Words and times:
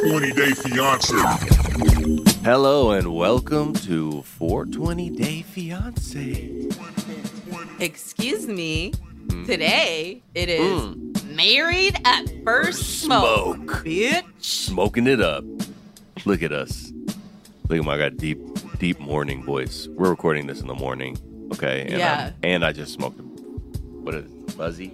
420 0.00 0.32
Day 0.32 0.52
Fiance. 0.52 1.14
Hello 2.42 2.92
and 2.92 3.14
welcome 3.14 3.74
to 3.74 4.22
420 4.22 5.10
Day 5.10 5.42
Fiance. 5.42 6.68
Excuse 7.80 8.46
me. 8.46 8.94
Today 9.44 10.22
it 10.34 10.48
is 10.48 10.94
hmm. 10.94 11.36
married 11.36 12.00
at 12.06 12.32
first 12.46 13.02
smoke, 13.02 13.56
Smoke. 13.56 13.84
bitch. 13.84 14.24
Smoking 14.38 15.06
it 15.06 15.20
up. 15.20 15.44
Look 16.24 16.42
at 16.42 16.52
us. 16.52 16.94
Look 17.68 17.80
at 17.80 17.84
my 17.84 17.98
got 17.98 18.16
deep, 18.16 18.38
deep 18.78 18.98
morning 19.00 19.44
voice. 19.44 19.86
We're 19.88 20.08
recording 20.08 20.46
this 20.46 20.62
in 20.62 20.66
the 20.66 20.74
morning, 20.74 21.18
okay? 21.52 21.82
And 21.82 21.98
Yeah. 21.98 22.20
I'm- 22.20 22.34
and 22.42 22.64
I 22.64 22.72
just 22.72 22.94
smoked. 22.94 23.20
A, 23.20 23.22
what 23.22 24.14
is 24.14 24.24
it? 24.24 24.52
Fuzzy? 24.52 24.92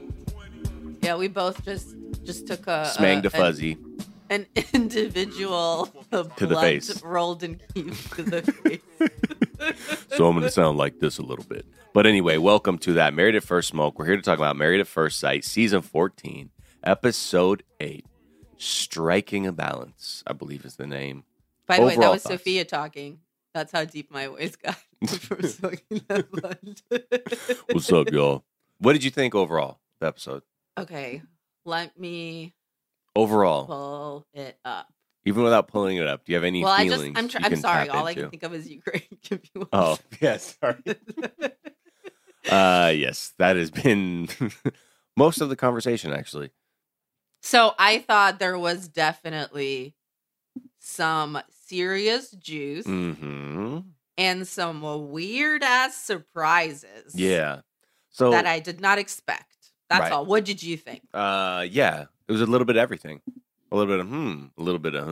Yeah, 1.00 1.14
we 1.14 1.29
both 1.29 1.64
just 1.64 1.95
just 2.25 2.48
took 2.48 2.66
a 2.66 2.87
Smanged 2.87 3.27
a, 3.27 3.29
a 3.29 3.30
fuzzy. 3.30 3.74
an, 3.74 3.87
an 4.30 4.47
individual 4.73 5.87
To 6.11 6.47
the 6.47 6.57
face. 6.61 7.03
rolled 7.03 7.43
and 7.43 7.61
to 7.75 8.23
the 8.23 8.43
face. 8.65 10.07
so 10.16 10.27
I'm 10.27 10.35
going 10.35 10.43
to 10.43 10.51
sound 10.51 10.79
like 10.79 10.99
this 10.99 11.19
a 11.19 11.23
little 11.23 11.45
bit. 11.45 11.66
But 11.95 12.07
anyway, 12.07 12.37
welcome 12.37 12.79
to 12.79 12.95
that 12.95 13.15
Married 13.15 13.35
at 13.37 13.43
First 13.43 13.69
Smoke. 13.69 13.99
We're 13.99 14.07
here 14.07 14.16
to 14.16 14.23
talk 14.23 14.39
about 14.39 14.57
Married 14.57 14.80
at 14.80 14.87
First 14.87 15.19
Sight, 15.19 15.45
season 15.45 15.83
14, 15.83 16.51
episode 16.85 17.62
8. 17.80 18.05
Striking 18.59 19.47
a 19.47 19.52
balance, 19.52 20.23
I 20.27 20.33
believe 20.33 20.65
is 20.65 20.77
the 20.77 20.87
name. 20.87 21.24
By 21.66 21.79
the 21.79 21.87
way, 21.87 21.97
that 21.97 22.11
was 22.11 22.23
thoughts. 22.23 22.35
Sophia 22.35 22.65
talking. 22.65 23.21
That's 23.55 23.73
how 23.73 23.85
deep 23.85 24.11
my 24.11 24.27
voice 24.29 24.57
got 24.57 24.77
from 25.09 25.43
smoking 25.43 26.01
that 26.09 26.30
blunt. 26.30 26.83
What's 27.73 27.91
up, 27.93 28.11
y'all? 28.11 28.45
What 28.79 28.93
did 28.93 29.05
you 29.05 29.11
think 29.11 29.35
overall, 29.35 29.79
the 30.01 30.07
episode? 30.09 30.43
okay, 30.79 31.23
let 31.65 31.99
me 31.99 32.52
Overall, 33.16 33.66
pull 33.66 34.27
it 34.34 34.59
up. 34.65 34.87
even 35.24 35.43
without 35.43 35.68
pulling 35.68 35.96
it 35.96 36.07
up, 36.07 36.24
do 36.24 36.32
you 36.32 36.37
have 36.37 36.45
any 36.45 36.63
well, 36.63 36.73
I 36.73 36.85
feelings? 36.85 37.16
just 37.16 37.18
I'm 37.18 37.29
tr- 37.29 37.38
I'm 37.54 37.57
sorry. 37.57 37.88
All 37.88 38.07
I 38.07 38.15
can 38.15 38.30
think 38.30 38.43
of 38.43 38.54
is 38.54 38.68
Ukraine. 38.68 39.02
If 39.30 39.40
you 39.54 39.60
want. 39.60 39.68
Oh, 39.73 39.99
yes, 40.21 40.57
sorry. 40.60 40.77
Uh, 42.49 42.93
yes, 42.95 43.32
that 43.38 43.57
has 43.57 43.71
been 43.73 44.29
most 45.16 45.40
of 45.40 45.49
the 45.49 45.57
conversation, 45.57 46.13
actually. 46.13 46.51
So 47.43 47.73
I 47.79 47.99
thought 47.99 48.38
there 48.38 48.59
was 48.59 48.87
definitely 48.88 49.95
some 50.79 51.38
serious 51.66 52.30
juice 52.30 52.87
hmm 52.87 53.79
and 54.18 54.46
some 54.49 54.80
weird 55.10 55.62
ass 55.62 55.96
surprises. 55.96 57.15
Yeah. 57.15 57.60
So, 58.10 58.30
that 58.30 58.46
I 58.46 58.60
did 58.60 58.80
not 58.80 58.99
expect. 58.99 59.73
That's 59.90 60.01
Right. 60.02 60.12
all. 60.12 60.24
What 60.24 60.45
did 60.45 60.62
you 60.62 60.77
think? 60.77 61.02
uh, 61.12 61.66
yeah, 61.68 62.07
it 62.29 62.32
was 62.32 62.41
a 62.41 62.46
little 62.46 62.65
bit 62.65 62.77
of 62.77 62.80
everything. 62.82 63.21
A 63.73 63.77
little 63.77 63.93
bit 63.93 64.00
of 64.00 64.09
hmm, 64.09 64.44
a 64.56 64.62
little 64.62 64.78
bit 64.78 64.94
of 64.94 65.09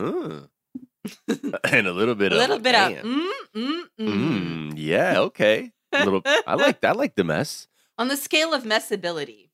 huh, 1.27 1.49
and 1.71 1.87
a 1.87 1.93
little 1.93 2.15
bit 2.15 2.31
A 2.31 2.35
of 2.35 2.41
little 2.41 2.59
bit 2.59 2.71
damn. 2.71 2.97
of 2.97 3.05
mm, 3.05 3.29
mm, 3.55 3.81
mm. 3.99 4.07
Mm, 4.07 4.73
yeah, 4.75 5.19
okay. 5.19 5.71
A 5.91 6.03
little. 6.03 6.21
I 6.47 6.55
like. 6.55 6.83
I 6.83 6.91
like 6.93 7.15
the 7.15 7.23
mess. 7.23 7.67
On 7.97 8.07
the 8.07 8.17
scale 8.17 8.53
of 8.53 8.63
messability, 8.63 9.49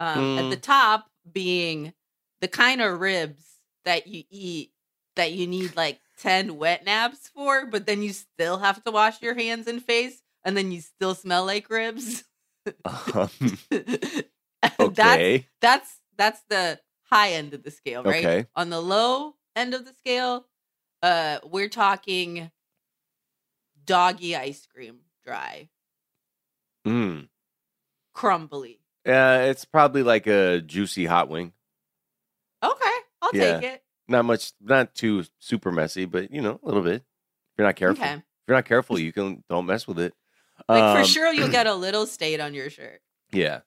um, 0.00 0.38
at 0.38 0.44
Mm. 0.44 0.50
the 0.50 0.56
top 0.56 1.06
being 1.32 1.92
the 2.40 2.48
kind 2.48 2.80
of 2.80 3.00
ribs 3.00 3.44
that 3.84 4.06
you 4.06 4.24
eat 4.30 4.72
that 5.16 5.32
you 5.32 5.46
need 5.46 5.76
like 5.76 6.00
10 6.18 6.56
wet 6.56 6.84
naps 6.84 7.28
for, 7.28 7.66
but 7.66 7.86
then 7.86 8.02
you 8.02 8.12
still 8.12 8.58
have 8.58 8.82
to 8.84 8.90
wash 8.90 9.20
your 9.22 9.34
hands 9.34 9.66
and 9.66 9.84
face, 9.84 10.22
and 10.44 10.56
then 10.56 10.72
you 10.72 10.80
still 10.80 11.14
smell 11.14 11.44
like 11.46 11.68
ribs. 11.70 12.24
Um, 12.84 13.28
okay. 14.78 15.48
that's 15.60 15.90
that's 15.90 15.96
the 16.16 16.80
high 17.10 17.32
end 17.32 17.54
of 17.54 17.62
the 17.62 17.70
scale, 17.70 18.02
right? 18.02 18.24
Okay. 18.24 18.46
On 18.56 18.70
the 18.70 18.80
low 18.80 19.34
end 19.56 19.74
of 19.74 19.84
the 19.84 19.92
scale, 19.94 20.46
uh, 21.02 21.38
we're 21.44 21.68
talking 21.68 22.50
doggy 23.84 24.36
ice 24.36 24.66
cream, 24.66 25.00
dry, 25.24 25.68
Mm. 26.86 27.28
crumbly. 28.12 28.80
Uh, 29.06 29.46
it's 29.50 29.64
probably 29.64 30.02
like 30.02 30.26
a 30.26 30.60
juicy 30.60 31.06
hot 31.06 31.28
wing. 31.28 31.52
Okay, 32.62 32.90
I'll 33.20 33.30
Yeah. 33.34 33.60
take 33.60 33.64
it. 33.74 33.84
Not 34.08 34.24
much. 34.24 34.52
Not 34.60 34.94
too 34.94 35.24
super 35.38 35.72
messy, 35.72 36.04
but 36.04 36.30
you 36.30 36.40
know, 36.40 36.60
a 36.62 36.66
little 36.66 36.82
bit. 36.82 36.96
If 37.02 37.58
you're 37.58 37.66
not 37.66 37.76
careful, 37.76 38.02
Okay, 38.04 38.14
if 38.14 38.22
you're 38.46 38.56
not 38.56 38.64
careful, 38.64 38.98
you 38.98 39.12
can 39.12 39.42
don't 39.48 39.66
mess 39.66 39.86
with 39.86 39.98
it. 39.98 40.14
like 40.68 40.82
Um, 40.82 40.96
for 40.98 41.04
sure 41.04 41.32
you'll 41.32 41.48
get 41.50 41.66
a 41.66 41.74
little 41.74 42.06
stain 42.06 42.40
on 42.40 42.54
your 42.54 42.70
shirt. 42.70 43.02
Yeah. 43.30 43.60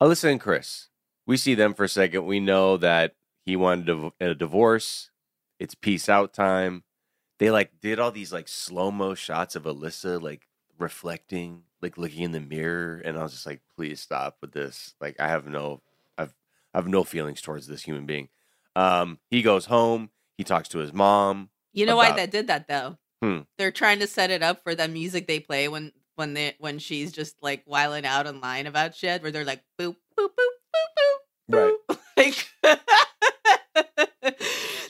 Alyssa 0.00 0.30
and 0.30 0.40
Chris, 0.40 0.88
we 1.26 1.36
see 1.36 1.54
them 1.54 1.74
for 1.74 1.84
a 1.84 1.88
second. 1.88 2.26
We 2.26 2.40
know 2.40 2.76
that 2.78 3.14
he 3.44 3.56
wanted 3.56 4.12
a, 4.20 4.30
a 4.30 4.34
divorce. 4.34 5.10
It's 5.58 5.74
peace 5.74 6.08
out 6.08 6.32
time. 6.32 6.84
They 7.38 7.50
like 7.50 7.80
did 7.80 7.98
all 7.98 8.10
these 8.10 8.32
like 8.32 8.48
slow 8.48 8.90
mo 8.90 9.14
shots 9.14 9.56
of 9.56 9.64
Alyssa 9.64 10.20
like 10.20 10.48
reflecting, 10.78 11.62
like 11.80 11.98
looking 11.98 12.22
in 12.22 12.32
the 12.32 12.40
mirror, 12.40 13.00
and 13.04 13.16
I 13.18 13.22
was 13.22 13.32
just 13.32 13.46
like, 13.46 13.60
please 13.74 14.00
stop 14.00 14.38
with 14.40 14.52
this. 14.52 14.94
Like 15.00 15.18
I 15.20 15.28
have 15.28 15.46
no, 15.46 15.82
I've 16.18 16.34
I 16.74 16.78
have 16.78 16.88
no 16.88 17.04
feelings 17.04 17.40
towards 17.40 17.66
this 17.66 17.82
human 17.82 18.06
being. 18.06 18.28
Um, 18.76 19.18
he 19.30 19.42
goes 19.42 19.66
home. 19.66 20.10
He 20.36 20.44
talks 20.44 20.68
to 20.70 20.78
his 20.78 20.92
mom. 20.92 21.50
You 21.72 21.86
know 21.86 21.96
why 21.96 22.12
that 22.12 22.30
did 22.30 22.48
that 22.48 22.68
though? 22.68 22.98
Hmm. 23.22 23.40
They're 23.56 23.70
trying 23.70 24.00
to 24.00 24.06
set 24.06 24.30
it 24.30 24.42
up 24.42 24.62
for 24.62 24.74
the 24.74 24.88
music 24.88 25.26
they 25.26 25.40
play 25.40 25.68
when 25.68 25.92
when 26.16 26.34
they 26.34 26.54
when 26.58 26.78
she's 26.78 27.12
just 27.12 27.36
like 27.42 27.62
whiling 27.64 28.04
out 28.04 28.26
online 28.26 28.66
about 28.66 28.94
shit, 28.94 29.22
where 29.22 29.30
they're 29.30 29.44
like 29.44 29.62
boop 29.78 29.96
boop 30.18 30.28
boop. 30.28 30.61
Right. 31.48 31.74
Like 32.14 32.46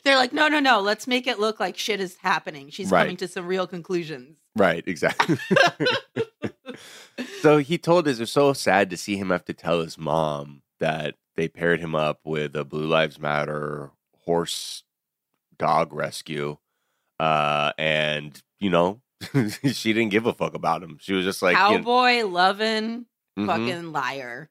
they're 0.04 0.16
like, 0.16 0.32
no, 0.32 0.48
no, 0.48 0.58
no. 0.60 0.80
Let's 0.80 1.06
make 1.06 1.26
it 1.26 1.38
look 1.38 1.60
like 1.60 1.78
shit 1.78 2.00
is 2.00 2.16
happening. 2.16 2.68
She's 2.70 2.90
Right. 2.90 3.02
coming 3.02 3.16
to 3.18 3.28
some 3.28 3.46
real 3.46 3.66
conclusions. 3.66 4.36
Right, 4.56 4.82
exactly. 4.86 5.38
so 7.40 7.58
he 7.58 7.78
told 7.78 8.08
us 8.08 8.18
it 8.18 8.22
was 8.22 8.32
so 8.32 8.52
sad 8.52 8.90
to 8.90 8.96
see 8.96 9.16
him 9.16 9.30
have 9.30 9.44
to 9.46 9.54
tell 9.54 9.80
his 9.80 9.96
mom 9.96 10.62
that 10.80 11.14
they 11.36 11.48
paired 11.48 11.80
him 11.80 11.94
up 11.94 12.20
with 12.24 12.54
a 12.56 12.64
Blue 12.64 12.86
Lives 12.86 13.18
Matter 13.18 13.90
horse 14.24 14.82
dog 15.56 15.92
rescue. 15.92 16.58
Uh, 17.18 17.72
and, 17.78 18.42
you 18.58 18.68
know, 18.68 19.00
she 19.72 19.92
didn't 19.92 20.10
give 20.10 20.26
a 20.26 20.32
fuck 20.34 20.54
about 20.54 20.82
him. 20.82 20.98
She 21.00 21.14
was 21.14 21.24
just 21.24 21.40
like, 21.40 21.56
you 21.56 21.62
know, 21.62 21.76
Cowboy 21.78 22.26
loving 22.26 23.06
mhm. 23.38 23.46
fucking 23.46 23.92
liar, 23.92 24.50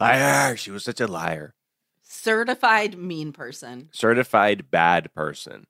liar. 0.00 0.56
She 0.56 0.70
was 0.70 0.84
such 0.84 1.00
a 1.00 1.06
liar. 1.06 1.54
certified 2.02 2.98
mean 2.98 3.32
person. 3.32 3.88
Certified 3.92 4.70
bad 4.70 5.12
person. 5.14 5.66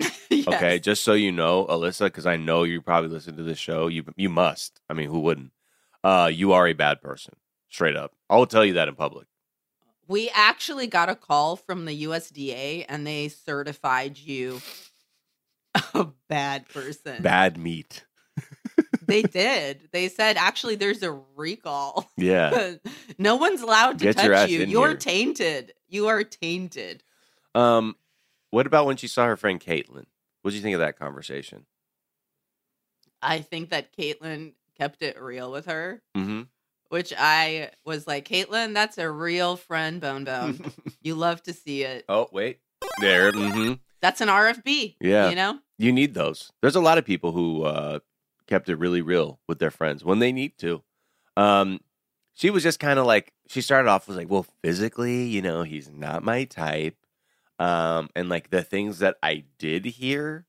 Yes. 0.32 0.46
Okay, 0.46 0.78
just 0.78 1.02
so 1.02 1.12
you 1.14 1.32
know, 1.32 1.66
Alyssa, 1.66 2.04
because 2.06 2.24
I 2.24 2.36
know 2.36 2.62
you 2.62 2.80
probably 2.80 3.10
listen 3.10 3.36
to 3.36 3.42
this 3.42 3.58
show. 3.58 3.88
You 3.88 4.04
you 4.16 4.28
must. 4.28 4.80
I 4.88 4.94
mean, 4.94 5.10
who 5.10 5.18
wouldn't? 5.18 5.50
Uh, 6.04 6.30
you 6.32 6.52
are 6.52 6.68
a 6.68 6.72
bad 6.72 7.02
person, 7.02 7.34
straight 7.68 7.96
up. 7.96 8.12
I 8.30 8.36
will 8.36 8.46
tell 8.46 8.64
you 8.64 8.74
that 8.74 8.86
in 8.86 8.94
public. 8.94 9.26
We 10.06 10.30
actually 10.32 10.86
got 10.86 11.08
a 11.08 11.16
call 11.16 11.56
from 11.56 11.84
the 11.84 12.04
USDA 12.04 12.86
and 12.88 13.04
they 13.04 13.26
certified 13.28 14.18
you 14.18 14.60
a 15.94 16.06
bad 16.28 16.68
person. 16.68 17.22
Bad 17.22 17.58
meat. 17.58 18.04
They 19.10 19.22
did. 19.22 19.88
They 19.92 20.08
said 20.08 20.36
actually 20.36 20.76
there's 20.76 21.02
a 21.02 21.18
recall. 21.36 22.10
Yeah. 22.16 22.74
no 23.18 23.36
one's 23.36 23.60
allowed 23.62 23.98
to 23.98 24.04
Get 24.06 24.16
touch 24.16 24.48
you. 24.50 24.64
You're 24.64 24.88
here. 24.88 24.96
tainted. 24.96 25.72
You 25.88 26.06
are 26.08 26.22
tainted. 26.24 27.02
Um, 27.54 27.96
what 28.50 28.66
about 28.66 28.86
when 28.86 28.96
she 28.96 29.06
saw 29.08 29.26
her 29.26 29.36
friend 29.36 29.60
Caitlin? 29.60 30.06
What 30.42 30.52
did 30.52 30.54
you 30.54 30.62
think 30.62 30.74
of 30.74 30.80
that 30.80 30.98
conversation? 30.98 31.66
I 33.22 33.40
think 33.40 33.70
that 33.70 33.92
Caitlin 33.94 34.52
kept 34.78 35.02
it 35.02 35.20
real 35.20 35.52
with 35.52 35.66
her, 35.66 36.00
Mm-hmm. 36.16 36.42
which 36.88 37.12
I 37.16 37.70
was 37.84 38.06
like, 38.06 38.26
Caitlin, 38.26 38.72
that's 38.72 38.96
a 38.98 39.10
real 39.10 39.56
friend, 39.56 40.00
Bone 40.00 40.24
Bone. 40.24 40.72
you 41.02 41.14
love 41.14 41.42
to 41.44 41.52
see 41.52 41.82
it. 41.82 42.04
oh 42.08 42.28
wait, 42.32 42.60
there. 43.00 43.30
Mm-hmm. 43.32 43.74
That's 44.00 44.22
an 44.22 44.28
RFB. 44.28 44.96
Yeah. 45.00 45.28
You 45.28 45.36
know? 45.36 45.58
You 45.78 45.92
need 45.92 46.14
those. 46.14 46.50
There's 46.62 46.76
a 46.76 46.80
lot 46.80 46.96
of 46.96 47.04
people 47.04 47.32
who 47.32 47.64
uh, 47.64 47.98
kept 48.50 48.68
it 48.68 48.76
really 48.76 49.00
real 49.00 49.40
with 49.48 49.58
their 49.60 49.70
friends 49.70 50.04
when 50.04 50.18
they 50.18 50.32
need 50.32 50.58
to. 50.58 50.82
Um, 51.36 51.80
she 52.34 52.50
was 52.50 52.62
just 52.62 52.80
kind 52.80 52.98
of 52.98 53.06
like 53.06 53.32
she 53.48 53.60
started 53.60 53.88
off 53.88 54.06
was 54.08 54.16
like, 54.16 54.28
well, 54.30 54.46
physically, 54.62 55.22
you 55.24 55.40
know, 55.40 55.62
he's 55.62 55.90
not 55.90 56.22
my 56.22 56.44
type. 56.44 56.96
Um, 57.58 58.08
and 58.16 58.28
like 58.28 58.50
the 58.50 58.62
things 58.62 58.98
that 58.98 59.16
I 59.22 59.44
did 59.58 59.84
hear 59.86 60.46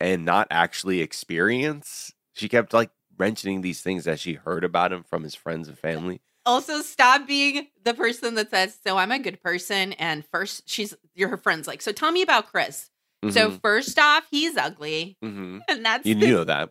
and 0.00 0.24
not 0.24 0.46
actually 0.50 1.00
experience, 1.00 2.12
she 2.34 2.48
kept 2.48 2.72
like 2.72 2.90
mentioning 3.18 3.60
these 3.60 3.82
things 3.82 4.04
that 4.04 4.18
she 4.20 4.34
heard 4.34 4.64
about 4.64 4.92
him 4.92 5.02
from 5.02 5.22
his 5.22 5.34
friends 5.34 5.68
and 5.68 5.78
family. 5.78 6.20
also 6.46 6.80
stop 6.82 7.26
being 7.26 7.66
the 7.84 7.92
person 7.92 8.34
that 8.34 8.48
says 8.50 8.74
so 8.82 8.96
i'm 8.96 9.12
a 9.12 9.18
good 9.18 9.42
person 9.42 9.92
and 9.94 10.24
first 10.32 10.66
she's 10.66 10.94
you're 11.14 11.28
her 11.28 11.36
friend's 11.36 11.68
like 11.68 11.82
so 11.82 11.92
tell 11.92 12.10
me 12.10 12.22
about 12.22 12.50
chris 12.50 12.88
so 13.28 13.50
first 13.50 13.98
off 13.98 14.26
he's 14.30 14.56
ugly 14.56 15.18
hmm 15.22 15.58
and 15.68 15.84
that's 15.84 16.06
you, 16.06 16.14
you 16.16 16.32
know 16.32 16.44
that. 16.44 16.70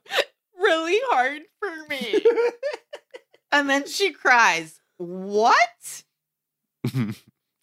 Really 0.60 0.98
hard 1.06 1.42
for 1.60 1.88
me 1.88 2.22
and 3.52 3.70
then 3.70 3.88
she 3.88 4.12
cries 4.12 4.80
what 4.98 6.04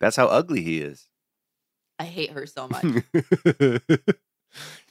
That's 0.00 0.16
how 0.16 0.26
ugly 0.26 0.62
he 0.62 0.81
is. 0.81 1.08
I 1.98 2.04
hate 2.04 2.31
her 2.32 2.44
so 2.46 2.69
much. 2.69 2.84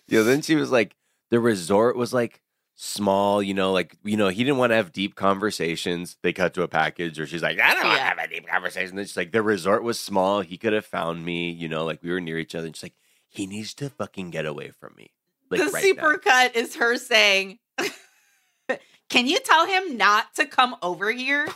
yeah, 0.07 0.22
then 0.22 0.42
she 0.42 0.56
was 0.56 0.72
like, 0.72 0.96
the 1.30 1.40
resort 1.40 1.96
was 1.96 2.13
like 2.13 2.42
small, 2.75 3.42
you 3.42 3.54
know, 3.54 3.72
like, 3.72 3.96
you 4.04 4.18
know, 4.18 4.30
he 4.30 4.44
didn't 4.44 4.58
want 4.58 4.72
to 4.72 4.75
have 4.75 4.92
deep 4.92 5.16
conversations. 5.16 6.18
They 6.24 6.34
cut 6.34 6.54
to 6.56 6.63
a 6.63 6.68
package, 6.68 7.19
or 7.19 7.25
she's 7.28 7.44
like, 7.44 7.60
I 7.60 7.74
don't 7.75 7.84
want 7.86 7.98
to 7.98 8.01
Yeah. 8.04 8.10
have 8.10 8.18
a 8.18 8.28
deep 8.28 8.48
conversation. 8.48 8.96
Then 8.96 9.06
she's 9.06 9.18
like, 9.18 9.31
the 9.31 9.42
resort 9.44 9.84
was 9.84 10.00
small. 10.00 10.42
He 10.42 10.58
could 10.58 10.74
have 10.74 10.86
found 10.86 11.24
me, 11.24 11.51
you 11.51 11.68
know, 11.69 11.86
like 11.86 12.01
we 12.04 12.12
were 12.12 12.19
near 12.22 12.38
each 12.40 12.56
other. 12.56 12.68
And 12.68 12.75
she's 12.75 12.84
like, 12.84 12.96
he 13.30 13.46
needs 13.48 13.74
to 13.75 13.90
fucking 13.90 14.31
get 14.31 14.46
away 14.46 14.72
from 14.72 14.94
me. 14.98 15.12
Like, 15.50 15.60
the 15.63 15.69
right 15.69 15.84
super 15.84 16.13
now. 16.13 16.18
cut 16.18 16.56
is 16.56 16.75
her 16.78 16.98
saying, 16.98 17.60
Can 19.10 19.27
you 19.27 19.39
tell 19.39 19.66
him 19.68 19.98
not 19.98 20.33
to 20.36 20.45
come 20.45 20.75
over 20.81 21.12
here? 21.12 21.48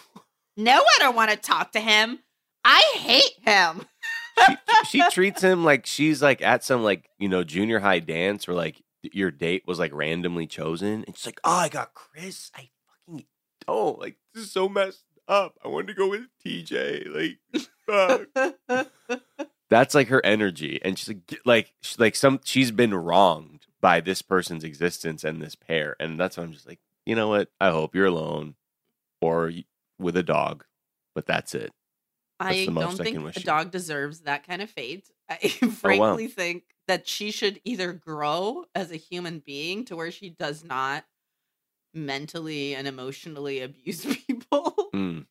No, 0.56 0.74
I 0.74 0.96
don't 1.00 1.16
want 1.16 1.32
to 1.32 1.38
talk 1.38 1.72
to 1.74 1.80
him. 1.80 2.20
I 2.64 2.82
hate 2.98 3.46
him. 3.46 3.86
she 4.90 5.02
treats 5.12 5.42
him 5.42 5.64
like 5.64 5.86
she's 5.86 6.22
like 6.22 6.42
at 6.42 6.64
some 6.64 6.84
like 6.84 7.10
you 7.18 7.30
know 7.30 7.44
junior 7.44 7.80
high 7.80 8.00
dance 8.00 8.48
where 8.48 8.56
like 8.56 8.82
your 9.02 9.32
date 9.32 9.64
was 9.66 9.80
like 9.80 9.94
randomly 9.94 10.48
chosen 10.48 11.04
and 11.06 11.18
she's 11.18 11.26
like 11.26 11.40
oh 11.44 11.52
i 11.52 11.70
got 11.70 11.94
chris 11.94 12.52
i 12.56 12.70
fucking 13.08 13.26
don't 13.66 14.00
like 14.00 14.18
this 14.34 14.46
is 14.46 14.52
so 14.52 14.70
messed 14.70 15.04
up 15.28 15.58
i 15.64 15.68
wanted 15.68 15.88
to 15.88 15.94
go 15.94 16.10
with 16.10 16.28
tj 16.46 17.08
like 17.14 17.68
fuck. 17.86 18.88
that's 19.70 19.96
like 19.96 20.08
her 20.08 20.26
energy 20.26 20.80
and 20.84 20.98
she's 20.98 21.10
like 21.10 21.42
like 21.46 21.74
like 21.98 22.16
some 22.16 22.40
she's 22.44 22.72
been 22.72 22.94
wronged 22.94 23.59
by 23.82 24.00
this 24.02 24.22
person's 24.22 24.64
existence 24.64 25.24
and 25.24 25.42
this 25.42 25.56
pair 25.56 25.96
and 26.00 26.20
that's 26.20 26.38
why 26.38 26.44
i'm 26.44 26.52
just 26.52 26.68
like 26.68 26.80
you 27.06 27.16
know 27.16 27.28
what 27.30 27.50
i 27.62 27.70
hope 27.70 27.96
you're 27.96 28.06
alone 28.08 28.56
or 29.22 29.52
with 30.00 30.16
a 30.18 30.24
dog 30.24 30.66
but 31.16 31.26
that's 31.26 31.54
it 31.56 31.72
That's 32.40 32.52
I 32.52 32.66
don't 32.66 32.96
think 32.98 33.18
a 33.18 33.40
you. 33.40 33.44
dog 33.44 33.72
deserves 33.72 34.22
that 34.22 34.46
kind 34.48 34.62
of 34.62 34.70
fate. 34.70 35.10
I 35.30 35.38
Oh, 35.62 35.68
wow. 35.68 35.72
frankly 35.72 36.28
think 36.28 36.64
that 36.88 37.08
she 37.08 37.32
should 37.32 37.60
either 37.66 37.92
grow 37.94 38.64
as 38.74 38.92
a 38.92 38.96
human 38.96 39.40
being 39.46 39.84
to 39.86 39.96
where 39.98 40.10
she 40.12 40.30
does 40.30 40.64
not 40.64 41.04
mentally 41.94 42.76
and 42.76 42.88
emotionally 42.88 43.60
abuse 43.68 44.06
people 44.06 44.76
Mm. 44.94 45.26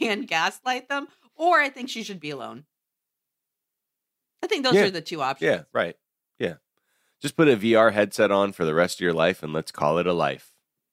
and 0.00 0.26
gaslight 0.26 0.88
them, 0.88 1.06
or 1.36 1.60
I 1.60 1.68
think 1.70 1.88
she 1.88 2.02
should 2.02 2.20
be 2.20 2.30
alone. 2.30 2.64
I 4.42 4.46
think 4.48 4.64
those 4.64 4.74
Yeah. 4.74 4.84
are 4.84 4.90
the 4.90 5.00
two 5.00 5.22
options. 5.22 5.46
Yeah, 5.48 5.62
right. 5.72 5.96
Just 7.20 7.36
put 7.36 7.48
a 7.48 7.56
VR 7.56 7.92
headset 7.92 8.30
on 8.30 8.52
for 8.52 8.64
the 8.64 8.74
rest 8.74 8.98
of 8.98 9.00
your 9.00 9.12
life 9.12 9.42
and 9.42 9.52
let's 9.52 9.72
call 9.72 9.98
it 9.98 10.06
a 10.06 10.12
life. 10.12 10.52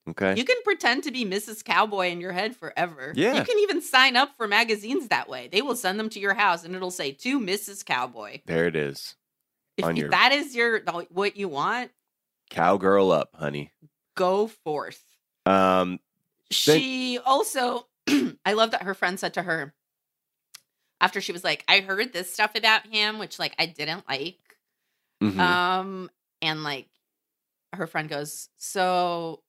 Okay. 0.09 0.35
You 0.35 0.43
can 0.45 0.57
pretend 0.63 1.03
to 1.03 1.11
be 1.11 1.25
Mrs. 1.25 1.63
Cowboy 1.63 2.09
in 2.09 2.21
your 2.21 2.31
head 2.31 2.55
forever. 2.55 3.11
Yeah. 3.15 3.33
You 3.39 3.43
can 3.43 3.57
even 3.59 3.81
sign 3.81 4.15
up 4.15 4.35
for 4.37 4.47
magazines 4.47 5.07
that 5.07 5.27
way. 5.29 5.49
They 5.51 5.61
will 5.63 5.75
send 5.75 5.99
them 5.99 6.09
to 6.09 6.19
your 6.19 6.35
house 6.35 6.63
and 6.63 6.75
it'll 6.75 6.91
say 6.91 7.11
to 7.11 7.39
Mrs. 7.39 7.83
Cowboy. 7.85 8.41
there 8.45 8.67
it 8.67 8.75
is. 8.75 9.15
If 9.77 9.95
your- 9.97 10.09
that 10.09 10.31
is 10.31 10.55
your 10.55 10.81
what 11.09 11.35
you 11.37 11.47
want, 11.49 11.91
Cowgirl 12.49 13.11
up, 13.11 13.29
honey. 13.35 13.71
go 14.15 14.47
forth. 14.47 15.01
Um, 15.47 15.99
She 16.51 17.19
also 17.25 17.87
I 18.45 18.53
love 18.53 18.71
that 18.71 18.83
her 18.83 18.93
friend 18.93 19.19
said 19.19 19.33
to 19.33 19.41
her 19.41 19.73
after 21.01 21.19
she 21.19 21.31
was 21.31 21.43
like, 21.43 21.63
I 21.67 21.79
heard 21.81 22.13
this 22.13 22.31
stuff 22.31 22.55
about 22.55 22.85
him, 22.87 23.17
which 23.19 23.39
like 23.39 23.53
I 23.59 23.65
didn't 23.65 24.07
like. 24.07 24.37
Mhm. 25.21 25.39
Um, 25.39 26.09
and 26.41 26.63
like 26.63 26.87
her 27.73 27.87
friend 27.87 28.09
goes, 28.09 28.49
So 28.57 29.41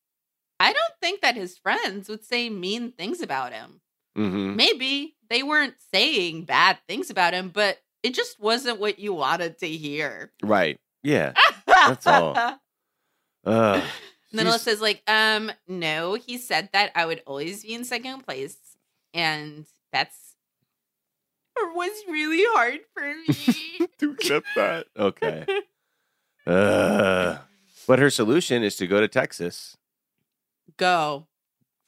I 0.59 0.73
don't 0.73 0.95
think 1.01 1.21
that 1.21 1.37
his 1.37 1.59
friends 1.59 2.09
would 2.09 2.25
say 2.25 2.51
mean 2.51 2.93
things 2.93 3.21
about 3.21 3.53
him. 3.53 3.81
Mhm. 4.17 4.57
Maybe 4.57 5.17
they 5.29 5.43
weren't 5.43 5.75
saying 5.93 6.45
bad 6.45 6.79
things 6.89 7.11
about 7.11 7.35
him, 7.35 7.51
but 7.51 7.79
it 8.03 8.15
just 8.15 8.41
wasn't 8.41 8.81
what 8.81 8.99
you 8.99 9.13
wanted 9.13 9.59
to 9.59 9.69
hear. 9.69 10.33
Right. 10.43 10.81
Yeah. 11.03 11.35
That's 11.67 12.07
all. 12.07 12.35
Ugh. 13.45 13.83
And 14.31 14.39
then 14.39 14.47
Alyssa's 14.47 14.81
like, 14.81 15.03
um, 15.07 15.53
no, 15.69 16.15
he 16.15 16.37
said 16.37 16.71
that 16.73 16.91
I 16.95 17.07
would 17.07 17.23
always 17.27 17.63
be 17.63 17.75
in 17.75 17.85
second 17.85 18.25
place. 18.25 18.57
And 19.15 19.67
that's 19.93 20.26
was 21.75 21.91
really 22.09 22.43
hard 22.55 22.81
for 22.95 23.03
me. 23.29 23.87
to 23.99 24.11
accept 24.13 24.47
that. 24.57 24.87
Okay. 24.97 25.45
Uh, 26.47 27.39
but 27.89 27.99
her 27.99 28.09
solution 28.09 28.63
is 28.63 28.77
to 28.77 28.87
go 28.87 29.01
to 29.01 29.09
Texas. 29.09 29.77
go. 30.77 31.27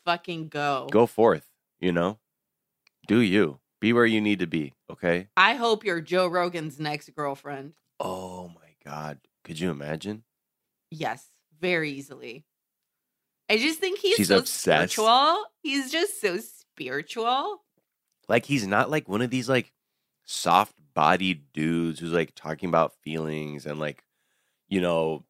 Fucking 0.05 0.49
go. 0.49 0.89
Go 0.91 1.07
forth, 1.07 1.47
you 1.79 1.93
know? 1.93 2.19
Do 3.07 3.21
you. 3.21 3.61
Be 3.81 3.93
where 3.93 4.05
you 4.05 4.21
need 4.21 4.41
to 4.41 4.49
be, 4.49 4.75
okay? 4.91 5.29
I 5.37 5.55
hope 5.55 5.85
you're 5.85 6.01
Joe 6.01 6.27
Rogan's 6.27 6.81
next 6.81 7.15
girlfriend. 7.15 7.75
Oh 8.01 8.49
my 8.49 8.75
God. 8.85 9.19
Could 9.45 9.61
you 9.61 9.71
imagine? 9.71 10.25
Yes, 10.91 11.25
very 11.61 11.93
easily. 11.93 12.45
I 13.49 13.59
just 13.59 13.79
think 13.79 14.01
he's 14.01 14.17
She's 14.17 14.27
so 14.29 14.39
obsessed. 14.39 14.95
spiritual. 14.95 15.45
He's 15.63 15.93
just 15.93 16.21
so 16.21 16.39
spiritual. 16.39 17.63
Like 18.29 18.45
he's 18.45 18.67
not 18.67 18.91
like 18.91 19.09
one 19.09 19.23
of 19.23 19.31
these 19.31 19.49
like 19.49 19.73
soft 20.25 20.75
bodied 20.95 21.53
dudes 21.53 22.01
who's 22.01 22.13
like 22.13 22.33
talking 22.35 22.69
about 22.69 22.93
feelings 23.03 23.67
and 23.67 23.79
like, 23.81 24.05
you 24.69 24.81
know, 24.81 25.25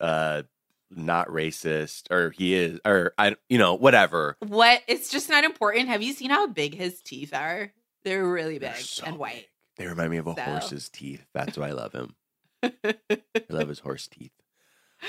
uh 0.00 0.42
not 0.90 1.28
racist 1.28 2.10
or 2.10 2.30
he 2.30 2.54
is 2.54 2.80
or 2.84 3.12
I 3.18 3.36
you 3.48 3.58
know, 3.58 3.74
whatever. 3.74 4.36
What? 4.40 4.82
It's 4.88 5.10
just 5.10 5.28
not 5.28 5.44
important. 5.44 5.88
Have 5.88 6.02
you 6.02 6.12
seen 6.12 6.30
how 6.30 6.46
big 6.46 6.74
his 6.74 7.00
teeth 7.02 7.34
are? 7.34 7.72
They're 8.04 8.26
really 8.26 8.58
They're 8.58 8.72
big 8.72 8.80
so 8.80 9.04
and 9.06 9.18
white. 9.18 9.34
big. 9.34 9.46
They 9.76 9.86
remind 9.86 10.10
me 10.10 10.16
of 10.18 10.26
a 10.26 10.34
So- 10.34 10.42
horse's 10.42 10.88
teeth. 10.88 11.24
That's 11.34 11.56
why 11.58 11.68
I 11.68 11.72
love 11.72 11.92
him. 11.92 12.14
I 12.62 12.74
love 13.48 13.68
his 13.68 13.78
horse 13.80 14.08
teeth. 14.08 14.32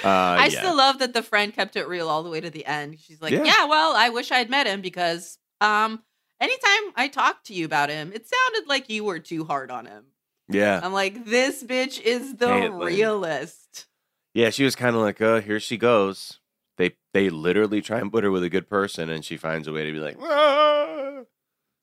Uh, 0.04 0.08
I 0.08 0.46
yeah. 0.52 0.60
still 0.60 0.78
love 0.78 1.00
that 1.00 1.14
the 1.14 1.22
friend 1.24 1.54
kept 1.54 1.76
it 1.76 1.86
real 1.88 2.08
all 2.08 2.24
the 2.24 2.30
way 2.30 2.40
to 2.40 2.50
the 2.50 2.66
end. 2.66 2.98
She's 3.00 3.22
like, 3.22 3.32
Yeah. 3.34 3.44
"Yeah, 3.44 3.66
well, 3.66 3.94
I 3.96 4.08
wish 4.10 4.32
I'd 4.32 4.50
met 4.50 4.66
him 4.68 4.80
because 4.82 5.38
um 5.60 6.02
anytime 6.42 6.94
I 6.96 7.08
talked 7.08 7.48
to 7.48 7.54
you 7.54 7.66
about 7.66 7.90
him, 7.90 8.12
it 8.14 8.28
sounded 8.28 8.68
like 8.68 8.90
you 8.90 9.04
were 9.06 9.20
too 9.20 9.46
hard 9.46 9.72
on 9.72 9.86
him." 9.86 10.06
yeah. 10.50 10.82
I'm 10.84 10.92
like, 10.94 11.26
"This 11.26 11.64
bitch 11.64 12.02
is 12.02 12.36
the 12.36 12.72
realist." 12.72 13.86
Yeah, 14.34 14.50
she 14.50 14.64
was 14.64 14.76
kind 14.76 14.96
of 14.96 15.02
like, 15.02 15.22
"Oh, 15.22 15.40
here 15.40 15.60
she 15.60 15.78
goes." 15.78 16.40
They 16.78 16.98
they 17.14 17.30
literally 17.30 17.82
try 17.82 18.00
and 18.00 18.12
put 18.12 18.24
her 18.24 18.32
with 18.32 18.44
a 18.44 18.50
good 18.50 18.68
person, 18.68 19.10
and 19.10 19.24
she 19.24 19.38
finds 19.38 19.68
a 19.68 19.72
way 19.72 19.86
to 19.86 19.92
be 19.92 20.00
like, 20.00 20.18
"Ah." 20.22 21.22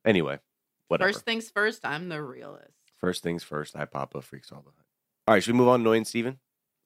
anyway, 0.05 0.39
whatever. 0.89 1.13
First 1.13 1.25
things 1.25 1.51
first, 1.51 1.85
I'm 1.85 2.09
the 2.09 2.23
realist. 2.23 2.73
First 2.99 3.23
things 3.23 3.45
first, 3.45 3.77
I 3.77 3.85
Papa 3.85 4.23
freaks 4.23 4.51
all 4.51 4.61
the 4.61 4.73
time. 4.73 4.85
All 5.29 5.35
right, 5.35 5.43
should 5.43 5.55
we 5.55 5.59
move 5.59 5.69
on 5.69 5.81
to 5.81 5.85
Noi 5.85 5.99
and 5.99 6.07
Steven? 6.07 6.39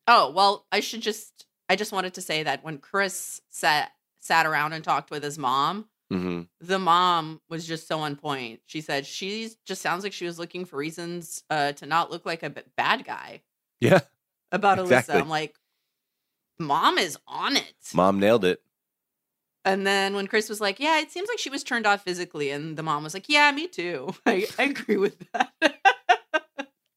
Oh, 0.09 0.31
well, 0.33 0.67
I 0.71 0.81
should 0.81 1.01
just 1.01 1.47
I 1.69 1.77
just 1.77 1.93
wanted 1.93 2.15
to 2.15 2.21
say 2.21 2.43
that 2.43 2.65
when 2.65 2.79
Chris 2.79 3.41
sat 3.49 3.93
sat 4.21 4.47
around 4.47 4.73
and 4.73 4.85
talked 4.85 5.11
with 5.11 5.23
his 5.23 5.39
mom, 5.39 5.87
Mm-hmm. 6.13 6.43
the 6.61 6.79
mom 6.79 7.41
was 7.49 7.67
just 7.67 7.89
so 7.89 8.01
on 8.01 8.17
point. 8.17 8.61
She 8.67 8.81
said 8.83 9.07
she 9.07 9.49
just 9.65 9.81
sounds 9.81 10.05
like 10.05 10.13
she 10.13 10.27
was 10.27 10.39
looking 10.39 10.65
for 10.67 10.77
reasons 10.77 11.43
uh, 11.49 11.73
to 11.73 11.87
not 11.87 12.11
look 12.11 12.27
like 12.27 12.43
a 12.43 12.51
b- 12.51 12.61
bad 12.77 13.05
guy 13.05 13.41
Yeah, 13.81 14.01
about 14.51 14.79
Exactly. 14.79 15.15
Alyssa. 15.15 15.21
I'm 15.23 15.29
like, 15.29 15.55
mom 16.59 16.99
is 16.99 17.17
on 17.27 17.57
it. 17.57 17.75
mom 17.95 18.21
nailed 18.21 18.45
it. 18.45 18.63
And 19.65 19.87
then 19.87 20.15
when 20.17 20.27
Chris 20.27 20.49
was 20.49 20.61
like, 20.61 20.81
yeah, 20.81 20.99
it 21.01 21.13
seems 21.13 21.29
like 21.29 21.39
she 21.39 21.49
was 21.51 21.63
turned 21.63 21.87
off 21.87 22.03
physically, 22.03 22.51
and 22.51 22.77
the 22.77 22.83
mom 22.83 23.05
was 23.05 23.15
like, 23.15 23.29
yeah, 23.29 23.51
me 23.53 23.69
too. 23.69 24.13
I, 24.27 24.47
I 24.59 24.65
agree 24.65 24.97
with 24.97 25.17
that. 25.33 25.53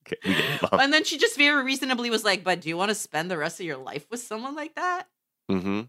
Okay, 0.07 0.17
it, 0.23 0.59
and 0.73 0.91
then 0.93 1.03
she 1.03 1.17
just 1.17 1.37
very 1.37 1.63
reasonably 1.63 2.09
was 2.09 2.23
like, 2.23 2.43
but 2.43 2.61
do 2.61 2.69
you 2.69 2.75
want 2.77 2.89
to 2.89 2.95
spend 2.95 3.29
the 3.31 3.37
rest 3.37 3.59
of 3.59 3.65
your 3.65 3.77
life 3.77 4.05
with 4.11 4.19
someone 4.19 4.55
like 4.55 4.75
that? 4.75 5.07
Mm-hmm. 5.49 5.81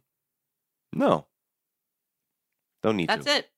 No, 0.92 1.26
don't 2.86 2.96
need 2.96 3.08
That's 3.08 3.26
to. 3.26 3.32
it. 3.36 3.48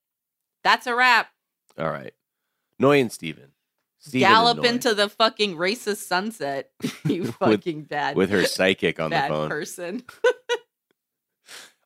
That's 0.63 0.87
a 0.87 0.95
wrap. 0.95 1.29
All 1.77 1.89
right, 1.89 2.13
Noi 2.79 2.97
and 2.99 3.11
Steven. 3.11 3.51
Steven 4.01 4.25
and 4.27 4.33
Gallop 4.33 4.57
Noi 4.63 4.69
into 4.69 4.93
the 4.95 5.09
fucking 5.09 5.55
racist 5.57 5.97
sunset, 6.07 6.71
you 7.05 7.21
With- 7.23 7.35
fucking 7.35 7.83
bad, 7.83 8.15
with 8.15 8.29
her 8.31 8.45
psychic 8.45 8.99
on 8.99 9.09
the 9.11 9.15
bad 9.15 9.29
phone. 9.29 9.49
person. 9.49 10.03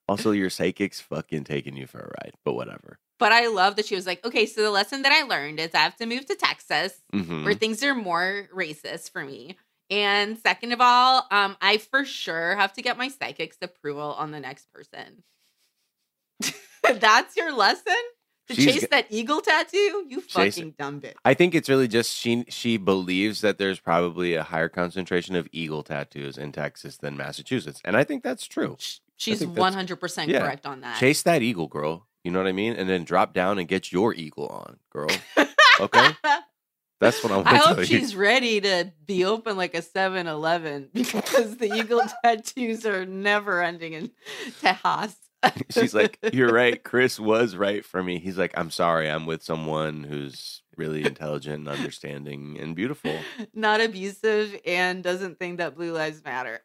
Also, 0.07 0.31
your 0.31 0.49
psychic's 0.49 0.99
fucking 0.99 1.43
taking 1.45 1.77
you 1.77 1.87
for 1.87 1.99
a 1.99 2.11
ride, 2.23 2.33
but 2.43 2.53
whatever. 2.53 2.99
But 3.19 3.31
I 3.31 3.47
love 3.47 3.77
that 3.77 3.85
she 3.85 3.95
was 3.95 4.05
like, 4.05 4.23
okay, 4.25 4.45
so 4.45 4.61
the 4.61 4.69
lesson 4.69 5.01
that 5.03 5.11
I 5.13 5.23
learned 5.23 5.59
is 5.59 5.73
I 5.73 5.77
have 5.79 5.95
to 5.97 6.05
move 6.05 6.25
to 6.25 6.35
Texas 6.35 6.93
Mm-hmm. 7.13 7.45
where 7.45 7.53
things 7.53 7.81
are 7.83 7.95
more 7.95 8.49
racist 8.53 9.11
for 9.11 9.23
me. 9.23 9.55
And 9.89 10.37
second 10.39 10.71
of 10.73 10.81
all, 10.81 11.25
um, 11.31 11.55
I 11.61 11.77
for 11.77 12.03
sure 12.03 12.55
have 12.55 12.73
to 12.73 12.81
get 12.81 12.97
my 12.97 13.07
psychic's 13.07 13.57
approval 13.61 14.13
on 14.17 14.31
the 14.31 14.39
next 14.39 14.67
person. 14.73 15.23
That's 16.99 17.35
your 17.35 17.53
lesson? 17.55 17.93
To 18.49 18.55
She's 18.55 18.65
chase 18.65 18.81
g- 18.81 18.87
that 18.91 19.07
eagle 19.09 19.39
tattoo? 19.39 20.05
You 20.09 20.19
fucking 20.19 20.75
dumb 20.77 20.99
bitch. 20.99 21.13
I 21.23 21.33
think 21.33 21.55
it's 21.55 21.69
really 21.69 21.87
just 21.87 22.13
she 22.13 22.43
she 22.49 22.75
believes 22.75 23.39
that 23.39 23.57
there's 23.57 23.79
probably 23.79 24.35
a 24.35 24.43
higher 24.43 24.67
concentration 24.67 25.35
of 25.35 25.47
eagle 25.53 25.81
tattoos 25.81 26.37
in 26.37 26.51
Texas 26.51 26.97
than 26.97 27.15
Massachusetts, 27.15 27.81
and 27.85 27.95
I 27.95 28.03
think 28.03 28.21
that's 28.21 28.45
true. 28.45 28.75
She's 29.15 29.41
100% 29.41 30.27
yeah. 30.27 30.39
correct 30.39 30.65
on 30.65 30.81
that. 30.81 30.99
Chase 30.99 31.21
that 31.23 31.41
eagle, 31.41 31.67
girl. 31.67 32.07
You 32.23 32.31
know 32.31 32.39
what 32.39 32.47
I 32.47 32.51
mean? 32.51 32.73
And 32.73 32.89
then 32.89 33.05
drop 33.05 33.33
down 33.33 33.59
and 33.59 33.67
get 33.67 33.91
your 33.91 34.13
eagle 34.13 34.47
on, 34.47 34.77
girl. 34.91 35.09
Okay? 35.79 36.11
That's 36.99 37.23
what 37.23 37.31
I 37.33 37.37
want 37.37 37.47
I 37.47 37.51
to 37.53 37.57
hope 37.57 37.77
you. 37.79 37.85
she's 37.85 38.15
ready 38.15 38.61
to 38.61 38.93
be 39.07 39.25
open 39.25 39.57
like 39.57 39.73
a 39.73 39.81
7 39.81 40.27
Eleven 40.27 40.89
because 40.93 41.57
the 41.57 41.73
eagle 41.75 42.01
tattoos 42.23 42.85
are 42.85 43.05
never 43.05 43.61
ending 43.61 43.93
in 43.93 44.11
Tejas. 44.61 45.15
She's 45.69 45.93
like, 45.93 46.17
You're 46.33 46.53
right. 46.53 46.83
Chris 46.83 47.19
was 47.19 47.55
right 47.55 47.85
for 47.85 48.03
me. 48.03 48.19
He's 48.19 48.37
like, 48.37 48.53
I'm 48.55 48.71
sorry. 48.71 49.09
I'm 49.09 49.25
with 49.25 49.43
someone 49.43 50.03
who's 50.03 50.61
really 50.75 51.05
intelligent 51.05 51.55
and 51.55 51.67
understanding 51.67 52.57
and 52.59 52.75
beautiful. 52.75 53.15
not 53.53 53.81
abusive 53.81 54.59
and 54.65 55.03
doesn't 55.03 55.39
think 55.39 55.57
that 55.57 55.75
blue 55.75 55.93
lives 55.93 56.23
matter. 56.23 56.61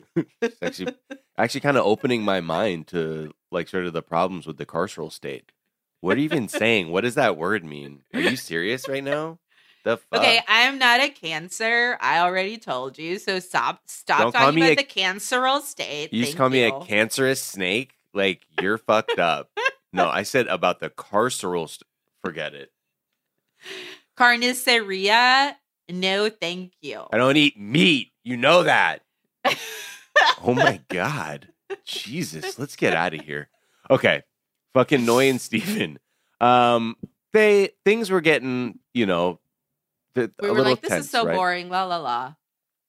Actually 0.62 0.94
actually 1.38 1.60
kind 1.60 1.76
of 1.76 1.84
opening 1.84 2.22
my 2.22 2.40
mind 2.40 2.86
to 2.88 3.32
like 3.50 3.68
sort 3.68 3.86
of 3.86 3.92
the 3.92 4.02
problems 4.02 4.46
with 4.46 4.56
the 4.56 4.66
carceral 4.66 5.12
state. 5.12 5.52
What 6.00 6.16
are 6.16 6.20
you 6.20 6.24
even 6.26 6.48
saying? 6.48 6.90
What 6.90 7.02
does 7.02 7.14
that 7.14 7.36
word 7.36 7.64
mean? 7.64 8.02
Are 8.14 8.20
you 8.20 8.36
serious 8.36 8.88
right 8.88 9.04
now? 9.04 9.38
The 9.86 9.98
fuck? 9.98 10.18
Okay, 10.20 10.40
I'm 10.48 10.80
not 10.80 10.98
a 10.98 11.08
cancer. 11.08 11.96
I 12.00 12.18
already 12.18 12.58
told 12.58 12.98
you. 12.98 13.20
So 13.20 13.38
stop 13.38 13.82
stop 13.86 14.18
Don't 14.18 14.32
talking 14.32 14.58
about 14.58 14.72
a- 14.72 14.74
the 14.74 14.82
canceral 14.82 15.62
state. 15.62 16.12
You 16.12 16.22
just 16.22 16.32
Thank 16.32 16.38
call 16.38 16.48
me 16.48 16.64
a 16.64 16.80
cancerous 16.80 17.40
snake? 17.40 17.92
Like 18.12 18.42
you're 18.60 18.78
fucked 18.78 19.20
up. 19.20 19.48
No, 19.92 20.08
I 20.08 20.24
said 20.24 20.48
about 20.48 20.80
the 20.80 20.90
carceral. 20.90 21.68
St- 21.68 21.84
Forget 22.24 22.52
it. 22.52 22.72
Carniceria. 24.18 25.54
No, 25.88 26.30
thank 26.30 26.72
you. 26.80 27.04
I 27.12 27.16
don't 27.16 27.36
eat 27.36 27.56
meat. 27.56 28.10
You 28.24 28.36
know 28.36 28.64
that. 28.64 29.02
Oh 30.42 30.52
my 30.52 30.80
god, 30.88 31.48
Jesus! 31.84 32.58
Let's 32.58 32.74
get 32.74 32.92
out 32.92 33.14
of 33.14 33.20
here. 33.20 33.48
Okay, 33.88 34.22
fucking 34.74 35.06
Noi 35.06 35.28
and 35.28 35.40
Steven. 35.40 36.00
Um, 36.40 36.96
they 37.32 37.70
things 37.84 38.10
were 38.10 38.20
getting 38.20 38.80
you 38.92 39.06
know, 39.06 39.38
the, 40.16 40.32
we 40.40 40.50
were 40.50 40.62
like, 40.62 40.80
this 40.80 40.90
tense, 40.90 41.04
is 41.04 41.10
so 41.10 41.24
right? 41.26 41.34
boring, 41.34 41.68
la 41.68 41.84
la 41.84 41.98
la. 41.98 42.34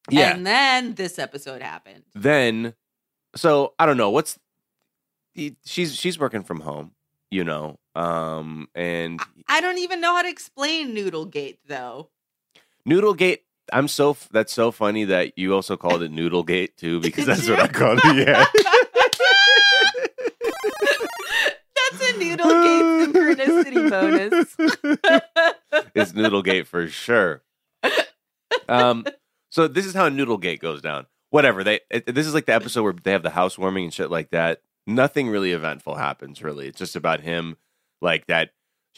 Yeah. 0.10 0.34
And 0.34 0.48
then 0.48 0.96
this 0.96 1.20
episode 1.20 1.62
happened. 1.62 2.04
then, 2.16 2.74
so 3.36 3.74
I 3.78 3.86
don't 3.86 3.98
know 3.98 4.10
what's. 4.10 4.40
She's 5.66 5.94
she's 5.94 6.18
working 6.18 6.44
from 6.44 6.62
home, 6.62 6.94
you 7.30 7.44
know, 7.44 7.78
um, 7.94 8.70
and 8.74 9.20
I 9.48 9.62
don't 9.62 9.78
even 9.78 10.02
know 10.02 10.16
how 10.16 10.24
to 10.24 10.30
explain 10.30 10.96
Noodlegate 10.96 11.58
though. 11.68 12.10
Noodlegate. 12.88 13.40
I'm 13.74 13.88
so 13.88 14.16
that's 14.32 14.54
so 14.54 14.72
funny 14.72 15.04
that 15.06 15.38
you 15.38 15.54
also 15.54 15.78
called 15.84 16.02
it 16.02 16.12
Noodlegate 16.12 16.78
too 16.78 17.02
because 17.02 17.26
that's 17.26 17.48
what 17.48 17.60
I 17.60 17.68
called 17.68 18.00
it. 18.04 18.28
Yeah. 18.28 18.46
That's 21.92 22.10
a 22.10 22.14
Noodlegate 22.14 23.14
synchronicity 23.14 23.90
bonus. 23.90 24.56
it's 25.96 26.12
Noodlegate 26.14 26.68
for 26.68 26.88
sure. 26.88 27.44
Um, 28.68 29.06
so 29.50 29.68
this 29.68 29.86
is 29.86 29.94
how 29.94 30.10
Noodlegate 30.10 30.60
goes 30.60 30.82
down. 30.82 31.08
Whatever 31.30 31.64
they, 31.64 31.82
it, 31.90 32.14
this 32.14 32.28
is 32.28 32.34
like 32.34 32.46
the 32.46 32.54
episode 32.54 32.84
where 32.84 32.94
they 32.94 33.12
have 33.12 33.24
the 33.24 33.30
housewarming 33.32 33.86
and 33.86 33.94
shit 33.94 34.10
like 34.10 34.32
that. 34.32 34.62
Nothing 34.86 35.28
really 35.30 35.52
eventful 35.52 35.96
happens. 35.96 36.42
Really, 36.42 36.68
it's 36.68 36.80
just 36.80 36.96
about 36.96 37.22
him. 37.22 37.58
Like 38.02 38.28
that. 38.28 38.52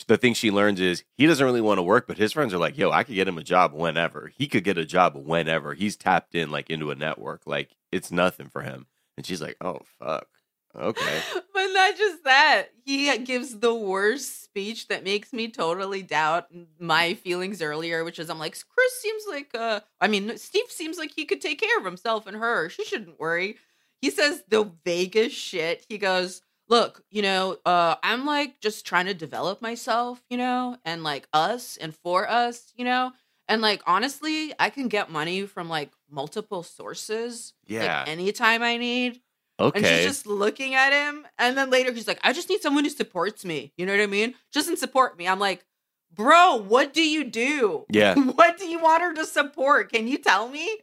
The 0.07 0.17
thing 0.17 0.33
she 0.33 0.49
learns 0.49 0.79
is 0.79 1.03
he 1.17 1.25
doesn't 1.25 1.45
really 1.45 1.59
want 1.59 1.77
to 1.77 1.83
work, 1.83 2.07
but 2.07 2.17
his 2.17 2.31
friends 2.31 2.53
are 2.53 2.57
like, 2.57 2.77
"Yo, 2.77 2.89
I 2.89 3.03
could 3.03 3.15
get 3.15 3.27
him 3.27 3.37
a 3.37 3.43
job 3.43 3.73
whenever. 3.73 4.31
He 4.33 4.47
could 4.47 4.63
get 4.63 4.77
a 4.77 4.85
job 4.85 5.13
whenever. 5.15 5.73
He's 5.73 5.97
tapped 5.97 6.35
in 6.35 6.51
like 6.51 6.69
into 6.69 6.89
a 6.89 6.95
network. 6.95 7.41
Like 7.45 7.75
it's 7.91 8.11
nothing 8.11 8.47
for 8.47 8.61
him." 8.61 8.85
And 9.17 9.25
she's 9.25 9.41
like, 9.41 9.57
"Oh 9.59 9.81
fuck, 9.99 10.27
okay." 10.75 11.21
but 11.53 11.67
not 11.67 11.97
just 11.97 12.23
that. 12.23 12.67
He 12.85 13.15
gives 13.19 13.59
the 13.59 13.73
worst 13.73 14.43
speech 14.43 14.87
that 14.87 15.03
makes 15.03 15.31
me 15.33 15.49
totally 15.49 16.01
doubt 16.01 16.47
my 16.79 17.13
feelings 17.13 17.61
earlier, 17.61 18.03
which 18.03 18.19
is 18.19 18.29
I'm 18.29 18.39
like, 18.39 18.57
Chris 18.67 19.01
seems 19.01 19.23
like 19.29 19.51
uh 19.53 19.81
I 20.01 20.07
mean, 20.07 20.37
Steve 20.37 20.69
seems 20.69 20.97
like 20.97 21.11
he 21.15 21.25
could 21.25 21.41
take 21.41 21.59
care 21.59 21.77
of 21.77 21.85
himself 21.85 22.27
and 22.27 22.37
her. 22.37 22.69
She 22.69 22.83
shouldn't 22.85 23.19
worry. 23.19 23.57
He 24.01 24.09
says 24.09 24.43
the 24.47 24.71
vaguest 24.85 25.35
shit. 25.35 25.85
He 25.89 25.97
goes, 25.97 26.41
Look, 26.69 27.03
you 27.09 27.23
know, 27.23 27.57
uh, 27.65 27.95
I'm 28.03 28.27
like 28.27 28.59
just 28.61 28.85
trying 28.85 29.07
to 29.07 29.15
develop 29.15 29.59
myself, 29.59 30.21
you 30.29 30.37
know, 30.37 30.77
and 30.85 31.03
like 31.03 31.27
us 31.33 31.77
and 31.77 31.95
for 31.95 32.29
us, 32.29 32.71
you 32.75 32.85
know. 32.85 33.11
And 33.47 33.63
like 33.63 33.81
honestly, 33.87 34.53
I 34.59 34.69
can 34.69 34.87
get 34.87 35.09
money 35.09 35.47
from 35.47 35.67
like 35.67 35.91
multiple 36.11 36.61
sources. 36.61 37.53
Yeah. 37.65 38.01
Like 38.01 38.09
anytime 38.09 38.61
I 38.61 38.77
need. 38.77 39.19
And 39.59 39.85
she's 39.85 40.05
just 40.05 40.25
looking 40.25 40.73
at 40.73 40.93
him. 40.93 41.27
And 41.37 41.57
then 41.57 41.69
later 41.69 41.91
he's 41.91 42.07
like, 42.07 42.19
I 42.23 42.33
just 42.33 42.49
need 42.49 42.61
someone 42.61 42.83
who 42.83 42.89
supports 42.89 43.43
me. 43.45 43.73
You 43.77 43.85
know 43.85 43.91
what 43.91 44.01
I 44.01 44.07
mean? 44.07 44.35
Just 44.51 44.67
doesn't 44.67 44.77
support 44.77 45.17
me. 45.17 45.27
I'm 45.27 45.39
like, 45.39 45.65
bro, 46.13 46.55
what 46.55 46.93
do 46.93 47.01
you 47.01 47.23
do? 47.23 47.85
yeah. 47.91 48.15
what 48.15 48.57
do 48.57 48.67
you 48.67 48.79
want 48.79 49.03
her 49.03 49.13
to 49.15 49.25
support? 49.25 49.91
Can 49.91 50.07
you 50.07 50.17
tell 50.17 50.49
me? 50.49 50.77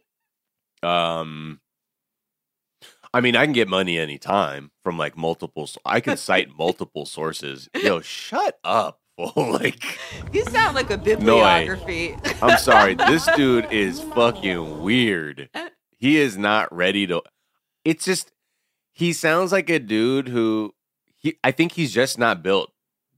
Um, 0.83 1.59
I 3.13 3.21
mean, 3.21 3.35
I 3.35 3.45
can 3.45 3.53
get 3.53 3.67
money 3.67 3.97
anytime 3.97 4.71
from 4.83 4.97
like 4.97 5.17
multiple. 5.17 5.69
I 5.85 5.99
can 5.99 6.17
cite 6.17 6.49
multiple 6.57 7.05
sources. 7.05 7.69
Yo, 7.75 8.01
shut 8.01 8.59
up, 8.63 8.99
like, 9.35 9.83
You 10.31 10.43
sound 10.45 10.75
like 10.75 10.91
a 10.91 10.97
bibliography. 10.97 12.15
I'm 12.41 12.57
sorry, 12.59 12.95
this 12.95 13.27
dude 13.35 13.71
is 13.71 14.01
fucking 14.01 14.81
weird. 14.83 15.49
He 15.97 16.17
is 16.17 16.37
not 16.37 16.73
ready 16.73 17.07
to. 17.07 17.23
It's 17.83 18.05
just 18.05 18.31
he 18.97 19.13
sounds 19.13 19.51
like 19.51 19.69
a 19.69 19.77
dude 19.77 20.27
who 20.27 20.73
he. 21.15 21.37
I 21.43 21.51
think 21.51 21.73
he's 21.73 21.93
just 21.93 22.17
not 22.17 22.41
built. 22.41 22.71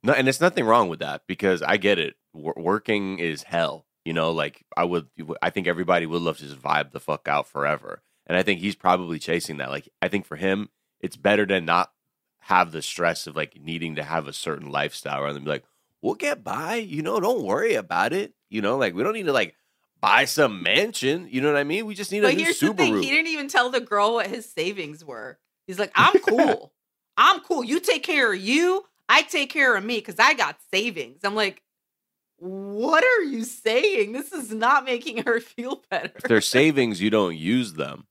No, 0.03 0.11
and 0.11 0.27
it's 0.27 0.41
nothing 0.41 0.65
wrong 0.65 0.89
with 0.89 0.99
that 0.99 1.21
because 1.25 1.61
I 1.61 1.77
get 1.77 1.97
it. 1.97 2.15
Wor- 2.33 2.53
working 2.57 3.19
is 3.19 3.43
hell. 3.43 3.85
You 4.03 4.11
know, 4.11 4.31
like 4.31 4.65
I 4.75 4.83
would. 4.83 5.07
I 5.41 5.51
think 5.51 5.67
everybody 5.67 6.05
would 6.05 6.21
love 6.21 6.37
to 6.39 6.43
just 6.43 6.61
vibe 6.61 6.91
the 6.91 6.99
fuck 6.99 7.29
out 7.29 7.47
forever. 7.47 8.01
And 8.27 8.37
I 8.37 8.43
think 8.43 8.59
he's 8.59 8.75
probably 8.75 9.19
chasing 9.19 9.57
that. 9.57 9.69
Like, 9.69 9.87
I 10.01 10.09
think 10.09 10.25
for 10.25 10.35
him, 10.35 10.67
it's 10.99 11.15
better 11.15 11.45
to 11.45 11.61
not 11.61 11.93
have 12.39 12.73
the 12.73 12.81
stress 12.81 13.25
of 13.25 13.37
like 13.37 13.57
needing 13.61 13.95
to 13.95 14.03
have 14.03 14.27
a 14.27 14.33
certain 14.33 14.69
lifestyle 14.69 15.21
rather 15.21 15.33
than 15.33 15.45
be 15.45 15.49
like, 15.49 15.63
we'll 16.01 16.15
get 16.15 16.43
by, 16.43 16.75
you 16.75 17.01
know, 17.01 17.21
don't 17.21 17.43
worry 17.43 17.75
about 17.75 18.11
it. 18.11 18.33
You 18.49 18.61
know, 18.61 18.77
like 18.77 18.93
we 18.93 19.03
don't 19.03 19.13
need 19.13 19.27
to 19.27 19.33
like 19.33 19.55
buy 20.01 20.25
some 20.25 20.61
mansion. 20.61 21.29
You 21.31 21.39
know 21.39 21.53
what 21.53 21.59
I 21.59 21.63
mean? 21.63 21.85
We 21.85 21.95
just 21.95 22.11
need 22.11 22.19
a 22.19 22.23
But 22.23 22.35
new 22.35 22.43
here's 22.43 22.59
the 22.59 22.73
thing, 22.73 23.01
he 23.01 23.09
didn't 23.09 23.27
even 23.27 23.47
tell 23.47 23.69
the 23.69 23.79
girl 23.79 24.15
what 24.15 24.27
his 24.27 24.45
savings 24.45 25.05
were. 25.05 25.39
He's 25.69 25.77
like, 25.77 25.91
I'm 25.93 26.19
cool. 26.27 26.73
I'm 27.15 27.41
cool. 27.41 27.63
You 27.63 27.79
take 27.79 28.01
care 28.01 28.33
of 28.33 28.39
you. 28.39 28.85
I 29.07 29.21
take 29.21 29.51
care 29.51 29.75
of 29.75 29.83
me 29.83 29.97
because 29.97 30.17
I 30.17 30.33
got 30.33 30.57
savings. 30.73 31.19
I'm 31.23 31.35
like, 31.35 31.61
what 32.37 33.03
are 33.03 33.21
you 33.21 33.43
saying? 33.43 34.13
This 34.13 34.31
is 34.31 34.51
not 34.51 34.83
making 34.83 35.25
her 35.25 35.39
feel 35.39 35.83
better. 35.91 36.11
if 36.15 36.23
they're 36.23 36.41
savings, 36.41 36.99
you 36.99 37.11
don't 37.11 37.37
use 37.37 37.73
them. 37.73 38.07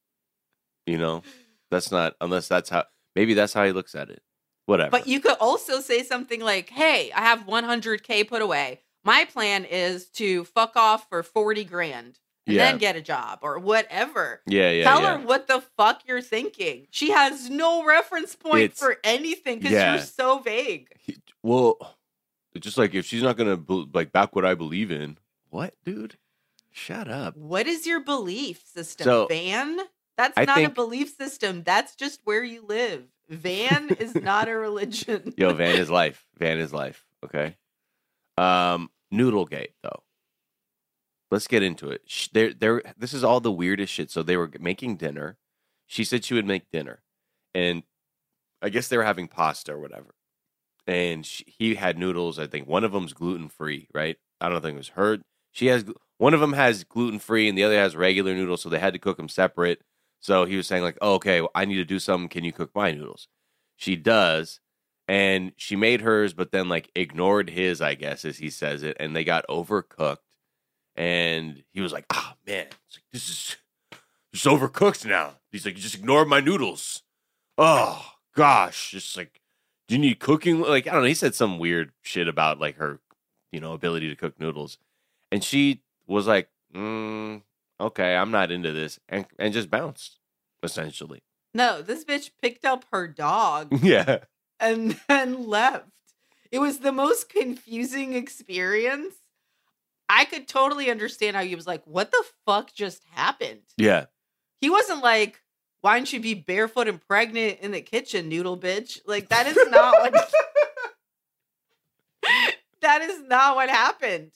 You 0.86 0.98
know, 0.98 1.24
that's 1.68 1.90
not 1.90 2.14
unless 2.20 2.46
that's 2.46 2.70
how 2.70 2.84
maybe 3.16 3.34
that's 3.34 3.52
how 3.52 3.64
he 3.64 3.72
looks 3.72 3.96
at 3.96 4.08
it. 4.08 4.22
Whatever. 4.66 4.90
But 4.92 5.08
you 5.08 5.18
could 5.18 5.36
also 5.40 5.80
say 5.80 6.04
something 6.04 6.40
like, 6.40 6.70
"Hey, 6.70 7.10
I 7.10 7.22
have 7.22 7.40
100k 7.46 8.28
put 8.28 8.40
away. 8.40 8.82
My 9.04 9.24
plan 9.24 9.64
is 9.64 10.06
to 10.10 10.44
fuck 10.44 10.76
off 10.76 11.08
for 11.08 11.24
40 11.24 11.64
grand 11.64 12.20
and 12.48 12.56
Yeah. 12.56 12.64
then 12.70 12.78
get 12.78 12.96
a 12.96 13.00
job 13.02 13.38
or 13.42 13.58
whatever." 13.58 14.40
yeah, 14.46 14.70
yeah, 14.70 14.84
Tell 14.84 15.02
yeah. 15.02 15.18
her 15.18 15.26
what 15.26 15.46
the 15.46 15.62
fuck 15.76 16.02
you're 16.06 16.22
thinking. 16.22 16.86
She 16.90 17.10
has 17.10 17.48
no 17.50 17.84
reference 17.84 18.34
point 18.34 18.64
It's- 18.64 18.78
for 18.80 18.96
anything 19.04 19.58
because 19.58 19.72
yeah. 19.72 19.94
you're 19.94 20.02
so 20.02 20.38
vague. 20.40 20.88
Well, 21.42 21.96
it's 22.54 22.64
just 22.64 22.78
like 22.78 22.94
if 22.94 23.06
she's 23.06 23.22
not 23.22 23.36
gonna 23.36 23.60
like 23.94 24.10
back 24.12 24.34
what 24.34 24.44
I 24.44 24.54
believe 24.54 24.90
in, 24.90 25.18
what, 25.50 25.74
dude? 25.84 26.16
Shut 26.70 27.08
up. 27.08 27.36
What 27.36 27.66
is 27.66 27.86
your 27.86 28.00
belief 28.00 28.62
system, 28.66 29.04
So, 29.04 29.26
Van? 29.26 29.78
That's 30.16 30.34
I 30.36 30.44
not 30.44 30.62
a 30.64 30.68
belief 30.70 31.16
system. 31.16 31.62
That's 31.62 31.94
just 31.94 32.20
where 32.24 32.42
you 32.42 32.64
live. 32.66 33.04
Van 33.28 33.88
is 34.00 34.14
not 34.16 34.48
a 34.48 34.54
religion. 34.56 35.32
Yo, 35.36 35.52
Van 35.54 35.76
is 35.78 35.90
life. 35.90 36.26
Van 36.38 36.58
is 36.58 36.72
life. 36.72 37.04
Okay. 37.24 37.56
Um, 38.36 38.90
Noodlegate 39.12 39.74
though. 39.82 40.02
Let's 41.30 41.46
get 41.46 41.62
into 41.62 41.90
it. 41.90 42.02
There, 42.32 42.54
there. 42.54 42.82
This 42.96 43.12
is 43.12 43.22
all 43.22 43.40
the 43.40 43.52
weirdest 43.52 43.92
shit. 43.92 44.10
So 44.10 44.22
they 44.22 44.36
were 44.36 44.50
making 44.58 44.96
dinner. 44.96 45.36
She 45.86 46.04
said 46.04 46.24
she 46.24 46.34
would 46.34 46.46
make 46.46 46.70
dinner, 46.70 47.02
and 47.54 47.82
I 48.62 48.68
guess 48.68 48.88
they 48.88 48.96
were 48.96 49.04
having 49.04 49.28
pasta 49.28 49.72
or 49.72 49.78
whatever. 49.78 50.14
And 50.86 51.24
she, 51.24 51.44
he 51.46 51.74
had 51.74 51.98
noodles. 51.98 52.38
I 52.38 52.46
think 52.46 52.66
one 52.66 52.84
of 52.84 52.92
them's 52.92 53.12
gluten 53.12 53.48
free, 53.48 53.88
right? 53.92 54.16
I 54.40 54.48
don't 54.48 54.62
think 54.62 54.74
it 54.74 54.78
was 54.78 54.88
her. 54.90 55.18
She 55.52 55.66
has 55.66 55.84
one 56.18 56.34
of 56.34 56.40
them 56.40 56.54
has 56.54 56.84
gluten 56.84 57.18
free, 57.18 57.48
and 57.48 57.56
the 57.56 57.64
other 57.64 57.78
has 57.78 57.96
regular 57.96 58.34
noodles. 58.34 58.62
So 58.62 58.68
they 58.68 58.78
had 58.78 58.94
to 58.94 58.98
cook 58.98 59.16
them 59.16 59.28
separate. 59.28 59.82
So 60.20 60.44
he 60.46 60.56
was 60.56 60.66
saying 60.66 60.82
like, 60.82 60.98
oh, 61.00 61.14
"Okay, 61.14 61.40
well, 61.40 61.50
I 61.54 61.64
need 61.64 61.76
to 61.76 61.84
do 61.84 61.98
something. 61.98 62.28
Can 62.28 62.44
you 62.44 62.52
cook 62.52 62.70
my 62.74 62.92
noodles?" 62.92 63.28
She 63.76 63.96
does, 63.96 64.60
and 65.06 65.52
she 65.56 65.76
made 65.76 66.00
hers, 66.02 66.34
but 66.34 66.52
then 66.52 66.68
like 66.68 66.90
ignored 66.94 67.50
his, 67.50 67.80
I 67.80 67.94
guess, 67.94 68.24
as 68.24 68.38
he 68.38 68.50
says 68.50 68.82
it, 68.82 68.96
and 68.98 69.14
they 69.14 69.24
got 69.24 69.46
overcooked. 69.48 70.18
And 70.98 71.62
he 71.72 71.80
was 71.80 71.92
like, 71.92 72.06
"Ah, 72.10 72.34
man, 72.44 72.66
it's 72.88 72.96
like, 72.96 73.04
this 73.12 73.28
is 73.28 73.56
just 74.34 74.46
overcooked 74.46 75.06
now." 75.06 75.34
He's 75.52 75.64
like, 75.64 75.76
"You 75.76 75.82
just 75.82 75.94
ignore 75.94 76.24
my 76.24 76.40
noodles." 76.40 77.04
Oh 77.56 78.14
gosh, 78.34 78.90
just 78.90 79.16
like, 79.16 79.40
do 79.86 79.94
you 79.94 80.00
need 80.00 80.18
cooking? 80.18 80.60
Like, 80.60 80.88
I 80.88 80.92
don't 80.92 81.02
know. 81.02 81.06
He 81.08 81.14
said 81.14 81.36
some 81.36 81.58
weird 81.60 81.92
shit 82.02 82.26
about 82.26 82.58
like 82.58 82.76
her, 82.78 82.98
you 83.52 83.60
know, 83.60 83.74
ability 83.74 84.08
to 84.08 84.16
cook 84.16 84.40
noodles. 84.40 84.76
and 85.30 85.44
she 85.44 85.82
was 86.08 86.26
like, 86.26 86.48
mm, 86.74 87.42
"Okay, 87.80 88.16
I'm 88.16 88.32
not 88.32 88.50
into 88.50 88.72
this," 88.72 88.98
and 89.08 89.24
and 89.38 89.54
just 89.54 89.70
bounced 89.70 90.18
essentially. 90.64 91.22
No, 91.54 91.80
this 91.80 92.04
bitch 92.04 92.30
picked 92.42 92.64
up 92.64 92.84
her 92.92 93.06
dog 93.06 93.68
yeah, 93.82 94.24
and 94.58 94.98
then 95.08 95.46
left. 95.46 95.86
It 96.50 96.58
was 96.58 96.80
the 96.80 96.92
most 96.92 97.28
confusing 97.28 98.14
experience. 98.14 99.14
I 100.08 100.24
could 100.24 100.48
totally 100.48 100.90
understand 100.90 101.36
how 101.36 101.42
he 101.42 101.54
was 101.54 101.66
like, 101.66 101.82
what 101.86 102.10
the 102.10 102.24
fuck 102.46 102.72
just 102.74 103.02
happened? 103.12 103.60
yeah, 103.76 104.06
He 104.60 104.70
wasn't 104.70 105.02
like, 105.02 105.40
why 105.82 105.96
don't 105.96 106.12
you 106.12 106.18
be 106.20 106.34
barefoot 106.34 106.88
and 106.88 107.00
pregnant 107.06 107.58
in 107.60 107.70
the 107.72 107.80
kitchen, 107.80 108.28
noodle 108.28 108.56
bitch? 108.58 109.00
Like, 109.06 109.28
that 109.28 109.46
is 109.46 109.56
not 109.70 109.94
what. 110.00 110.12
that 112.80 113.02
is 113.02 113.22
not 113.28 113.56
what 113.56 113.68
happened. 113.70 114.32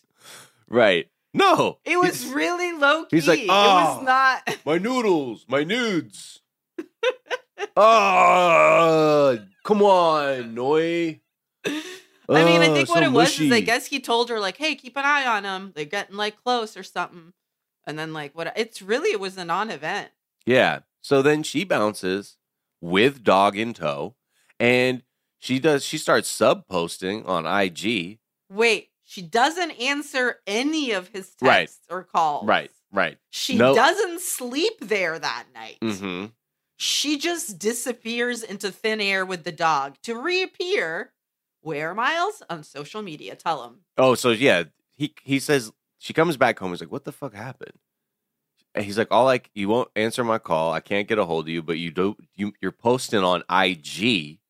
right. 0.68 1.08
No, 1.34 1.78
It 1.86 1.98
was 1.98 2.26
really 2.26 2.72
low 2.72 3.06
key. 3.06 3.16
he's 3.16 3.26
like, 3.26 3.40
it 3.40 3.46
"Oh." 3.48 3.96
was 3.96 4.04
not. 4.04 4.58
my 4.66 4.76
noodles, 4.76 5.46
my 5.48 5.64
nudes. 5.64 6.40
Ah, 7.74 9.36
come 9.64 9.82
on, 9.82 10.54
Noi. 10.54 11.20
I 12.36 12.44
mean, 12.44 12.60
I 12.60 12.68
Ah, 12.68 12.74
think 12.74 12.88
what 12.88 12.98
so 13.00 13.04
it 13.04 13.12
was 13.12 13.40
is 13.40 13.52
I 13.52 13.60
guess 13.60 13.86
he 13.86 14.00
told 14.00 14.28
her 14.30 14.38
like, 14.40 14.56
"Hey, 14.56 14.74
keep 14.74 14.96
an 14.96 15.04
eye 15.04 15.26
on 15.26 15.44
him. 15.44 15.72
They're 15.74 15.84
getting 15.84 16.16
like 16.16 16.42
close 16.42 16.76
or 16.76 16.82
something." 16.82 17.32
And 17.86 17.98
then 17.98 18.12
like 18.12 18.34
what? 18.36 18.52
It's 18.56 18.80
really 18.82 19.10
it 19.10 19.20
was 19.20 19.36
a 19.36 19.44
non-event. 19.44 20.10
Yeah. 20.46 20.80
So 21.00 21.20
then 21.22 21.42
she 21.42 21.64
bounces 21.64 22.36
with 22.80 23.22
dog 23.24 23.56
in 23.56 23.74
tow, 23.74 24.14
and 24.60 25.02
she 25.38 25.58
does. 25.58 25.84
She 25.84 25.98
starts 25.98 26.28
sub 26.28 26.66
posting 26.68 27.24
on 27.26 27.44
IG. 27.46 28.18
Wait, 28.50 28.90
she 29.04 29.22
doesn't 29.22 29.72
answer 29.72 30.40
any 30.46 30.92
of 30.92 31.08
his 31.08 31.32
Right. 31.40 31.60
texts 31.60 31.86
or 31.90 32.04
calls. 32.04 32.46
Right. 32.46 32.70
Right. 32.92 33.18
She 33.30 33.56
No- 33.56 33.74
doesn't 33.74 34.20
sleep 34.20 34.74
there 34.80 35.18
that 35.18 35.46
night. 35.54 35.78
Mm-hmm. 35.80 36.26
She 36.76 37.16
just 37.18 37.58
disappears 37.58 38.42
into 38.42 38.70
thin 38.70 39.00
air 39.00 39.24
with 39.24 39.44
the 39.44 39.52
dog 39.52 39.96
to 40.02 40.14
reappear. 40.16 41.11
Where 41.62 41.94
Miles 41.94 42.42
on 42.50 42.64
social 42.64 43.02
media? 43.02 43.36
Tell 43.36 43.64
him. 43.64 43.78
Oh, 43.96 44.14
so 44.14 44.30
yeah, 44.30 44.64
he 44.96 45.14
he 45.22 45.38
says 45.38 45.72
she 45.98 46.12
comes 46.12 46.36
back 46.36 46.58
home. 46.58 46.70
He's 46.70 46.80
like, 46.80 46.90
"What 46.92 47.04
the 47.04 47.12
fuck 47.12 47.34
happened?" 47.34 47.78
And 48.74 48.84
he's 48.84 48.98
like, 48.98 49.08
"All 49.12 49.24
like 49.24 49.48
you 49.54 49.68
won't 49.68 49.90
answer 49.94 50.24
my 50.24 50.38
call. 50.38 50.72
I 50.72 50.80
can't 50.80 51.06
get 51.06 51.18
a 51.18 51.24
hold 51.24 51.46
of 51.46 51.50
you, 51.50 51.62
but 51.62 51.78
you 51.78 51.92
do. 51.92 52.16
You 52.34 52.52
you're 52.60 52.72
posting 52.72 53.22
on 53.22 53.44
IG 53.48 54.40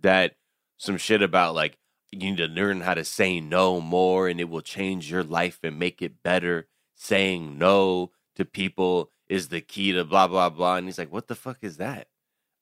that 0.00 0.36
some 0.76 0.96
shit 0.96 1.22
about 1.22 1.54
like 1.56 1.78
you 2.12 2.20
need 2.20 2.36
to 2.36 2.46
learn 2.46 2.82
how 2.82 2.94
to 2.94 3.04
say 3.04 3.40
no 3.40 3.80
more, 3.80 4.28
and 4.28 4.40
it 4.40 4.48
will 4.48 4.60
change 4.60 5.10
your 5.10 5.24
life 5.24 5.58
and 5.64 5.78
make 5.78 6.00
it 6.00 6.22
better. 6.22 6.68
Saying 6.94 7.58
no 7.58 8.12
to 8.36 8.44
people 8.44 9.10
is 9.28 9.48
the 9.48 9.60
key 9.60 9.90
to 9.92 10.04
blah 10.04 10.28
blah 10.28 10.50
blah." 10.50 10.76
And 10.76 10.86
he's 10.86 10.98
like, 10.98 11.12
"What 11.12 11.26
the 11.26 11.34
fuck 11.34 11.58
is 11.62 11.78
that?" 11.78 12.06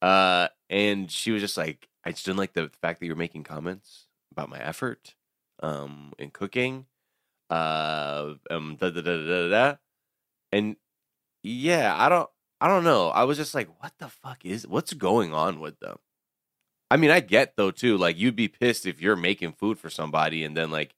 Uh, 0.01 0.49
and 0.71 1.11
she 1.11 1.31
was 1.31 1.43
just 1.43 1.57
like, 1.57 1.89
"I 2.05 2.13
just 2.13 2.25
didn't 2.25 2.39
like 2.39 2.53
the 2.55 2.71
fact 2.81 3.01
that 3.01 3.07
you're 3.07 3.17
making 3.17 3.45
comments 3.45 4.07
about 4.33 4.49
my 4.49 4.59
effort." 4.59 5.15
um 5.63 6.13
in 6.19 6.31
cooking 6.31 6.87
uh 7.51 8.35
um 8.51 8.77
da, 8.81 8.91
da, 8.91 9.01
da, 9.01 9.17
da, 9.17 9.27
da, 9.27 9.49
da. 9.49 9.75
and 10.51 10.77
yeah 11.43 11.95
i 11.97 12.09
don't 12.09 12.29
i 12.61 12.69
don't 12.69 12.85
know 12.85 13.09
i 13.09 13.25
was 13.25 13.37
just 13.37 13.55
like 13.55 13.69
what 13.83 13.93
the 13.99 14.09
fuck 14.09 14.45
is 14.45 14.67
what's 14.67 14.93
going 14.93 15.33
on 15.33 15.61
with 15.61 15.79
them 15.81 15.99
i 16.91 16.97
mean 16.97 17.11
i 17.11 17.21
get 17.21 17.57
though 17.57 17.71
too 17.71 17.97
like 17.97 18.19
you'd 18.19 18.37
be 18.37 18.49
pissed 18.49 18.87
if 18.87 19.01
you're 19.01 19.17
making 19.17 19.53
food 19.53 19.79
for 19.79 19.91
somebody 19.91 20.45
and 20.45 20.57
then 20.57 20.71
like 20.71 20.95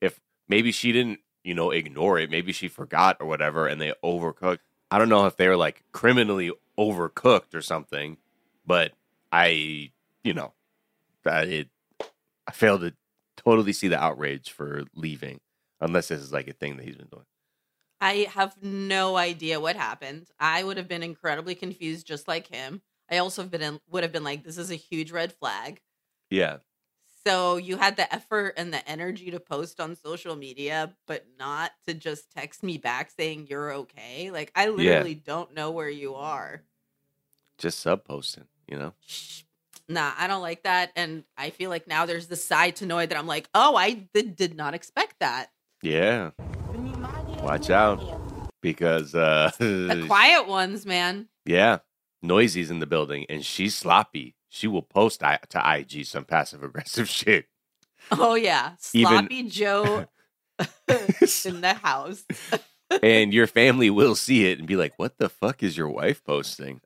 if 0.00 0.20
maybe 0.48 0.72
she 0.72 0.92
didn't 0.92 1.20
you 1.44 1.54
know 1.54 1.70
ignore 1.70 2.18
it 2.18 2.30
maybe 2.30 2.52
she 2.52 2.68
forgot 2.68 3.16
or 3.20 3.26
whatever 3.26 3.66
and 3.66 3.80
they 3.80 3.92
overcooked 4.04 4.60
i 4.90 4.98
don't 4.98 5.08
know 5.08 5.26
if 5.26 5.36
they 5.36 5.48
were 5.48 5.56
like 5.56 5.82
criminally 5.92 6.52
overcooked 6.78 7.54
or 7.54 7.62
something 7.62 8.16
but 8.66 8.92
i 9.32 9.90
you 10.28 10.34
know 10.34 10.52
that 11.24 11.48
it 11.48 11.68
i 12.46 12.52
failed 12.52 12.82
to 12.82 12.94
totally 13.36 13.72
see 13.72 13.88
the 13.88 13.98
outrage 13.98 14.50
for 14.50 14.84
leaving 14.94 15.40
unless 15.80 16.08
this 16.08 16.20
is 16.20 16.32
like 16.32 16.48
a 16.48 16.52
thing 16.52 16.76
that 16.76 16.84
he's 16.86 16.96
been 16.96 17.08
doing 17.08 17.26
I 18.00 18.28
have 18.32 18.62
no 18.62 19.16
idea 19.16 19.60
what 19.60 19.74
happened. 19.76 20.28
I 20.38 20.62
would 20.62 20.76
have 20.76 20.88
been 20.88 21.02
incredibly 21.02 21.54
confused, 21.56 22.06
just 22.06 22.28
like 22.28 22.46
him. 22.46 22.82
I 23.10 23.18
also 23.18 23.42
have 23.42 23.50
been 23.50 23.62
in, 23.62 23.80
would 23.90 24.04
have 24.04 24.12
been 24.12 24.24
like, 24.24 24.44
"This 24.44 24.58
is 24.58 24.70
a 24.70 24.76
huge 24.76 25.10
red 25.10 25.32
flag." 25.32 25.80
yeah 26.30 26.58
So 27.24 27.56
you 27.56 27.76
had 27.76 27.96
the 27.96 28.12
effort 28.14 28.54
and 28.56 28.72
the 28.72 28.88
energy 28.88 29.30
to 29.30 29.40
post 29.40 29.80
on 29.80 29.96
social 29.96 30.36
media, 30.36 30.96
but 31.06 31.26
not 31.38 31.72
to 31.86 31.94
just 31.94 32.30
text 32.30 32.62
me 32.62 32.78
back 32.78 33.10
saying 33.10 33.46
you're 33.48 33.72
okay. 33.72 34.30
Like 34.30 34.52
I 34.54 34.68
literally 34.68 35.14
don't 35.14 35.54
know 35.54 35.70
where 35.70 35.90
you 35.90 36.14
are. 36.14 36.64
just 37.58 37.80
sub 37.80 38.04
posting 38.04 38.46
you 38.68 38.78
know. 38.78 38.94
Nah, 39.88 40.12
I 40.18 40.26
don't 40.26 40.42
like 40.42 40.64
that, 40.64 40.92
and 40.96 41.24
I 41.38 41.50
feel 41.50 41.70
like 41.70 41.86
now 41.88 42.04
there's 42.04 42.26
the 42.26 42.36
side 42.36 42.76
to 42.76 42.86
Noi 42.86 43.06
that 43.06 43.16
I'm 43.16 43.26
like, 43.26 43.48
oh, 43.54 43.74
I 43.74 44.06
did, 44.12 44.36
did 44.36 44.54
not 44.54 44.74
expect 44.74 45.16
that. 45.20 45.50
yeah 45.82 46.30
watch 47.42 47.70
out 47.70 48.02
because 48.60 49.14
uh 49.14 49.50
The 49.58 50.04
quiet 50.08 50.48
ones, 50.48 50.84
man. 50.84 51.28
yeah 51.46 51.78
noisy's 52.22 52.68
in 52.70 52.80
the 52.80 52.86
building 52.86 53.24
and 53.28 53.44
she's 53.44 53.76
sloppy 53.76 54.34
she 54.48 54.66
will 54.66 54.82
post 54.82 55.22
I- 55.22 55.38
to 55.50 55.78
ig 55.78 56.04
some 56.04 56.24
passive 56.24 56.62
aggressive 56.64 57.08
shit 57.20 57.46
Oh 58.10 58.34
yeah, 58.34 58.72
Even- 58.92 59.10
sloppy 59.12 59.42
Joe 59.44 60.06
in 60.58 61.60
the 61.60 61.74
house. 61.80 62.24
and 63.02 63.32
your 63.32 63.46
family 63.46 63.88
will 63.90 64.14
see 64.16 64.50
it 64.50 64.58
and 64.58 64.66
be 64.66 64.76
like 64.76 64.94
what 64.96 65.18
the 65.18 65.28
fuck 65.28 65.62
is 65.62 65.76
your 65.76 65.88
wife 65.88 66.24
posting 66.24 66.80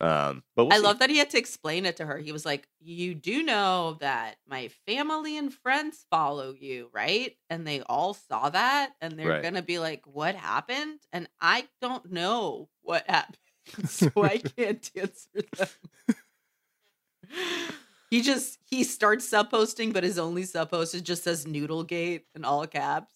um 0.00 0.42
but 0.56 0.64
we'll 0.64 0.72
I 0.72 0.78
see. 0.78 0.82
love 0.82 0.98
that 0.98 1.10
he 1.10 1.18
had 1.18 1.30
to 1.30 1.38
explain 1.38 1.86
it 1.86 1.96
to 1.96 2.06
her. 2.06 2.18
He 2.18 2.32
was 2.32 2.44
like, 2.44 2.68
"You 2.80 3.14
do 3.14 3.42
know 3.42 3.96
that 4.00 4.36
my 4.48 4.68
family 4.86 5.36
and 5.38 5.52
friends 5.52 6.04
follow 6.10 6.52
you, 6.58 6.88
right? 6.92 7.36
And 7.50 7.66
they 7.66 7.80
all 7.82 8.14
saw 8.14 8.50
that, 8.50 8.92
and 9.00 9.18
they're 9.18 9.28
Right. 9.28 9.42
gonna 9.42 9.62
be 9.62 9.78
like, 9.78 10.06
"What 10.06 10.34
happened?" 10.34 11.00
And 11.12 11.28
I 11.40 11.68
don't 11.80 12.10
know 12.12 12.68
what 12.82 13.08
happened, 13.08 13.36
so 13.86 14.10
I 14.22 14.38
can't 14.56 14.90
answer 14.96 15.42
them. 15.56 15.68
he 18.10 18.22
just 18.22 18.58
he 18.64 18.84
starts 18.84 19.28
sub 19.28 19.50
posting, 19.50 19.92
but 19.92 20.04
his 20.04 20.18
only 20.18 20.44
sub 20.44 20.70
post 20.70 20.94
is 20.94 21.02
just 21.02 21.24
says 21.24 21.46
Noodlegate 21.46 22.22
in 22.34 22.44
all 22.44 22.66
caps. 22.66 23.12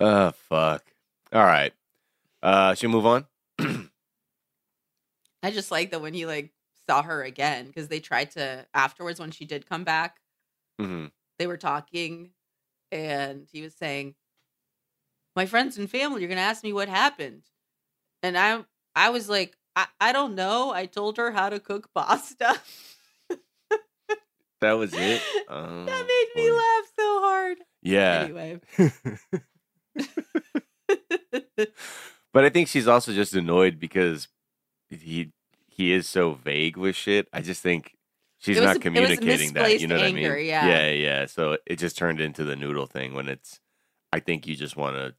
oh 0.00 0.30
fuck 0.48 0.84
all 1.32 1.44
right 1.44 1.72
uh 2.42 2.74
should 2.74 2.88
we 2.88 2.92
move 2.92 3.06
on 3.06 3.26
I 5.42 5.50
just 5.50 5.70
like 5.70 5.90
that 5.90 6.00
when 6.00 6.14
he 6.14 6.24
like 6.26 6.52
saw 6.88 7.02
her 7.02 7.22
again 7.22 7.66
because 7.66 7.88
they 7.88 8.00
tried 8.00 8.30
to 8.32 8.66
afterwards 8.74 9.20
when 9.20 9.30
she 9.30 9.44
did 9.44 9.68
come 9.68 9.84
back. 9.84 10.20
hmm 10.80 11.06
they 11.38 11.46
were 11.46 11.58
talking 11.58 12.30
and 12.90 13.46
he 13.52 13.60
was 13.60 13.74
saying 13.74 14.14
my 15.34 15.44
friends 15.44 15.76
and 15.76 15.90
family 15.90 16.22
you're 16.22 16.28
going 16.28 16.38
to 16.38 16.42
ask 16.42 16.64
me 16.64 16.72
what 16.72 16.88
happened. 16.88 17.42
And 18.22 18.38
i 18.38 18.64
i 18.94 19.10
was 19.10 19.28
like 19.28 19.56
I, 19.76 19.86
I 20.00 20.12
don't 20.12 20.34
know. 20.34 20.72
I 20.72 20.86
told 20.86 21.18
her 21.18 21.30
how 21.30 21.50
to 21.50 21.60
cook 21.60 21.90
pasta. 21.94 22.58
That 24.62 24.72
was 24.72 24.94
it? 24.94 25.20
Oh, 25.48 25.84
that 25.86 26.06
made 26.08 26.42
me 26.42 26.50
laugh 26.50 26.84
so 26.98 27.20
hard. 27.20 27.58
Yeah. 27.82 28.22
Anyway. 28.24 28.60
But 32.32 32.44
I 32.44 32.50
think 32.50 32.68
she's 32.68 32.86
also 32.86 33.14
just 33.14 33.34
annoyed 33.34 33.80
because 33.80 34.28
he 35.02 35.32
he 35.68 35.92
is 35.92 36.08
so 36.08 36.32
vague 36.32 36.76
with 36.76 36.96
shit. 36.96 37.28
I 37.32 37.40
just 37.40 37.62
think 37.62 37.94
she's 38.38 38.60
not 38.60 38.80
communicating 38.80 39.52
that. 39.54 39.80
You 39.80 39.86
know 39.86 39.96
what 39.96 40.04
I 40.04 40.12
mean? 40.12 40.24
yeah. 40.46 40.66
yeah, 40.66 40.90
yeah. 40.90 41.26
So 41.26 41.58
it 41.66 41.76
just 41.76 41.96
turned 41.98 42.20
into 42.20 42.44
the 42.44 42.56
noodle 42.56 42.86
thing 42.86 43.14
when 43.14 43.28
it's. 43.28 43.60
I 44.12 44.20
think 44.20 44.46
you 44.46 44.56
just 44.56 44.76
want 44.76 44.96
to. 44.96 45.14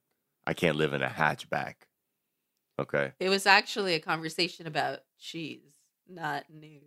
I 0.46 0.54
can't 0.54 0.76
live 0.78 0.94
in 0.94 1.02
a 1.04 1.10
hatchback. 1.10 1.74
Okay. 2.80 3.12
it 3.20 3.30
was 3.30 3.48
actually 3.48 3.96
a 3.96 4.00
conversation 4.00 4.68
about 4.68 5.00
cheese 5.20 5.74
not 6.08 6.44
nudes 6.48 6.86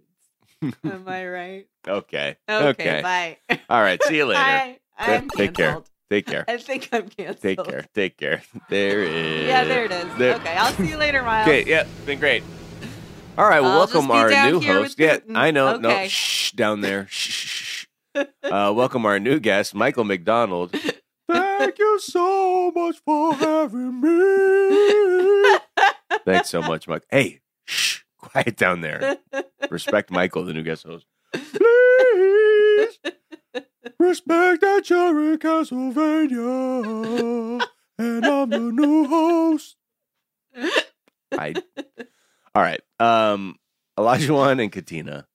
am 0.84 1.04
i 1.08 1.26
right 1.26 1.66
Okay. 1.88 2.36
okay, 2.48 3.00
bye 3.02 3.58
All 3.68 3.82
right. 3.82 4.00
See 4.04 4.16
you 4.18 4.26
later. 4.26 4.40
I, 4.40 4.78
i'm 4.96 5.28
Take 5.30 5.54
care. 5.54 5.66
canceled. 5.72 5.90
Take 6.08 6.26
care. 6.26 6.44
i 6.48 6.56
think 6.58 6.88
i'm 6.92 7.08
canceled 7.08 7.42
Take 7.42 7.64
care. 7.64 7.84
Take 7.92 8.16
care. 8.18 8.42
There 8.68 9.02
is. 9.02 9.48
yeah 9.48 9.64
there 9.64 9.84
it 9.86 9.90
is 9.90 10.14
There- 10.16 10.36
okay 10.36 10.56
i'll 10.56 10.72
see 10.74 10.88
you 10.90 10.96
later 10.96 11.24
miles 11.24 11.48
Okay. 11.48 11.68
Yeah. 11.68 11.86
Been 12.06 12.20
great. 12.20 12.44
All 13.38 13.48
right. 13.48 13.60
Well, 13.60 13.72
I'll 13.72 13.78
welcome 13.78 14.10
our 14.10 14.28
new 14.50 14.60
host. 14.60 14.98
Yeah, 14.98 15.18
Putin. 15.18 15.36
I 15.36 15.50
know. 15.50 15.76
No, 15.76 16.06
shh, 16.08 16.52
down 16.52 16.80
there. 16.80 17.06
Shh, 17.08 17.30
shh, 17.30 17.46
shh. 17.48 17.86
Uh, 18.42 18.72
welcome 18.74 19.06
our 19.06 19.20
new 19.20 19.38
guest, 19.38 19.72
Michael 19.74 20.02
McDonald. 20.02 20.72
Thank 21.30 21.78
you 21.78 22.00
so 22.00 22.72
much 22.74 22.96
for 23.04 23.32
having 23.34 24.00
me. 24.00 25.58
Thanks 26.24 26.50
so 26.50 26.60
much, 26.60 26.88
Mike. 26.88 27.04
Hey, 27.08 27.40
shh, 27.64 28.00
quiet 28.18 28.56
down 28.56 28.80
there. 28.80 29.18
Respect 29.70 30.10
Michael, 30.10 30.44
the 30.44 30.52
new 30.52 30.64
guest 30.64 30.82
host. 30.84 31.06
Please. 31.32 32.98
Respect 34.00 34.60
that 34.62 34.90
you're 34.90 35.32
in 35.32 35.38
Castlevania, 35.38 36.40
and 37.96 38.26
I'm 38.26 38.50
the 38.50 38.58
new 38.58 39.06
host. 39.06 39.76
I. 41.38 41.54
All 42.54 42.62
right. 42.62 42.80
Um, 42.98 43.56
Olajuwon 43.98 44.62
and 44.62 44.72
Katina. 44.72 45.26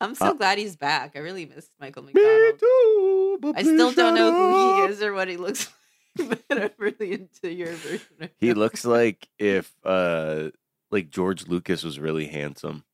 I'm 0.00 0.14
so 0.14 0.26
Uh, 0.26 0.32
glad 0.34 0.58
he's 0.58 0.76
back. 0.76 1.12
I 1.14 1.18
really 1.20 1.46
missed 1.46 1.70
Michael 1.80 2.02
Me 2.02 2.12
McDonald. 2.14 2.58
too. 2.60 3.52
I 3.56 3.62
still 3.62 3.92
don't 3.92 4.14
know 4.14 4.32
who 4.32 4.86
he 4.86 4.92
is 4.92 5.02
or 5.02 5.12
what 5.12 5.28
he 5.28 5.36
looks 5.36 5.68
like, 6.18 6.42
but 6.48 6.62
I'm 6.62 6.70
really 6.78 7.12
into 7.12 7.52
your 7.52 7.72
version. 7.74 8.06
Of 8.20 8.30
He 8.38 8.52
looks 8.54 8.84
like 8.84 9.28
if 9.38 9.70
uh 9.84 10.50
like 10.90 11.10
George 11.10 11.46
Lucas 11.48 11.82
was 11.84 11.98
really 11.98 12.26
handsome. 12.26 12.84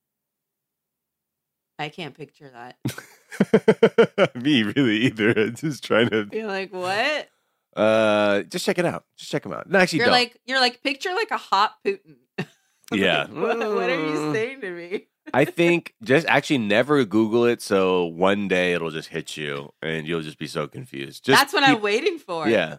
I 1.78 1.88
can't 1.90 2.14
picture 2.16 2.50
that. 2.50 4.34
Me 4.34 4.62
really 4.62 4.96
either. 5.02 5.30
I'm 5.36 5.54
just 5.54 5.84
trying 5.84 6.08
to 6.10 6.28
You're 6.32 6.46
like, 6.46 6.72
what? 6.72 7.28
uh 7.76 8.42
just 8.44 8.64
check 8.64 8.78
it 8.78 8.84
out. 8.86 9.04
Just 9.16 9.30
check 9.30 9.44
him 9.46 9.52
out. 9.52 9.68
No, 9.68 9.78
actually 9.78 9.98
You're 9.98 10.06
don't. 10.06 10.12
like, 10.12 10.40
you're 10.46 10.60
like, 10.60 10.82
picture 10.82 11.12
like 11.14 11.30
a 11.30 11.36
hot 11.36 11.74
Putin. 11.84 12.16
I'm 12.92 12.98
Yeah. 12.98 13.22
like, 13.22 13.30
what, 13.34 13.58
what 13.58 13.90
are 13.90 13.94
you 13.94 14.16
Mm. 14.18 14.32
saying 14.32 14.60
to 14.60 14.70
me? 14.70 15.06
I 15.34 15.44
think 15.44 15.94
just 16.04 16.26
actually 16.28 16.58
never 16.58 17.04
Google 17.04 17.44
it 17.44 17.60
so 17.60 18.04
one 18.04 18.46
day 18.48 18.72
it'll 18.74 18.90
just 18.92 19.08
hit 19.08 19.36
you 19.36 19.72
and 19.82 20.06
you'll 20.06 20.22
just 20.22 20.38
be 20.38 20.46
so 20.46 20.66
confused. 20.68 21.24
Just 21.24 21.38
That's 21.38 21.52
what 21.52 21.64
I'm 21.64 21.80
waiting 21.82 22.18
for. 22.18 22.48
Yeah. 22.48 22.78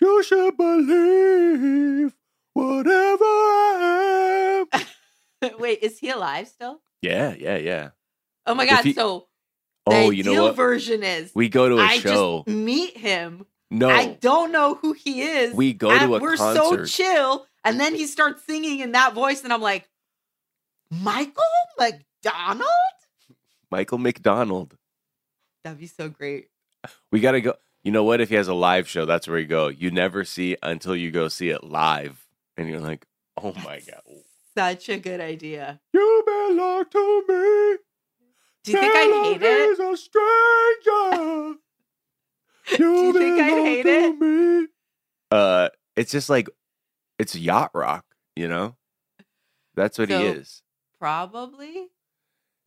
You 0.00 0.22
should 0.22 0.56
believe 0.56 2.14
whatever 2.54 3.24
I 3.24 4.66
am. 4.72 4.80
Wait, 5.58 5.78
is 5.82 5.98
he 5.98 6.10
alive 6.10 6.48
still? 6.48 6.80
Yeah, 7.02 7.34
yeah, 7.38 7.56
yeah. 7.56 7.90
Oh 8.46 8.54
my 8.54 8.66
god! 8.66 8.84
he- 8.84 8.92
so 8.94 9.26
Oh, 9.86 10.08
the 10.10 10.16
you 10.16 10.24
know 10.24 10.44
what? 10.44 10.56
version 10.56 11.02
is 11.02 11.30
We 11.34 11.48
go 11.48 11.68
to 11.68 11.76
a 11.78 11.82
I 11.82 11.98
show. 11.98 12.42
just 12.46 12.56
meet 12.56 12.96
him. 12.96 13.46
no, 13.70 13.88
I 13.88 14.16
don't 14.20 14.50
know 14.50 14.74
who 14.74 14.92
he 14.94 15.22
is. 15.22 15.54
we 15.54 15.72
go 15.72 15.96
to 15.96 16.14
a 16.16 16.20
we're 16.20 16.36
concert. 16.36 16.86
so 16.88 17.02
chill, 17.04 17.46
and 17.66 17.80
then 17.80 17.94
he 17.94 18.06
starts 18.06 18.44
singing 18.44 18.80
in 18.80 18.92
that 18.92 19.12
voice, 19.14 19.44
and 19.44 19.52
I'm 19.52 19.60
like, 19.60 19.88
Michael 20.90 21.42
McDonald. 21.78 22.70
Michael 23.70 23.98
McDonald. 23.98 24.76
That'd 25.64 25.80
be 25.80 25.86
so 25.86 26.08
great. 26.08 26.48
We 27.10 27.20
got 27.20 27.32
to 27.32 27.40
go. 27.40 27.54
You 27.82 27.92
know 27.92 28.04
what? 28.04 28.20
If 28.20 28.28
he 28.30 28.36
has 28.36 28.48
a 28.48 28.54
live 28.54 28.88
show, 28.88 29.04
that's 29.04 29.28
where 29.28 29.38
you 29.38 29.46
go. 29.46 29.68
You 29.68 29.90
never 29.90 30.24
see 30.24 30.56
until 30.62 30.94
you 30.96 31.10
go 31.10 31.28
see 31.28 31.50
it 31.50 31.64
live, 31.64 32.26
and 32.56 32.68
you're 32.68 32.80
like, 32.80 33.04
"Oh 33.36 33.52
my 33.64 33.80
god, 33.80 34.02
Such 34.56 34.88
a 34.88 34.98
good 34.98 35.20
idea. 35.20 35.80
you 35.92 36.22
belong 36.24 36.84
to 36.90 37.24
me." 37.28 37.76
Do 38.64 38.72
you 38.72 38.78
think 38.80 38.94
I'd 38.96 39.24
hate 39.24 39.42
it? 39.42 39.78
A 39.78 39.96
stranger. 39.96 41.58
Do 42.76 42.84
you 43.06 43.12
think 43.12 43.40
I'd 43.40 43.64
hate 43.64 43.86
it? 43.86 44.18
me. 44.20 44.66
Uh, 45.30 45.68
it's 45.94 46.10
just 46.10 46.28
like 46.28 46.48
it's 47.18 47.34
yacht 47.34 47.70
rock. 47.74 48.04
You 48.34 48.48
know, 48.48 48.76
that's 49.74 49.98
what 49.98 50.08
he 50.10 50.14
is. 50.16 50.62
Probably. 51.00 51.88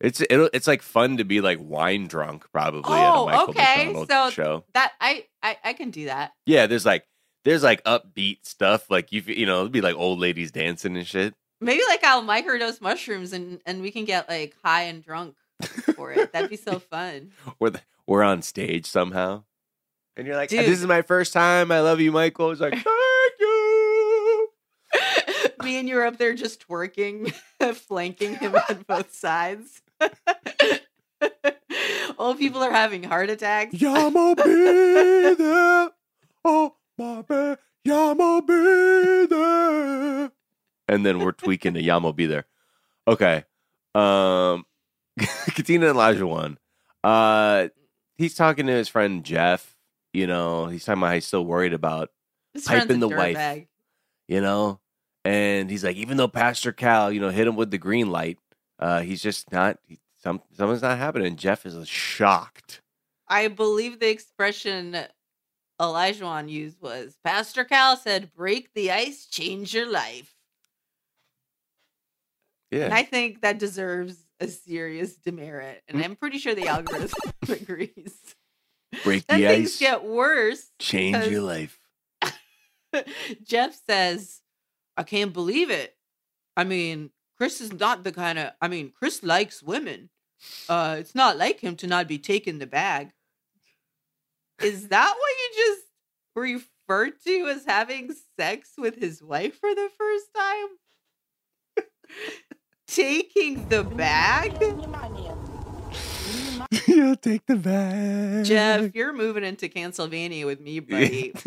It's 0.00 0.22
it'll, 0.30 0.48
it's 0.54 0.66
like 0.66 0.80
fun 0.82 1.18
to 1.18 1.24
be 1.24 1.40
like 1.42 1.58
wine 1.60 2.06
drunk 2.06 2.46
probably 2.52 2.94
at 2.94 3.10
a 3.10 3.14
Oh, 3.14 3.46
okay. 3.50 3.84
McDonald 3.92 4.08
So- 4.08 4.30
show. 4.30 4.64
That 4.74 4.92
I, 5.00 5.26
I 5.42 5.56
I 5.62 5.72
can 5.74 5.90
do 5.90 6.06
that. 6.06 6.32
Yeah, 6.46 6.66
there's 6.66 6.86
like 6.86 7.04
there's 7.44 7.62
like 7.62 7.84
upbeat 7.84 8.38
stuff 8.46 8.90
like 8.90 9.12
you 9.12 9.22
you 9.26 9.44
know 9.46 9.60
it'd 9.60 9.72
be 9.72 9.80
like 9.82 9.96
old 9.96 10.18
ladies 10.18 10.50
dancing 10.52 10.96
and 10.96 11.06
shit. 11.06 11.34
Maybe 11.60 11.82
like 11.88 12.02
I'll 12.02 12.22
microdose 12.22 12.80
mushrooms 12.80 13.34
and 13.34 13.60
and 13.66 13.82
we 13.82 13.90
can 13.90 14.06
get 14.06 14.26
like 14.28 14.56
high 14.64 14.84
and 14.84 15.04
drunk 15.04 15.36
for 15.94 16.12
it. 16.12 16.32
That'd 16.32 16.48
be 16.50 16.56
so 16.56 16.78
fun. 16.90 17.32
We're 17.58 17.70
the, 17.70 17.82
we're 18.06 18.22
on 18.22 18.40
stage 18.40 18.86
somehow, 18.86 19.44
and 20.16 20.26
you're 20.26 20.36
like, 20.36 20.48
Dude. 20.48 20.60
"This 20.60 20.80
is 20.80 20.86
my 20.86 21.02
first 21.02 21.34
time. 21.34 21.70
I 21.70 21.80
love 21.80 22.00
you, 22.00 22.10
Michael." 22.10 22.50
It's 22.52 22.60
like. 22.62 22.74
Me 25.62 25.78
and 25.78 25.88
you 25.88 25.98
are 25.98 26.06
up 26.06 26.16
there 26.18 26.34
just 26.34 26.66
twerking, 26.66 27.32
flanking 27.74 28.36
him 28.36 28.54
on 28.54 28.84
both 28.88 29.12
sides. 29.14 29.82
Old 32.18 32.38
people 32.38 32.62
are 32.62 32.70
having 32.72 33.02
heart 33.02 33.30
attacks. 33.30 33.74
Yamo 33.74 34.36
be 34.36 35.34
there. 35.42 35.90
Oh 36.44 36.74
my 36.98 37.22
bad. 37.22 37.58
Yamo 37.86 38.46
be 38.46 39.26
there. 39.34 40.30
And 40.88 41.06
then 41.06 41.18
we're 41.20 41.32
tweaking 41.32 41.74
to 41.74 41.82
Yah 41.82 41.98
Mo 42.00 42.12
B 42.12 42.26
There. 42.26 42.46
Okay. 43.06 43.44
Um 43.94 44.64
Katina 45.18 45.88
and 45.90 45.96
Olajuwon. 45.96 46.56
Uh 47.04 47.68
he's 48.16 48.34
talking 48.34 48.66
to 48.66 48.72
his 48.72 48.88
friend 48.88 49.24
Jeff. 49.24 49.76
You 50.12 50.26
know, 50.26 50.66
he's 50.66 50.84
talking 50.84 51.00
about 51.00 51.08
how 51.08 51.14
he's 51.14 51.26
still 51.26 51.44
worried 51.44 51.72
about, 51.72 52.10
His 52.54 52.64
Piping 52.64 52.98
the 53.00 53.08
wife. 53.08 53.36
dirtbag. 53.36 53.68
you 54.26 54.40
know, 54.40 54.80
and 55.24 55.70
he's 55.70 55.84
like, 55.84 55.96
even 55.96 56.16
though 56.16 56.28
Pastor 56.28 56.72
Cal, 56.72 57.12
you 57.12 57.20
know, 57.20 57.30
hit 57.30 57.46
him 57.46 57.56
with 57.56 57.70
the 57.70 57.78
green 57.78 58.10
light, 58.10 58.38
uh, 58.78 59.00
he's 59.00 59.22
just 59.22 59.52
not 59.52 59.78
he, 59.86 59.98
some 60.22 60.40
something's 60.56 60.82
not 60.82 60.98
happening. 60.98 61.36
Jeff 61.36 61.66
is 61.66 61.88
shocked. 61.88 62.80
I 63.28 63.48
believe 63.48 64.00
the 64.00 64.10
expression 64.10 64.96
Elijah 65.80 66.44
used 66.46 66.80
was 66.80 67.16
Pastor 67.24 67.64
Cal 67.64 67.96
said, 67.96 68.32
break 68.34 68.74
the 68.74 68.90
ice, 68.90 69.26
change 69.26 69.72
your 69.74 69.90
life. 69.90 70.34
Yeah. 72.70 72.84
And 72.84 72.94
I 72.94 73.02
think 73.02 73.40
that 73.40 73.58
deserves 73.58 74.16
a 74.38 74.48
serious 74.48 75.16
demerit. 75.16 75.82
And 75.88 76.02
I'm 76.02 76.16
pretty 76.16 76.38
sure 76.38 76.54
the 76.54 76.68
algorithm 76.68 77.10
agrees. 77.48 78.34
Break 79.04 79.26
the 79.26 79.34
things 79.34 79.74
ice. 79.74 79.78
get 79.78 80.04
worse. 80.04 80.70
change 80.78 81.26
your 81.26 81.42
life. 81.42 81.78
Jeff 83.44 83.78
says, 83.88 84.40
I 85.00 85.02
can't 85.02 85.32
believe 85.32 85.70
it. 85.70 85.96
I 86.58 86.64
mean, 86.64 87.08
Chris 87.38 87.62
is 87.62 87.72
not 87.72 88.04
the 88.04 88.12
kind 88.12 88.38
of, 88.38 88.52
I 88.60 88.68
mean, 88.68 88.92
Chris 88.94 89.22
likes 89.22 89.62
women. 89.62 90.10
Uh, 90.68 90.96
it's 90.98 91.14
not 91.14 91.38
like 91.38 91.60
him 91.60 91.74
to 91.76 91.86
not 91.86 92.06
be 92.06 92.18
taking 92.18 92.58
the 92.58 92.66
bag. 92.66 93.12
Is 94.62 94.88
that 94.88 95.14
what 95.16 95.30
you 95.38 95.50
just 95.56 95.86
referred 96.36 97.14
to 97.26 97.46
as 97.48 97.64
having 97.64 98.14
sex 98.38 98.72
with 98.76 98.96
his 98.96 99.22
wife 99.22 99.58
for 99.58 99.74
the 99.74 99.88
first 99.96 100.26
time? 100.36 101.86
taking 102.86 103.70
the 103.70 103.84
bag? 103.84 104.52
You'll 106.86 107.16
take 107.16 107.46
the 107.46 107.56
bag. 107.56 108.44
Jeff, 108.44 108.94
you're 108.94 109.14
moving 109.14 109.44
into 109.44 109.70
Pennsylvania 109.70 110.44
with 110.44 110.60
me, 110.60 110.80
buddy. 110.80 111.32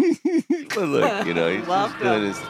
but 0.70 0.88
look, 0.88 1.28
you 1.28 1.36
know, 1.36 1.50
he's 1.56 1.68
just 1.68 2.00
doing 2.00 2.24
his. 2.24 2.42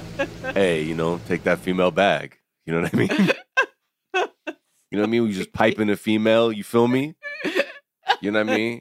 hey, 0.54 0.82
you 0.82 0.94
know, 0.94 1.20
take 1.26 1.44
that 1.44 1.58
female 1.60 1.90
bag. 1.90 2.38
You 2.66 2.74
know 2.74 2.82
what 2.82 2.94
I 2.94 2.96
mean? 2.96 3.10
You 4.90 4.98
know 4.98 5.02
what 5.02 5.08
I 5.08 5.10
mean? 5.10 5.22
We 5.24 5.32
just 5.32 5.52
piping 5.52 5.88
a 5.90 5.96
female. 5.96 6.52
You 6.52 6.62
feel 6.64 6.86
me? 6.86 7.14
You 8.20 8.30
know 8.30 8.44
what 8.44 8.52
I 8.52 8.56
mean? 8.56 8.80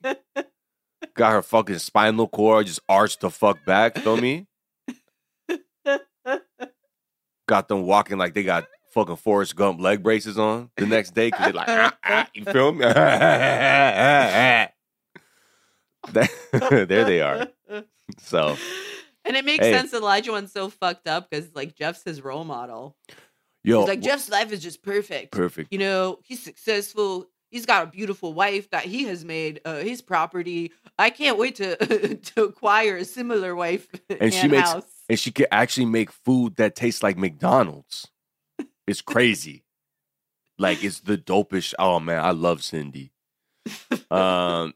Got 1.15 1.31
her 1.31 1.41
fucking 1.41 1.79
spinal 1.79 2.27
cord 2.27 2.67
just 2.67 2.81
arched 2.87 3.21
the 3.21 3.29
fuck 3.29 3.63
back. 3.65 3.97
Feel 3.97 4.17
me? 4.17 4.45
Got 7.47 7.67
them 7.67 7.83
walking 7.83 8.17
like 8.17 8.33
they 8.33 8.43
got 8.43 8.67
fucking 8.93 9.15
Forrest 9.15 9.55
Gump 9.55 9.79
leg 9.79 10.03
braces 10.03 10.37
on 10.37 10.69
the 10.77 10.85
next 10.85 11.11
day 11.15 11.29
because 11.29 11.45
they're 11.45 11.53
like, 11.53 11.69
ah, 11.69 11.97
ah, 12.03 12.27
you 12.33 12.45
feel 12.45 12.71
me? 12.71 12.85
There 16.11 17.05
they 17.05 17.21
are. 17.21 17.47
So 18.19 18.57
And 19.25 19.35
it 19.37 19.45
makes 19.45 19.65
Hey. 19.65 19.71
sense 19.73 19.91
that 19.91 20.01
Olajuwon's 20.01 20.51
so 20.51 20.69
fucked 20.69 21.07
up 21.07 21.29
because 21.29 21.53
like 21.55 21.75
Jeff's 21.75 22.03
his 22.03 22.21
role 22.23 22.43
model. 22.43 22.95
yo, 23.63 23.81
He's 23.81 23.89
like, 23.89 24.01
Jeff's 24.01 24.29
life 24.29 24.51
is 24.51 24.61
just 24.61 24.81
perfect. 24.81 25.31
perfect. 25.31 25.71
You 25.71 25.79
know, 25.79 26.19
he's 26.23 26.41
successful. 26.41 27.27
He's 27.51 27.65
got 27.65 27.83
a 27.83 27.87
beautiful 27.91 28.33
wife 28.33 28.69
that 28.71 28.85
he 28.85 29.03
has 29.03 29.25
made 29.25 29.59
uh, 29.65 29.77
his 29.79 30.01
property. 30.01 30.71
I 30.97 31.09
can't 31.09 31.37
wait 31.37 31.55
to 31.57 31.75
to 32.15 32.43
acquire 32.45 32.97
a 32.97 33.05
similar 33.05 33.55
wife 33.55 33.87
And 34.09 34.33
she 34.33 34.39
and 34.41 34.51
makes- 34.51 34.71
house. 34.71 34.85
and 35.09 35.19
she 35.19 35.31
can 35.31 35.47
actually 35.51 35.85
make 35.87 36.11
food 36.11 36.55
that 36.55 36.75
tastes 36.75 37.03
like 37.03 37.17
McDonald's. 37.17 38.07
It's 38.87 39.01
crazy. 39.13 39.63
like 40.57 40.83
it's 40.83 41.01
the 41.01 41.17
dopest. 41.17 41.73
Oh 41.77 41.99
man, 41.99 42.23
I 42.23 42.31
love 42.31 42.63
Cindy. 42.63 43.11
Um, 44.09 44.73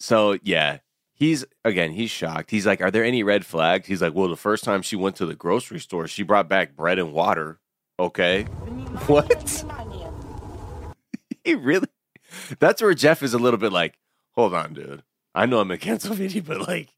so 0.00 0.38
yeah, 0.42 0.78
he's 1.16 1.44
again, 1.64 1.92
he's 1.92 2.10
shocked. 2.10 2.50
He's 2.50 2.66
like, 2.66 2.80
"Are 2.80 2.90
there 2.90 3.04
any 3.04 3.22
red 3.22 3.44
flags?" 3.44 3.88
He's 3.88 4.02
like, 4.02 4.14
"Well, 4.14 4.28
the 4.28 4.36
first 4.36 4.62
time 4.62 4.82
she 4.82 4.96
went 4.96 5.16
to 5.16 5.26
the 5.26 5.34
grocery 5.34 5.80
store, 5.80 6.06
she 6.06 6.22
brought 6.22 6.48
back 6.48 6.76
bread 6.76 6.98
and 6.98 7.12
water." 7.12 7.58
Okay, 7.98 8.42
what? 9.06 9.64
he 11.42 11.54
really? 11.54 11.88
That's 12.58 12.82
where 12.82 12.94
Jeff 12.94 13.22
is 13.22 13.34
a 13.34 13.38
little 13.38 13.58
bit 13.58 13.72
like, 13.72 13.98
"Hold 14.32 14.54
on, 14.54 14.74
dude. 14.74 15.02
I 15.34 15.46
know 15.46 15.60
I'm 15.60 15.70
in 15.70 15.78
Pennsylvania, 15.80 16.42
but 16.42 16.60
like." 16.68 16.90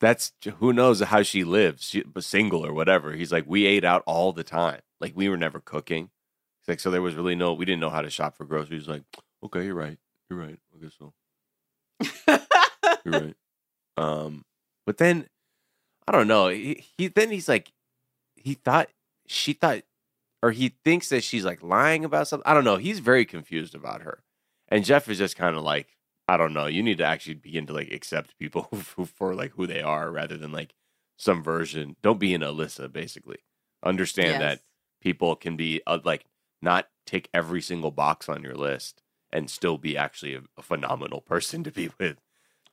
that's 0.00 0.32
who 0.58 0.72
knows 0.72 1.00
how 1.00 1.22
she 1.22 1.44
lives, 1.44 1.84
she, 1.84 2.02
single 2.18 2.66
or 2.66 2.74
whatever. 2.74 3.12
He's 3.12 3.32
like, 3.32 3.44
we 3.46 3.64
ate 3.64 3.84
out 3.84 4.02
all 4.06 4.32
the 4.32 4.44
time. 4.44 4.80
Like 5.00 5.12
we 5.14 5.30
were 5.30 5.36
never 5.38 5.60
cooking. 5.60 6.10
He's 6.60 6.68
like, 6.68 6.80
so 6.80 6.90
there 6.90 7.00
was 7.00 7.14
really 7.14 7.34
no, 7.34 7.54
we 7.54 7.64
didn't 7.64 7.80
know 7.80 7.90
how 7.90 8.02
to 8.02 8.10
shop 8.10 8.36
for 8.36 8.44
groceries. 8.44 8.82
He's 8.82 8.88
like, 8.88 9.04
okay, 9.42 9.64
you're 9.64 9.74
right, 9.74 9.98
you're 10.28 10.38
right. 10.38 10.58
I 10.74 10.82
guess 10.82 10.92
so. 10.98 11.14
Right. 13.04 13.34
Um, 13.96 14.44
but 14.86 14.98
then 14.98 15.26
I 16.06 16.12
don't 16.12 16.28
know. 16.28 16.48
He, 16.48 16.84
he 16.96 17.08
then 17.08 17.30
he's 17.30 17.48
like, 17.48 17.72
he 18.36 18.54
thought 18.54 18.88
she 19.26 19.52
thought, 19.52 19.82
or 20.42 20.50
he 20.50 20.74
thinks 20.84 21.08
that 21.08 21.24
she's 21.24 21.44
like 21.44 21.62
lying 21.62 22.04
about 22.04 22.28
something. 22.28 22.46
I 22.46 22.54
don't 22.54 22.64
know. 22.64 22.76
He's 22.76 22.98
very 22.98 23.24
confused 23.24 23.74
about 23.74 24.02
her, 24.02 24.22
and 24.68 24.84
Jeff 24.84 25.08
is 25.08 25.18
just 25.18 25.36
kind 25.36 25.56
of 25.56 25.62
like, 25.62 25.96
I 26.28 26.36
don't 26.36 26.54
know. 26.54 26.66
You 26.66 26.82
need 26.82 26.98
to 26.98 27.04
actually 27.04 27.34
begin 27.34 27.66
to 27.66 27.72
like 27.72 27.92
accept 27.92 28.38
people 28.38 28.68
who, 28.96 29.06
for 29.06 29.34
like 29.34 29.52
who 29.52 29.66
they 29.66 29.80
are 29.80 30.10
rather 30.10 30.36
than 30.36 30.52
like 30.52 30.74
some 31.16 31.42
version. 31.42 31.96
Don't 32.02 32.20
be 32.20 32.34
an 32.34 32.42
Alyssa, 32.42 32.92
basically. 32.92 33.38
Understand 33.82 34.40
that 34.40 34.60
people 35.00 35.36
can 35.36 35.56
be 35.56 35.80
uh, 35.86 35.98
like 36.04 36.24
not 36.60 36.88
tick 37.06 37.28
every 37.32 37.60
single 37.60 37.90
box 37.90 38.28
on 38.28 38.42
your 38.42 38.54
list 38.54 39.02
and 39.30 39.50
still 39.50 39.76
be 39.78 39.96
actually 39.96 40.34
a, 40.34 40.42
a 40.56 40.62
phenomenal 40.62 41.20
person 41.20 41.62
to 41.64 41.70
be 41.70 41.90
with. 41.98 42.16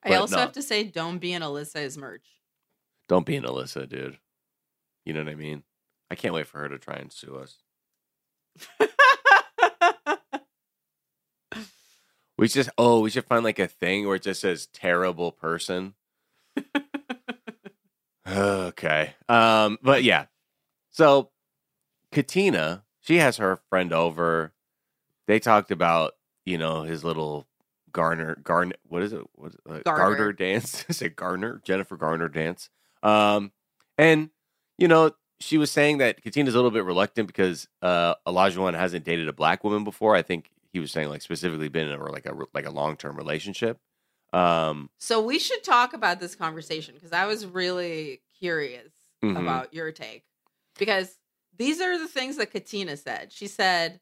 I 0.03 0.15
also 0.15 0.35
no. 0.35 0.41
have 0.41 0.53
to 0.53 0.61
say, 0.61 0.83
don't 0.83 1.19
be 1.19 1.33
an 1.33 1.41
Alyssa 1.41 1.81
is 1.81 1.97
merch. 1.97 2.25
Don't 3.07 3.25
be 3.25 3.35
an 3.35 3.43
Alyssa, 3.43 3.87
dude. 3.87 4.17
You 5.05 5.13
know 5.13 5.23
what 5.23 5.31
I 5.31 5.35
mean? 5.35 5.63
I 6.09 6.15
can't 6.15 6.33
wait 6.33 6.47
for 6.47 6.59
her 6.59 6.69
to 6.69 6.79
try 6.79 6.95
and 6.95 7.11
sue 7.11 7.35
us. 7.35 7.57
We 12.41 12.47
just 12.47 12.71
oh, 12.75 13.01
we 13.01 13.11
should 13.11 13.25
find 13.25 13.43
like 13.43 13.59
a 13.59 13.67
thing 13.67 14.07
where 14.07 14.15
it 14.15 14.23
just 14.23 14.41
says 14.41 14.65
terrible 14.65 15.31
person. 15.31 15.93
okay. 18.27 19.13
Um, 19.29 19.77
but 19.83 20.03
yeah. 20.03 20.25
So 20.89 21.29
Katina, 22.11 22.83
she 22.99 23.17
has 23.17 23.37
her 23.37 23.59
friend 23.69 23.93
over. 23.93 24.53
They 25.27 25.39
talked 25.39 25.69
about, 25.69 26.13
you 26.43 26.57
know, 26.57 26.81
his 26.81 27.03
little 27.03 27.45
Garner 27.91 28.35
Garner 28.43 28.75
what 28.87 29.01
is 29.03 29.13
it? 29.13 29.21
What 29.35 29.49
is 29.49 29.55
it? 29.55 29.61
Uh, 29.69 29.79
Garner. 29.83 30.15
Garner 30.15 30.33
dance. 30.33 30.85
Is 30.89 31.01
it 31.01 31.15
Garner? 31.15 31.61
Jennifer 31.63 31.95
Garner 31.97 32.29
dance. 32.29 32.69
Um 33.03 33.51
and 33.97 34.29
you 34.77 34.87
know, 34.87 35.11
she 35.39 35.57
was 35.57 35.71
saying 35.71 35.97
that 35.99 36.21
Katina's 36.23 36.53
a 36.53 36.57
little 36.57 36.71
bit 36.71 36.85
reluctant 36.85 37.27
because 37.27 37.67
uh 37.81 38.15
Olajuwon 38.27 38.73
hasn't 38.75 39.05
dated 39.05 39.27
a 39.27 39.33
black 39.33 39.63
woman 39.63 39.83
before. 39.83 40.15
I 40.15 40.21
think 40.21 40.49
he 40.73 40.79
was 40.79 40.91
saying 40.91 41.09
like 41.09 41.21
specifically 41.21 41.67
been 41.69 41.89
in 41.89 41.99
a, 41.99 42.11
like 42.11 42.25
a 42.25 42.33
like 42.53 42.65
a 42.65 42.71
long 42.71 42.95
term 42.97 43.15
relationship. 43.17 43.79
Um, 44.33 44.89
so 44.97 45.21
we 45.21 45.39
should 45.39 45.61
talk 45.63 45.93
about 45.93 46.21
this 46.21 46.35
conversation 46.35 46.93
because 46.95 47.11
I 47.11 47.25
was 47.25 47.45
really 47.45 48.21
curious 48.39 48.93
Mhm. 49.21 49.37
about 49.39 49.73
your 49.73 49.91
take 49.91 50.23
because 50.79 51.17
these 51.57 51.81
are 51.81 51.97
the 51.99 52.07
things 52.07 52.37
that 52.37 52.49
Katina 52.51 52.95
said. 52.95 53.33
She 53.33 53.47
said, 53.47 53.99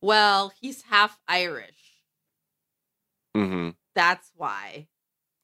"Well, 0.00 0.52
he's 0.60 0.82
half 0.82 1.18
Irish. 1.28 1.85
Mhm. 3.36 3.76
That's 3.94 4.30
why." 4.34 4.88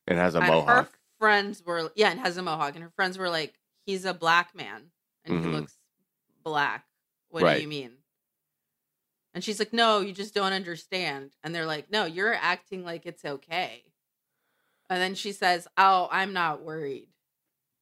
It 0.06 0.16
has 0.16 0.34
a 0.34 0.38
and 0.38 0.46
her 0.46 0.52
mohawk. 0.52 0.98
friends 1.18 1.62
were 1.62 1.92
yeah, 1.94 2.10
and 2.10 2.20
has 2.20 2.36
a 2.36 2.42
mohawk, 2.42 2.74
and 2.74 2.82
her 2.82 2.90
friends 2.90 3.16
were 3.18 3.28
like, 3.30 3.58
"He's 3.86 4.04
a 4.04 4.14
black 4.14 4.54
man, 4.54 4.90
and 5.24 5.34
Mhm. 5.34 5.44
he 5.44 5.48
looks 5.50 5.78
black. 6.42 6.86
What 7.28 7.42
Right. 7.44 7.56
do 7.56 7.62
you 7.62 7.68
mean?" 7.68 7.98
And 9.34 9.42
she's 9.42 9.58
like, 9.58 9.72
"No, 9.72 10.00
you 10.00 10.12
just 10.12 10.34
don't 10.34 10.52
understand." 10.52 11.34
And 11.42 11.54
they're 11.54 11.66
like, 11.66 11.90
"No, 11.90 12.04
you're 12.04 12.34
acting 12.34 12.84
like 12.84 13.06
it's 13.06 13.24
okay." 13.24 13.84
And 14.90 15.00
then 15.00 15.14
she 15.14 15.32
says, 15.32 15.66
"Oh, 15.78 16.08
I'm 16.10 16.32
not 16.34 16.62
worried." 16.62 17.08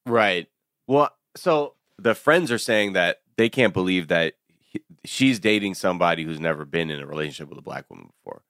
Right. 0.05 0.49
Well, 0.87 1.15
so 1.35 1.75
the 1.97 2.15
friends 2.15 2.51
are 2.51 2.57
saying 2.57 2.93
that 2.93 3.21
they 3.35 3.49
can't 3.49 3.73
believe 3.73 4.07
that 4.07 4.35
he, 4.59 4.81
she's 5.03 5.39
dating 5.39 5.73
somebody 5.73 6.23
who's 6.23 6.39
never 6.39 6.63
been 6.63 6.89
in 6.89 7.01
a 7.01 7.05
relationship 7.05 7.49
with 7.49 7.57
a 7.59 7.61
black 7.63 7.89
woman 7.89 8.07
before. 8.07 8.43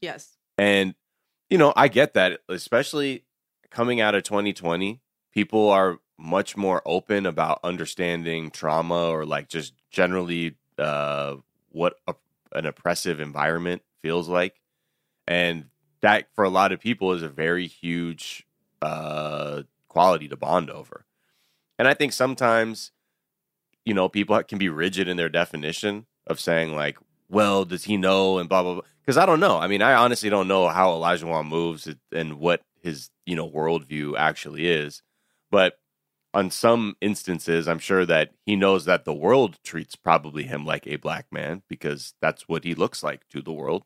Yes. 0.00 0.37
And, 0.58 0.94
you 1.48 1.56
know, 1.56 1.72
I 1.76 1.88
get 1.88 2.14
that, 2.14 2.40
especially 2.48 3.24
coming 3.70 4.00
out 4.00 4.14
of 4.14 4.24
2020, 4.24 5.00
people 5.32 5.70
are 5.70 5.98
much 6.18 6.56
more 6.56 6.82
open 6.84 7.24
about 7.24 7.60
understanding 7.62 8.50
trauma 8.50 9.08
or 9.08 9.24
like 9.24 9.48
just 9.48 9.72
generally 9.90 10.56
uh, 10.76 11.36
what 11.70 11.94
a, 12.08 12.14
an 12.52 12.66
oppressive 12.66 13.20
environment 13.20 13.82
feels 14.02 14.28
like. 14.28 14.60
And 15.28 15.66
that, 16.00 16.28
for 16.34 16.44
a 16.44 16.48
lot 16.48 16.72
of 16.72 16.80
people, 16.80 17.12
is 17.12 17.22
a 17.22 17.28
very 17.28 17.66
huge 17.66 18.46
uh, 18.82 19.62
quality 19.88 20.28
to 20.28 20.36
bond 20.36 20.70
over. 20.70 21.04
And 21.78 21.86
I 21.86 21.94
think 21.94 22.12
sometimes, 22.12 22.92
you 23.84 23.94
know, 23.94 24.08
people 24.08 24.42
can 24.42 24.58
be 24.58 24.68
rigid 24.68 25.06
in 25.08 25.16
their 25.16 25.28
definition 25.28 26.06
of 26.26 26.40
saying, 26.40 26.74
like, 26.74 26.98
well, 27.28 27.64
does 27.64 27.84
he 27.84 27.96
know 27.96 28.38
and 28.38 28.48
blah 28.48 28.62
blah 28.62 28.74
blah? 28.74 28.82
Because 29.00 29.16
I 29.16 29.26
don't 29.26 29.40
know. 29.40 29.58
I 29.58 29.68
mean, 29.68 29.82
I 29.82 29.94
honestly 29.94 30.30
don't 30.30 30.48
know 30.48 30.68
how 30.68 30.90
Olajuwon 30.90 31.48
moves 31.48 31.88
and 32.12 32.38
what 32.38 32.62
his 32.80 33.10
you 33.26 33.36
know 33.36 33.48
worldview 33.48 34.16
actually 34.16 34.66
is. 34.66 35.02
But 35.50 35.78
on 36.34 36.50
some 36.50 36.96
instances, 37.00 37.66
I'm 37.66 37.78
sure 37.78 38.04
that 38.06 38.32
he 38.44 38.54
knows 38.54 38.84
that 38.84 39.04
the 39.04 39.14
world 39.14 39.58
treats 39.64 39.96
probably 39.96 40.44
him 40.44 40.66
like 40.66 40.86
a 40.86 40.96
black 40.96 41.26
man 41.32 41.62
because 41.68 42.14
that's 42.20 42.48
what 42.48 42.64
he 42.64 42.74
looks 42.74 43.02
like 43.02 43.26
to 43.30 43.40
the 43.40 43.52
world. 43.52 43.84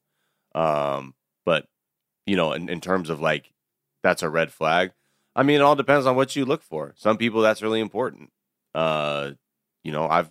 Um, 0.55 1.15
but 1.45 1.67
you 2.27 2.37
know, 2.37 2.53
in, 2.53 2.69
in 2.69 2.81
terms 2.81 3.11
of 3.11 3.21
like 3.21 3.53
that's 4.03 4.23
a 4.23 4.29
red 4.29 4.53
flag. 4.53 4.93
I 5.35 5.43
mean, 5.43 5.57
it 5.57 5.63
all 5.63 5.77
depends 5.77 6.05
on 6.07 6.17
what 6.17 6.37
you 6.37 6.45
look 6.45 6.63
for. 6.63 6.93
Some 6.97 7.17
people 7.17 7.41
that's 7.41 7.63
really 7.63 7.81
important. 7.81 8.31
Uh, 8.75 9.33
you 9.83 9.93
know, 9.93 10.09
I've 10.09 10.31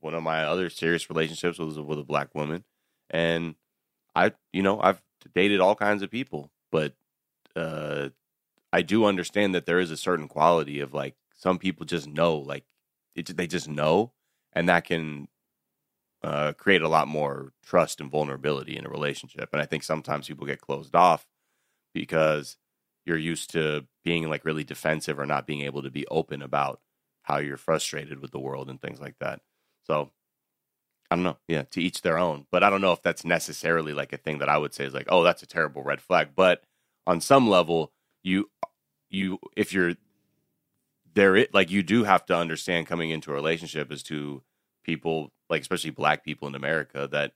one 0.00 0.14
of 0.14 0.22
my 0.22 0.44
other 0.44 0.70
serious 0.70 1.08
relationships 1.08 1.58
was 1.58 1.78
with 1.78 1.98
a 1.98 2.04
black 2.04 2.34
woman, 2.34 2.64
and 3.10 3.54
I, 4.14 4.32
you 4.52 4.62
know, 4.62 4.80
I've 4.80 5.02
dated 5.34 5.60
all 5.60 5.74
kinds 5.74 6.02
of 6.02 6.10
people, 6.10 6.50
but 6.70 6.94
uh, 7.56 8.10
I 8.72 8.82
do 8.82 9.04
understand 9.04 9.54
that 9.54 9.66
there 9.66 9.80
is 9.80 9.90
a 9.90 9.96
certain 9.96 10.28
quality 10.28 10.80
of 10.80 10.94
like 10.94 11.14
some 11.36 11.58
people 11.58 11.86
just 11.86 12.06
know, 12.06 12.36
like 12.36 12.64
it, 13.14 13.36
they 13.36 13.46
just 13.46 13.68
know, 13.68 14.12
and 14.52 14.68
that 14.68 14.84
can 14.84 15.28
uh, 16.22 16.52
create 16.52 16.82
a 16.82 16.88
lot 16.88 17.08
more 17.08 17.52
trust 17.64 18.00
and 18.00 18.10
vulnerability 18.10 18.76
in 18.76 18.86
a 18.86 18.90
relationship. 18.90 19.48
And 19.52 19.62
I 19.62 19.66
think 19.66 19.82
sometimes 19.82 20.28
people 20.28 20.46
get 20.46 20.60
closed 20.60 20.94
off 20.94 21.26
because 21.94 22.56
you're 23.06 23.16
used 23.16 23.50
to 23.52 23.86
being 24.04 24.28
like 24.28 24.44
really 24.44 24.64
defensive 24.64 25.18
or 25.18 25.26
not 25.26 25.46
being 25.46 25.62
able 25.62 25.82
to 25.82 25.90
be 25.90 26.06
open 26.08 26.42
about 26.42 26.80
how 27.22 27.38
you're 27.38 27.56
frustrated 27.56 28.20
with 28.20 28.30
the 28.32 28.38
world 28.38 28.68
and 28.68 28.80
things 28.80 29.00
like 29.00 29.16
that. 29.20 29.40
So 29.86 30.10
I 31.10 31.16
don't 31.16 31.24
know. 31.24 31.38
Yeah, 31.48 31.62
to 31.72 31.82
each 31.82 32.02
their 32.02 32.18
own. 32.18 32.46
But 32.50 32.62
I 32.62 32.70
don't 32.70 32.80
know 32.80 32.92
if 32.92 33.02
that's 33.02 33.24
necessarily 33.24 33.92
like 33.92 34.12
a 34.12 34.18
thing 34.18 34.38
that 34.38 34.48
I 34.48 34.58
would 34.58 34.74
say 34.74 34.84
is 34.84 34.94
like, 34.94 35.08
oh, 35.08 35.22
that's 35.24 35.42
a 35.42 35.46
terrible 35.46 35.82
red 35.82 36.00
flag. 36.00 36.30
But 36.36 36.62
on 37.06 37.20
some 37.20 37.48
level, 37.48 37.92
you 38.22 38.50
you 39.10 39.38
if 39.56 39.72
you're 39.72 39.94
there 41.14 41.36
it 41.36 41.52
like 41.52 41.70
you 41.70 41.82
do 41.82 42.04
have 42.04 42.24
to 42.26 42.36
understand 42.36 42.86
coming 42.86 43.10
into 43.10 43.30
a 43.32 43.34
relationship 43.34 43.90
as 43.90 44.02
to 44.04 44.42
people 44.84 45.32
like 45.48 45.62
especially 45.62 45.90
black 45.90 46.24
people 46.24 46.46
in 46.46 46.54
America 46.54 47.08
that 47.10 47.32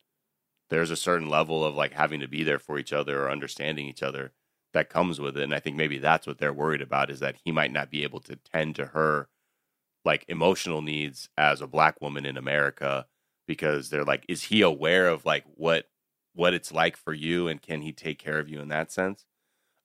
there's 0.70 0.90
a 0.90 0.96
certain 0.96 1.28
level 1.28 1.64
of 1.64 1.74
like 1.74 1.92
having 1.92 2.20
to 2.20 2.28
be 2.28 2.44
there 2.44 2.58
for 2.58 2.78
each 2.78 2.92
other 2.92 3.22
or 3.24 3.30
understanding 3.30 3.86
each 3.86 4.02
other 4.02 4.32
that 4.72 4.90
comes 4.90 5.20
with 5.20 5.36
it. 5.36 5.44
And 5.44 5.54
I 5.54 5.60
think 5.60 5.76
maybe 5.76 5.98
that's 5.98 6.26
what 6.26 6.38
they're 6.38 6.52
worried 6.52 6.82
about 6.82 7.10
is 7.10 7.20
that 7.20 7.36
he 7.44 7.52
might 7.52 7.72
not 7.72 7.90
be 7.90 8.02
able 8.02 8.20
to 8.20 8.36
tend 8.36 8.76
to 8.76 8.86
her 8.86 9.28
like 10.04 10.24
emotional 10.28 10.82
needs 10.82 11.28
as 11.38 11.60
a 11.60 11.66
black 11.66 12.00
woman 12.00 12.26
in 12.26 12.36
America 12.36 13.06
because 13.46 13.90
they're 13.90 14.04
like, 14.04 14.24
is 14.28 14.44
he 14.44 14.62
aware 14.62 15.08
of 15.08 15.24
like 15.24 15.44
what 15.54 15.86
what 16.34 16.54
it's 16.54 16.72
like 16.72 16.96
for 16.96 17.12
you 17.12 17.48
and 17.48 17.62
can 17.62 17.82
he 17.82 17.92
take 17.92 18.18
care 18.18 18.38
of 18.38 18.48
you 18.48 18.60
in 18.60 18.68
that 18.68 18.90
sense? 18.92 19.24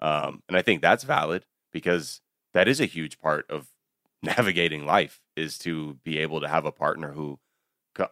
Um, 0.01 0.43
and 0.47 0.57
I 0.57 0.61
think 0.61 0.81
that's 0.81 1.03
valid 1.03 1.45
because 1.71 2.21
that 2.53 2.67
is 2.67 2.81
a 2.81 2.85
huge 2.85 3.19
part 3.19 3.49
of 3.49 3.67
navigating 4.23 4.85
life 4.85 5.21
is 5.35 5.57
to 5.59 5.95
be 6.03 6.17
able 6.19 6.41
to 6.41 6.47
have 6.47 6.65
a 6.65 6.71
partner 6.71 7.13
who 7.13 7.39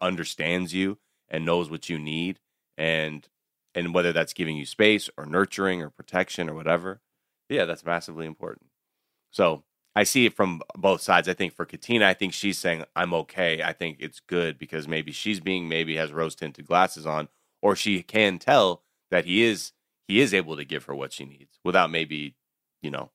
understands 0.02 0.74
you 0.74 0.98
and 1.30 1.46
knows 1.46 1.70
what 1.70 1.90
you 1.90 1.98
need 2.00 2.40
and 2.78 3.28
and 3.76 3.94
whether 3.94 4.12
that's 4.12 4.34
giving 4.34 4.58
you 4.58 4.66
space 4.66 5.10
or 5.18 5.26
nurturing 5.26 5.82
or 5.82 5.90
protection 5.90 6.50
or 6.50 6.54
whatever 6.54 7.02
yeah 7.50 7.66
that's 7.66 7.86
massively 7.86 8.26
important 8.26 8.68
so 9.32 9.64
i 9.98 10.04
see 10.04 10.26
it 10.26 10.34
from 10.36 10.62
both 10.78 11.02
sides. 11.02 11.28
I 11.28 11.34
think 11.34 11.54
for 11.54 11.66
katina 11.66 12.08
i 12.08 12.14
think 12.14 12.34
she's 12.34 12.58
saying 12.60 12.84
i'm 12.96 13.14
okay. 13.14 13.62
I 13.64 13.74
think 13.74 13.98
it's 14.00 14.20
good 14.20 14.58
because 14.58 14.88
maybe 14.88 15.12
she's 15.12 15.40
being 15.40 15.68
maybe 15.68 15.96
has 15.98 16.12
rose 16.12 16.36
tinted 16.36 16.66
glasses 16.66 17.06
on 17.06 17.28
or 17.62 17.76
she 17.76 18.04
can 18.04 18.40
tell 18.40 18.84
that 19.12 19.26
he 19.26 19.44
is 19.44 19.74
he 20.08 20.22
is 20.22 20.34
able 20.34 20.56
to 20.56 20.66
give 20.66 20.86
her 20.86 20.96
what 20.96 21.14
she 21.14 21.26
needs 21.26 21.60
without 21.64 21.90
maybe 21.92 22.36
you 22.82 22.92
know 22.92 23.10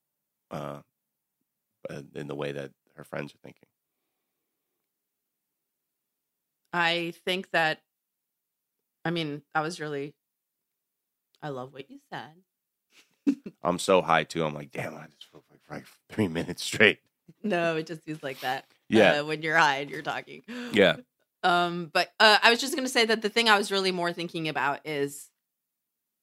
uh 0.51 0.81
uh, 1.88 2.03
in 2.14 2.29
the 2.29 2.35
way 2.35 2.53
that 2.53 2.71
her 2.97 3.05
friends 3.05 3.35
are 3.35 3.38
thinking. 3.42 3.68
I 6.73 7.12
think 7.25 7.51
that, 7.51 7.81
I 9.05 9.11
mean, 9.11 9.42
I 9.55 9.61
was 9.61 9.81
really, 9.81 10.14
I 11.42 11.51
love 11.51 11.73
what 11.73 11.90
you 11.90 11.99
said. 12.11 12.33
i'm 13.62 13.79
so 13.79 14.03
high 14.03 14.25
too. 14.25 14.45
I'm 14.45 14.55
like 14.55 14.73
damn 14.73 14.95
i 14.97 15.07
just 15.07 15.31
feel 15.31 15.45
like 15.73 15.87
three 16.11 16.29
minutes 16.29 16.63
straight 16.63 16.99
No, 17.43 17.77
it 17.77 17.87
just 17.87 18.05
seems 18.05 18.23
like 18.23 18.41
that. 18.41 18.67
Yeah. 18.89 19.21
uh, 19.21 19.25
when 19.25 19.43
you're 19.43 19.57
high 19.57 19.79
and 19.79 19.91
you're 19.91 20.03
talking. 20.03 20.43
yeah 20.73 20.97
Um, 21.45 21.91
but 21.93 22.13
uh, 22.21 22.39
I 22.41 22.51
was 22.51 22.61
just 22.61 22.77
gonna 22.77 22.89
say 22.89 23.05
that 23.05 23.21
the 23.23 23.29
thing 23.29 23.49
I 23.49 23.59
was 23.59 23.73
really 23.73 23.91
more 23.91 24.13
thinking 24.13 24.49
about 24.49 24.79
is, 24.87 25.29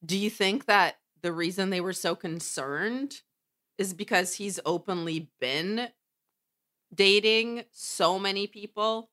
do 0.05 0.17
you 0.17 0.29
think 0.29 0.65
that 0.65 0.95
the 1.21 1.33
reason 1.33 1.69
they 1.71 1.81
were 1.81 1.91
so 1.91 2.15
concerned 2.15 3.21
is 3.77 3.93
because 3.93 4.35
he's 4.35 4.61
openly 4.65 5.29
been 5.41 5.89
dating 6.93 7.63
so 7.71 8.17
many 8.19 8.47
people. 8.47 9.09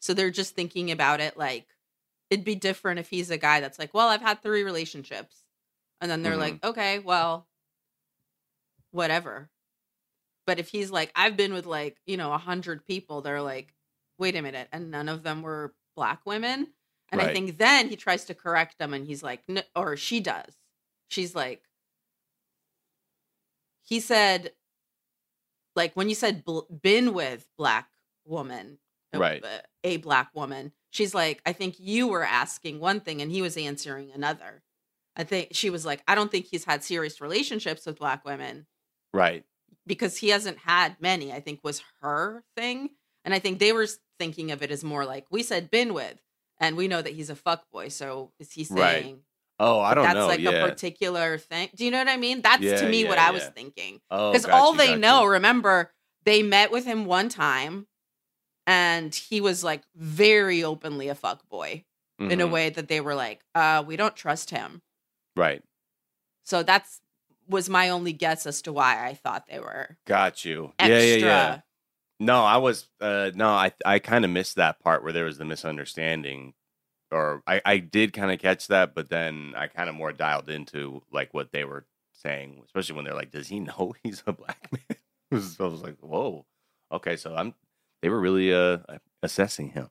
So 0.00 0.14
they're 0.14 0.30
just 0.30 0.54
thinking 0.54 0.90
about 0.90 1.20
it 1.20 1.36
like 1.36 1.66
it'd 2.30 2.44
be 2.44 2.54
different 2.54 2.98
if 2.98 3.08
he's 3.10 3.30
a 3.30 3.36
guy 3.38 3.60
that's 3.60 3.78
like, 3.78 3.92
well, 3.94 4.08
I've 4.08 4.22
had 4.22 4.42
three 4.42 4.62
relationships. 4.64 5.44
And 6.00 6.10
then 6.10 6.22
they're 6.22 6.34
Mhm. 6.34 6.38
like, 6.38 6.64
okay, 6.64 6.98
well, 6.98 7.46
whatever. 8.92 9.50
But 10.46 10.58
if 10.58 10.68
he's 10.68 10.90
like, 10.90 11.12
I've 11.14 11.36
been 11.36 11.52
with 11.52 11.66
like, 11.66 11.98
you 12.06 12.16
know, 12.16 12.32
a 12.32 12.38
hundred 12.38 12.86
people, 12.86 13.20
they're 13.20 13.42
like, 13.42 13.74
wait 14.18 14.36
a 14.36 14.42
minute. 14.42 14.68
And 14.72 14.90
none 14.90 15.08
of 15.08 15.22
them 15.22 15.42
were 15.42 15.74
black 15.96 16.20
women. 16.24 16.68
And 17.10 17.20
I 17.20 17.32
think 17.32 17.58
then 17.58 17.88
he 17.88 17.96
tries 17.96 18.24
to 18.26 18.34
correct 18.34 18.78
them 18.78 18.94
and 18.94 19.06
he's 19.06 19.22
like, 19.22 19.42
no, 19.46 19.60
or 19.76 19.96
she 19.98 20.18
does. 20.20 20.56
She's 21.08 21.34
like, 21.34 21.62
he 23.82 24.00
said, 24.00 24.52
like, 25.76 25.94
when 25.94 26.08
you 26.08 26.14
said 26.14 26.44
bl- 26.44 26.60
been 26.82 27.12
with 27.12 27.46
black 27.58 27.88
woman, 28.24 28.78
uh, 29.14 29.18
Right. 29.18 29.44
uh, 29.44 29.58
a 29.84 29.98
black 29.98 30.30
woman, 30.34 30.72
she's 30.90 31.14
like, 31.14 31.42
I 31.44 31.52
think 31.52 31.78
you 31.78 32.08
were 32.08 32.24
asking 32.24 32.80
one 32.80 33.00
thing 33.00 33.20
and 33.20 33.30
he 33.30 33.42
was 33.42 33.56
answering 33.58 34.10
another. 34.12 34.62
I 35.14 35.24
think 35.24 35.48
she 35.52 35.68
was 35.68 35.84
like, 35.84 36.02
I 36.08 36.14
don't 36.14 36.30
think 36.30 36.46
he's 36.46 36.64
had 36.64 36.82
serious 36.82 37.20
relationships 37.20 37.84
with 37.84 37.98
black 37.98 38.24
women 38.24 38.66
Right. 39.12 39.44
because 39.86 40.16
he 40.18 40.28
hasn't 40.28 40.58
had 40.58 40.96
many, 41.00 41.32
I 41.32 41.40
think 41.40 41.60
was 41.62 41.82
her 42.00 42.44
thing. 42.56 42.90
And 43.24 43.32
I 43.34 43.38
think 43.38 43.58
they 43.58 43.72
were 43.72 43.86
thinking 44.18 44.50
of 44.50 44.62
it 44.62 44.70
as 44.70 44.82
more 44.84 45.04
like 45.04 45.26
we 45.30 45.42
said 45.42 45.70
been 45.70 45.92
with, 45.94 46.20
and 46.58 46.76
we 46.76 46.88
know 46.88 47.02
that 47.02 47.12
he's 47.14 47.30
a 47.30 47.36
fuck 47.36 47.70
boy. 47.70 47.88
So 47.88 48.32
is 48.38 48.52
he 48.52 48.64
saying? 48.64 49.04
Right. 49.14 49.16
Oh, 49.60 49.80
I 49.80 49.94
don't 49.94 50.04
that's 50.04 50.14
know. 50.16 50.26
like 50.26 50.40
yeah. 50.40 50.50
a 50.50 50.68
particular 50.68 51.38
thing? 51.38 51.68
Do 51.76 51.84
you 51.84 51.90
know 51.92 51.98
what 51.98 52.08
I 52.08 52.16
mean? 52.16 52.42
That's 52.42 52.62
Yeah, 52.62 52.76
to 52.76 52.88
me 52.88 53.02
yeah, 53.02 53.08
what 53.08 53.18
I 53.18 53.30
was 53.30 53.44
thinking. 53.48 54.00
oh, 54.10 54.32
Because 54.32 54.46
all 54.46 54.72
they 54.72 54.96
know, 54.96 55.24
remember, 55.24 55.92
they 56.24 56.42
met 56.42 56.70
with 56.72 56.84
him 56.84 57.04
one 57.04 57.28
time 57.28 57.86
and 58.66 59.14
he 59.14 59.40
was 59.40 59.62
like 59.62 59.82
very 59.94 60.64
openly 60.64 61.08
a 61.08 61.14
fuck 61.14 61.48
boy 61.48 61.84
in 62.18 62.40
a 62.40 62.46
Mhm. 62.46 62.50
way 62.52 62.70
that 62.70 62.88
they 62.88 63.00
were 63.00 63.14
like, 63.14 63.40
uh, 63.54 63.82
we 63.86 63.96
don't 63.96 64.14
trust 64.16 64.50
him. 64.50 64.82
Right. 65.36 65.62
So 66.44 66.62
that's 66.62 67.00
was 67.48 67.68
my 67.68 67.88
only 67.88 68.12
guess 68.12 68.46
as 68.46 68.62
to 68.62 68.72
why 68.72 69.06
I 69.06 69.14
thought 69.14 69.46
they 69.48 69.58
were 69.58 69.96
Got 70.06 70.44
you. 70.44 70.72
extra. 70.78 70.90
Yeah, 70.90 71.16
yeah, 71.16 71.26
yeah. 71.26 71.60
No, 72.20 72.42
I 72.44 72.56
was 72.58 72.88
uh 73.00 73.30
no, 73.34 73.48
I 73.48 73.72
I 73.84 73.98
kind 73.98 74.24
of 74.24 74.30
missed 74.30 74.56
that 74.56 74.80
part 74.80 75.02
where 75.02 75.12
there 75.12 75.24
was 75.24 75.38
the 75.38 75.44
misunderstanding 75.44 76.54
or 77.10 77.42
I 77.46 77.60
I 77.64 77.78
did 77.78 78.12
kind 78.12 78.30
of 78.32 78.38
catch 78.38 78.68
that, 78.68 78.94
but 78.94 79.08
then 79.10 79.54
I 79.56 79.66
kind 79.66 79.88
of 79.88 79.94
more 79.94 80.12
dialed 80.12 80.48
into 80.48 81.02
like 81.12 81.34
what 81.34 81.52
they 81.52 81.64
were 81.64 81.84
saying, 82.12 82.62
especially 82.64 82.96
when 82.96 83.04
they're 83.04 83.14
like, 83.14 83.30
"Does 83.32 83.48
he 83.48 83.60
know 83.60 83.94
he's 84.02 84.22
a 84.26 84.32
black 84.32 84.70
man?" 84.72 84.98
Was- 85.32 85.58
I 85.60 85.64
was 85.64 85.82
like, 85.82 85.98
"Whoa, 86.00 86.46
okay." 86.92 87.16
So 87.16 87.34
I'm 87.34 87.54
they 88.02 88.08
were 88.08 88.20
really 88.20 88.52
uh 88.54 88.78
assessing 89.22 89.70
him. 89.70 89.88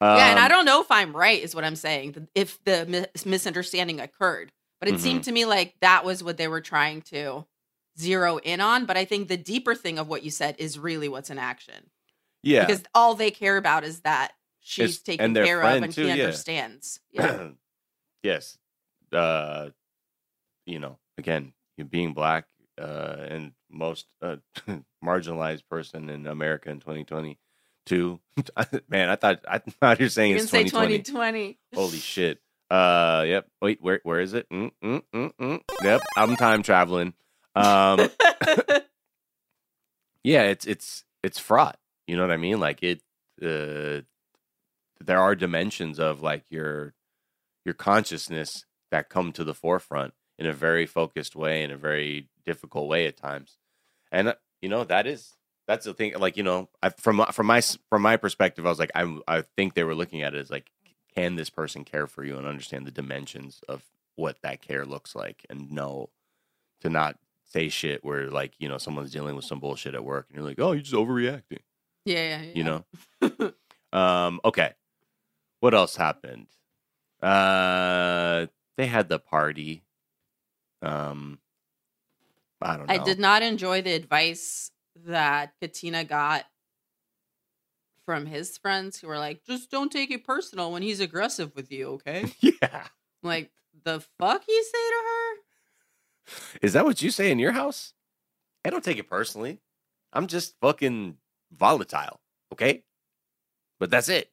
yeah, 0.00 0.30
and 0.30 0.38
I 0.38 0.44
Um, 0.44 0.48
don't 0.48 0.64
know 0.64 0.80
if 0.82 0.90
I'm 0.90 1.14
right, 1.16 1.40
is 1.42 1.54
what 1.54 1.64
I'm 1.64 1.76
saying. 1.76 2.28
If 2.34 2.62
the 2.64 2.84
mis- 2.86 3.24
misunderstanding 3.26 4.00
occurred, 4.00 4.50
but 4.84 4.88
it 4.92 4.96
Mm-hmm. 4.96 5.02
seemed 5.02 5.24
to 5.24 5.32
me 5.32 5.46
like 5.46 5.74
that 5.80 6.04
was 6.04 6.22
what 6.22 6.36
they 6.36 6.46
were 6.46 6.60
trying 6.60 7.00
to 7.02 7.46
zero 7.98 8.36
in 8.38 8.60
on. 8.60 8.84
But 8.84 8.96
I 8.98 9.04
think 9.06 9.28
the 9.28 9.36
deeper 9.38 9.74
thing 9.74 9.98
of 9.98 10.08
what 10.08 10.22
you 10.22 10.30
said 10.30 10.56
is 10.58 10.78
really 10.78 11.08
what's 11.08 11.30
in 11.30 11.38
action 11.38 11.90
Yeah, 12.42 12.66
because 12.66 12.82
all 12.94 13.14
they 13.14 13.30
care 13.30 13.56
about 13.56 13.84
is 13.84 14.00
that 14.00 14.32
she's 14.60 14.96
It's- 14.96 15.02
taken 15.02 15.32
care 15.34 15.62
of 15.62 15.82
and 15.82 15.92
too, 15.92 16.02
he 16.02 16.08
yeah. 16.08 16.24
understands. 16.24 17.00
Yeah, 17.10 17.48
yes. 18.22 18.58
Uh, 19.10 19.70
you 20.66 20.78
know, 20.80 20.98
again, 21.18 21.52
being 21.88 22.12
black 22.12 22.46
uh, 22.78 23.16
and 23.28 23.52
most 23.70 24.06
uh, 24.20 24.36
marginalized 25.04 25.62
person 25.70 26.10
in 26.10 26.26
America 26.26 26.68
in 26.70 26.80
2022. 26.80 28.20
Man, 28.88 29.08
I 29.08 29.16
thought 29.16 29.40
I 29.48 29.58
thought 29.58 29.98
you 30.00 30.06
were 30.06 30.10
saying 30.10 30.30
you 30.32 30.36
it's 30.36 30.50
can 30.50 30.64
say 30.64 30.64
2020. 30.64 30.98
2020. 31.04 31.58
Holy 31.74 31.98
shit. 31.98 32.40
Uh, 32.70 33.24
yep. 33.26 33.46
Wait, 33.60 33.78
where 33.80 34.00
where 34.02 34.20
is 34.20 34.34
it? 34.34 34.48
Mm, 34.50 34.70
mm, 34.82 35.02
mm, 35.14 35.32
mm. 35.40 35.60
Yep, 35.82 36.02
I'm 36.16 36.36
time 36.36 36.62
traveling. 36.62 37.14
Um, 37.54 37.98
yeah, 40.24 40.42
it's 40.44 40.66
it's 40.66 41.04
it's 41.22 41.38
fraught. 41.38 41.78
You 42.06 42.16
know 42.16 42.22
what 42.22 42.32
I 42.32 42.36
mean? 42.36 42.60
Like 42.60 42.82
it. 42.82 43.02
Uh, 43.42 44.02
there 45.00 45.20
are 45.20 45.34
dimensions 45.34 45.98
of 45.98 46.22
like 46.22 46.44
your 46.50 46.94
your 47.64 47.74
consciousness 47.74 48.64
that 48.90 49.08
come 49.08 49.32
to 49.32 49.44
the 49.44 49.54
forefront 49.54 50.14
in 50.38 50.46
a 50.46 50.52
very 50.52 50.86
focused 50.86 51.36
way, 51.36 51.62
in 51.62 51.70
a 51.70 51.76
very 51.76 52.28
difficult 52.46 52.88
way 52.88 53.06
at 53.06 53.16
times, 53.16 53.58
and 54.10 54.28
uh, 54.28 54.34
you 54.62 54.68
know 54.68 54.84
that 54.84 55.06
is 55.06 55.34
that's 55.66 55.84
the 55.84 55.94
thing. 55.94 56.14
Like 56.18 56.36
you 56.36 56.42
know, 56.42 56.68
I, 56.82 56.90
from 56.90 57.24
from 57.32 57.46
my 57.46 57.60
from 57.60 58.02
my 58.02 58.16
perspective, 58.16 58.66
I 58.66 58.68
was 58.68 58.78
like, 58.78 58.92
I 58.94 59.18
I 59.26 59.42
think 59.56 59.74
they 59.74 59.84
were 59.84 59.94
looking 59.94 60.22
at 60.22 60.34
it 60.34 60.38
as 60.38 60.50
like, 60.50 60.70
can 61.16 61.36
this 61.36 61.50
person 61.50 61.84
care 61.84 62.06
for 62.06 62.24
you 62.24 62.36
and 62.36 62.46
understand 62.46 62.86
the 62.86 62.90
dimensions 62.90 63.60
of 63.68 63.82
what 64.16 64.42
that 64.42 64.62
care 64.62 64.84
looks 64.84 65.14
like, 65.14 65.44
and 65.48 65.70
know 65.70 66.10
to 66.80 66.90
not 66.90 67.18
say 67.44 67.68
shit 67.68 68.04
where 68.04 68.30
like 68.30 68.52
you 68.58 68.68
know 68.68 68.78
someone's 68.78 69.12
dealing 69.12 69.36
with 69.36 69.44
some 69.44 69.60
bullshit 69.60 69.94
at 69.94 70.04
work 70.04 70.26
and 70.28 70.36
you're 70.36 70.46
like, 70.46 70.60
oh, 70.60 70.72
you're 70.72 70.82
just 70.82 70.94
overreacting. 70.94 71.60
Yeah, 72.04 72.38
yeah, 72.38 72.42
yeah. 72.42 72.52
you 72.54 72.64
know? 72.64 73.52
Um 73.92 74.40
okay. 74.44 74.72
What 75.60 75.72
else 75.72 75.94
happened? 75.94 76.48
Uh 77.22 78.46
they 78.76 78.86
had 78.86 79.08
the 79.08 79.20
party. 79.20 79.84
Um 80.82 81.38
i 82.60 82.76
don't 82.76 82.88
know. 82.88 82.94
I 82.94 82.98
did 82.98 83.20
not 83.20 83.42
enjoy 83.42 83.82
the 83.82 83.92
advice 83.92 84.72
that 85.06 85.52
Katina 85.60 86.02
got 86.02 86.44
from 88.04 88.26
his 88.26 88.56
friends 88.58 89.00
who 89.00 89.06
were 89.08 89.18
like, 89.18 89.44
just 89.44 89.70
don't 89.70 89.90
take 89.92 90.10
it 90.10 90.24
personal 90.24 90.70
when 90.72 90.82
he's 90.82 91.00
aggressive 91.00 91.54
with 91.56 91.70
you, 91.72 91.88
okay? 91.94 92.26
yeah 92.40 92.86
like, 93.22 93.50
the 93.84 94.00
fuck 94.18 94.42
you 94.48 94.62
say 94.64 94.70
to 94.90 95.02
her? 95.06 95.40
is 96.62 96.72
that 96.72 96.84
what 96.84 97.02
you 97.02 97.10
say 97.10 97.30
in 97.30 97.38
your 97.38 97.52
house 97.52 97.92
i 98.64 98.70
don't 98.70 98.82
take 98.82 98.96
it 98.96 99.10
personally 99.10 99.58
i'm 100.14 100.26
just 100.26 100.54
fucking 100.60 101.18
volatile 101.54 102.18
okay 102.50 102.82
but 103.78 103.90
that's 103.90 104.08
it 104.08 104.30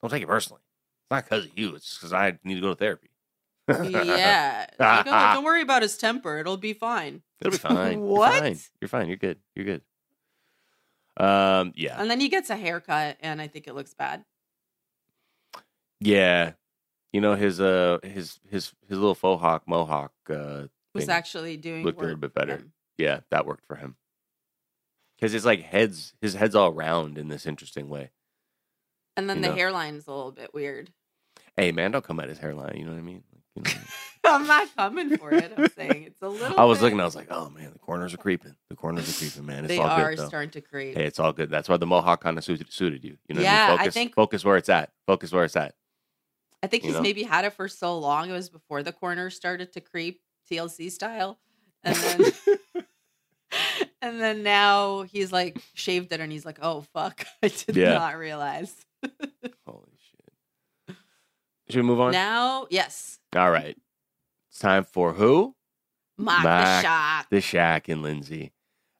don't 0.00 0.10
take 0.10 0.22
it 0.22 0.28
personally 0.28 0.60
it's 0.62 1.10
not 1.10 1.24
because 1.24 1.44
of 1.46 1.50
you 1.58 1.74
it's 1.74 1.96
because 1.98 2.12
i 2.12 2.38
need 2.44 2.54
to 2.54 2.60
go 2.60 2.68
to 2.68 2.76
therapy 2.76 3.08
yeah. 3.68 4.66
Like, 4.78 5.06
oh, 5.08 5.34
don't 5.34 5.44
worry 5.44 5.62
about 5.62 5.82
his 5.82 5.96
temper. 5.96 6.38
It'll 6.38 6.56
be 6.56 6.72
fine. 6.74 7.22
it'll 7.40 7.52
be 7.52 7.58
fine 7.58 7.98
You're 7.98 8.08
What? 8.18 8.38
fine. 8.40 8.58
you're 8.80 8.88
fine 8.88 9.08
you're 9.08 9.16
good 9.16 9.38
you're 9.56 9.64
good 9.64 9.82
um 11.18 11.72
yeah 11.76 12.00
And 12.00 12.10
then 12.10 12.20
he 12.20 12.28
gets 12.28 12.48
a 12.50 12.56
haircut, 12.56 13.16
and 13.20 13.40
I 13.40 13.46
think 13.46 13.66
it 13.68 13.74
looks 13.74 13.92
bad. 13.94 14.24
Yeah, 16.00 16.52
you 17.12 17.20
know 17.20 17.34
his 17.34 17.60
uh 17.60 17.98
his 18.02 18.40
his 18.50 18.72
his 18.88 18.98
little 18.98 19.14
faux 19.14 19.40
hawk 19.40 19.62
mohawk. 19.66 20.12
Uh, 20.28 20.64
Was 20.94 21.08
actually 21.08 21.56
doing 21.56 21.84
looked 21.84 21.98
a 22.00 22.02
little 22.02 22.16
bit 22.16 22.34
better. 22.34 22.64
Yeah, 22.98 23.20
that 23.30 23.46
worked 23.46 23.66
for 23.66 23.76
him. 23.76 23.96
Because 25.16 25.32
his 25.32 25.44
like 25.44 25.62
heads, 25.62 26.14
his 26.20 26.34
head's 26.34 26.54
all 26.56 26.72
round 26.72 27.16
in 27.18 27.28
this 27.28 27.46
interesting 27.46 27.88
way. 27.88 28.10
And 29.16 29.28
then 29.30 29.36
You 29.38 29.42
the 29.44 29.48
know. 29.50 29.54
hairline's 29.54 30.06
a 30.08 30.12
little 30.12 30.32
bit 30.32 30.52
weird. 30.52 30.90
Hey 31.56 31.70
man, 31.70 31.92
don't 31.92 32.04
come 32.04 32.18
at 32.18 32.28
his 32.28 32.38
hairline. 32.38 32.76
You 32.76 32.84
know 32.86 32.92
what 32.92 32.98
I 32.98 33.02
mean? 33.02 33.22
Like, 33.32 33.68
you 33.68 33.74
know, 33.78 33.80
I'm 34.26 34.46
not 34.46 34.68
coming 34.76 35.16
for 35.18 35.32
it. 35.34 35.52
I'm 35.56 35.68
saying 35.70 36.04
it's 36.04 36.22
a 36.22 36.28
little. 36.28 36.58
I 36.58 36.64
was 36.64 36.78
bit- 36.78 36.84
looking. 36.84 37.00
I 37.00 37.04
was 37.04 37.16
like, 37.16 37.28
oh 37.30 37.50
man, 37.50 37.70
the 37.72 37.78
corners 37.78 38.14
are 38.14 38.18
creeping. 38.18 38.54
The 38.70 38.76
corners 38.76 39.08
are 39.08 39.18
creeping, 39.18 39.44
man. 39.46 39.64
It's 39.64 39.68
They 39.68 39.78
all 39.78 39.88
are 39.88 40.10
good 40.10 40.18
though. 40.20 40.28
starting 40.28 40.50
to 40.50 40.60
creep. 40.60 40.96
Hey, 40.96 41.04
it's 41.06 41.18
all 41.18 41.32
good. 41.32 41.50
That's 41.50 41.68
why 41.68 41.76
the 41.76 41.86
mohawk 41.86 42.22
kind 42.22 42.38
of 42.38 42.44
suited, 42.44 42.72
suited 42.72 43.02
you. 43.04 43.16
You 43.28 43.34
know, 43.36 43.42
Yeah, 43.42 43.50
I 43.50 43.64
I 43.66 43.68
mean? 43.70 43.78
focus, 43.78 43.94
think- 43.94 44.14
focus 44.14 44.44
where 44.44 44.56
it's 44.56 44.68
at. 44.68 44.90
Focus 45.06 45.32
where 45.32 45.44
it's 45.44 45.56
at. 45.56 45.74
I 46.62 46.68
think 46.68 46.84
you 46.84 46.90
he's 46.90 46.96
know? 46.96 47.02
maybe 47.02 47.24
had 47.24 47.44
it 47.44 47.54
for 47.54 47.66
so 47.66 47.98
long. 47.98 48.30
It 48.30 48.32
was 48.32 48.48
before 48.48 48.84
the 48.84 48.92
corners 48.92 49.34
started 49.34 49.72
to 49.72 49.80
creep 49.80 50.20
TLC 50.50 50.90
style. 50.92 51.38
And 51.82 51.96
then 51.96 52.32
and 54.00 54.20
then 54.20 54.42
now 54.44 55.02
he's 55.02 55.32
like 55.32 55.58
shaved 55.74 56.12
it 56.12 56.20
and 56.20 56.30
he's 56.30 56.46
like, 56.46 56.58
oh 56.62 56.82
fuck. 56.92 57.26
I 57.42 57.48
did 57.48 57.76
Yeah. 57.76 57.94
not 57.94 58.16
realize. 58.16 58.72
Holy 59.66 59.90
shit. 59.98 60.96
Should 61.68 61.76
we 61.76 61.82
move 61.82 62.00
on? 62.00 62.12
Now, 62.12 62.66
yes. 62.70 63.18
All 63.34 63.50
right. 63.50 63.76
It's 64.52 64.58
time 64.58 64.84
for 64.84 65.14
who? 65.14 65.54
Mock 66.18 66.44
Mac. 66.44 66.82
the 66.82 66.88
shock. 66.88 67.30
the 67.30 67.40
Shark 67.40 67.88
and 67.88 68.02
Lindsay. 68.02 68.52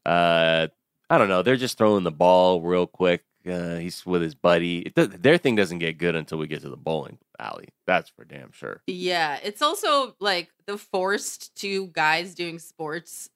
Uh, 0.06 0.68
I 1.10 1.18
don't 1.18 1.28
know. 1.28 1.42
They're 1.42 1.56
just 1.56 1.76
throwing 1.76 2.04
the 2.04 2.10
ball 2.10 2.62
real 2.62 2.86
quick. 2.86 3.24
Uh, 3.46 3.76
he's 3.76 4.06
with 4.06 4.22
his 4.22 4.34
buddy. 4.34 4.78
It 4.78 4.94
does, 4.94 5.08
their 5.08 5.36
thing 5.36 5.54
doesn't 5.54 5.78
get 5.80 5.98
good 5.98 6.14
until 6.16 6.38
we 6.38 6.46
get 6.46 6.62
to 6.62 6.70
the 6.70 6.76
bowling 6.78 7.18
alley. 7.38 7.68
That's 7.86 8.08
for 8.08 8.24
damn 8.24 8.52
sure. 8.52 8.80
Yeah. 8.86 9.38
It's 9.42 9.60
also 9.60 10.16
like 10.20 10.50
the 10.64 10.78
forced 10.78 11.54
two 11.54 11.88
guys 11.88 12.34
doing 12.34 12.58
sports 12.58 13.28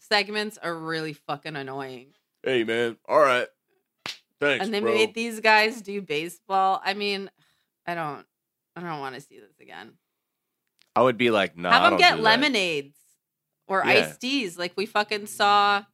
segments 0.00 0.58
are 0.58 0.74
really 0.74 1.12
fucking 1.12 1.54
annoying. 1.54 2.08
Hey 2.42 2.64
man, 2.64 2.96
all 3.08 3.20
right. 3.20 3.46
Thanks, 4.40 4.64
and 4.64 4.74
they 4.74 4.80
bro. 4.80 4.92
made 4.92 5.14
these 5.14 5.38
guys 5.38 5.80
do 5.80 6.02
baseball. 6.02 6.82
I 6.84 6.94
mean, 6.94 7.30
I 7.86 7.94
don't 7.94 8.26
I 8.74 8.80
don't 8.80 8.98
want 8.98 9.14
to 9.14 9.20
see 9.20 9.38
this 9.38 9.60
again. 9.60 9.92
I 10.94 11.02
would 11.02 11.16
be 11.16 11.30
like, 11.30 11.56
nah. 11.56 11.70
Have 11.70 11.90
them 11.92 11.98
get 11.98 12.20
lemonades 12.20 12.96
or 13.66 13.82
Yeah. 13.84 13.92
iced 13.92 14.20
teas, 14.20 14.58
like 14.58 14.72
we 14.76 14.86
fucking 14.86 15.26
saw 15.26 15.84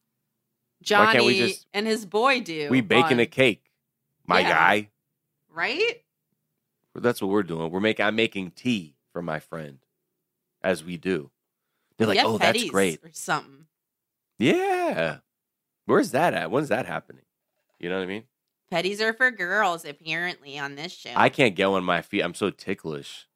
Johnny 0.82 1.38
just- 1.38 1.66
and 1.72 1.86
his 1.86 2.04
boy 2.06 2.40
do. 2.40 2.68
We 2.70 2.80
baking 2.80 3.14
on- 3.14 3.20
a 3.20 3.26
cake, 3.26 3.70
my 4.26 4.40
Yeah. 4.40 4.50
guy. 4.50 4.90
right? 5.50 6.04
That's 6.94 7.20
what 7.22 7.28
we're 7.30 7.42
doing. 7.44 7.70
We're 7.70 7.80
making. 7.80 8.04
I'm 8.04 8.14
making 8.16 8.52
tea 8.52 8.96
for 9.12 9.22
my 9.22 9.38
friend, 9.40 9.78
as 10.62 10.82
we 10.82 10.96
do. 10.96 11.30
They're 11.96 12.06
like, 12.08 12.18
oh, 12.20 12.38
that's 12.38 12.64
great. 12.70 13.02
or 13.04 13.10
something. 13.12 13.66
Yeah. 14.38 15.18
Where's 15.86 16.10
that 16.12 16.34
at? 16.34 16.50
When's 16.50 16.68
that 16.70 16.86
happening? 16.86 17.24
You 17.78 17.88
know 17.88 17.96
what 17.98 18.02
I 18.02 18.06
mean? 18.06 18.24
Petties 18.70 19.00
are 19.00 19.12
for 19.12 19.30
girls, 19.30 19.84
apparently, 19.84 20.58
on 20.58 20.74
this 20.74 20.92
show. 20.92 21.12
I 21.14 21.28
can't 21.28 21.54
get 21.54 21.64
on 21.66 21.84
my 21.84 22.02
feet. 22.02 22.22
I'm 22.22 22.34
so 22.34 22.50
ticklish. 22.50 23.26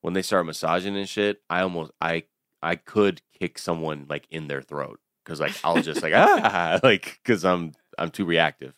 When 0.00 0.14
they 0.14 0.22
start 0.22 0.46
massaging 0.46 0.96
and 0.96 1.08
shit, 1.08 1.42
I 1.50 1.60
almost 1.60 1.92
I 2.00 2.24
I 2.62 2.76
could 2.76 3.22
kick 3.38 3.58
someone 3.58 4.06
like 4.08 4.26
in 4.30 4.48
their 4.48 4.62
throat 4.62 5.00
because 5.24 5.40
like 5.40 5.54
I'll 5.64 5.82
just 5.82 6.02
like 6.02 6.12
ah 6.16 6.80
like 6.82 7.20
because 7.22 7.44
I'm 7.44 7.72
I'm 7.98 8.10
too 8.10 8.24
reactive. 8.24 8.74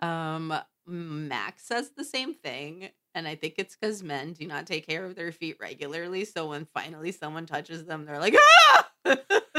Um, 0.00 0.54
Max 0.86 1.64
says 1.64 1.90
the 1.96 2.04
same 2.04 2.34
thing, 2.34 2.90
and 3.14 3.28
I 3.28 3.34
think 3.34 3.54
it's 3.58 3.76
because 3.76 4.02
men 4.02 4.32
do 4.32 4.46
not 4.46 4.66
take 4.66 4.86
care 4.86 5.04
of 5.04 5.14
their 5.14 5.32
feet 5.32 5.56
regularly. 5.60 6.24
So 6.24 6.48
when 6.48 6.66
finally 6.74 7.12
someone 7.12 7.46
touches 7.46 7.84
them, 7.84 8.04
they're 8.04 8.18
like, 8.18 8.34
ah! 8.36 8.86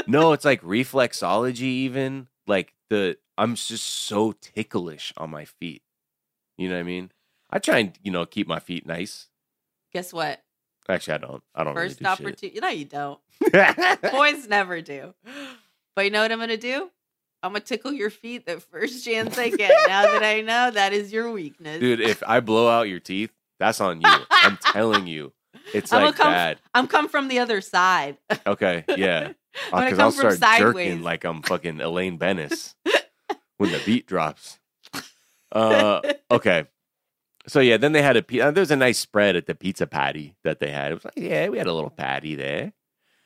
No, 0.06 0.32
it's 0.34 0.44
like 0.44 0.62
reflexology. 0.62 1.62
Even 1.62 2.28
like 2.46 2.74
the 2.90 3.16
I'm 3.38 3.54
just 3.54 3.84
so 3.84 4.32
ticklish 4.32 5.12
on 5.16 5.30
my 5.30 5.44
feet. 5.44 5.82
You 6.58 6.68
know 6.68 6.74
what 6.74 6.80
I 6.80 6.84
mean? 6.84 7.10
I 7.50 7.58
try 7.58 7.78
and 7.78 7.98
you 8.02 8.10
know 8.10 8.26
keep 8.26 8.46
my 8.46 8.58
feet 8.58 8.86
nice. 8.86 9.28
Guess 9.92 10.12
what? 10.12 10.42
Actually, 10.88 11.14
I 11.14 11.18
don't. 11.18 11.42
I 11.54 11.64
don't 11.64 11.74
First 11.74 12.00
really 12.00 12.10
opportunity. 12.10 12.58
No, 12.60 12.68
you 12.68 12.84
don't. 12.84 13.20
do. 13.40 14.10
Boys 14.10 14.48
never 14.48 14.80
do. 14.80 15.14
But 15.94 16.04
you 16.04 16.10
know 16.10 16.22
what 16.22 16.32
I'm 16.32 16.38
gonna 16.38 16.56
do? 16.56 16.90
I'm 17.42 17.52
gonna 17.52 17.60
tickle 17.60 17.92
your 17.92 18.10
feet 18.10 18.46
the 18.46 18.60
first 18.60 19.04
chance 19.04 19.36
I 19.38 19.50
get. 19.50 19.72
now 19.88 20.02
that 20.02 20.22
I 20.22 20.40
know 20.40 20.70
that 20.70 20.92
is 20.92 21.12
your 21.12 21.30
weakness, 21.30 21.80
Dude, 21.80 22.00
if 22.00 22.22
I 22.26 22.40
blow 22.40 22.68
out 22.68 22.88
your 22.88 23.00
teeth, 23.00 23.30
that's 23.58 23.80
on 23.80 24.00
you. 24.00 24.08
I'm 24.30 24.56
telling 24.58 25.06
you. 25.06 25.32
It's 25.74 25.92
I'm 25.92 26.04
like 26.04 26.16
come- 26.16 26.32
bad. 26.32 26.58
I'm 26.74 26.86
come 26.86 27.08
from 27.08 27.28
the 27.28 27.38
other 27.38 27.60
side. 27.60 28.16
Okay, 28.46 28.84
yeah. 28.96 29.32
Because 29.70 29.98
I'll 29.98 30.10
start 30.12 30.38
sideways. 30.38 30.88
jerking 30.88 31.02
like 31.02 31.24
I'm 31.24 31.42
fucking 31.42 31.80
Elaine 31.80 32.16
Benes 32.16 32.74
when 33.58 33.70
the 33.70 33.80
beat 33.84 34.06
drops. 34.06 34.58
Uh, 35.52 36.00
okay. 36.30 36.64
So 37.48 37.60
yeah, 37.60 37.76
then 37.76 37.92
they 37.92 38.02
had 38.02 38.16
a 38.16 38.40
uh, 38.40 38.50
there 38.52 38.62
was 38.62 38.70
a 38.70 38.76
nice 38.76 38.98
spread 38.98 39.34
at 39.36 39.46
the 39.46 39.54
pizza 39.54 39.86
patty 39.86 40.36
that 40.44 40.60
they 40.60 40.70
had. 40.70 40.92
It 40.92 40.94
was 40.96 41.04
like, 41.04 41.14
yeah, 41.16 41.48
we 41.48 41.58
had 41.58 41.66
a 41.66 41.72
little 41.72 41.90
patty 41.90 42.34
there. 42.36 42.72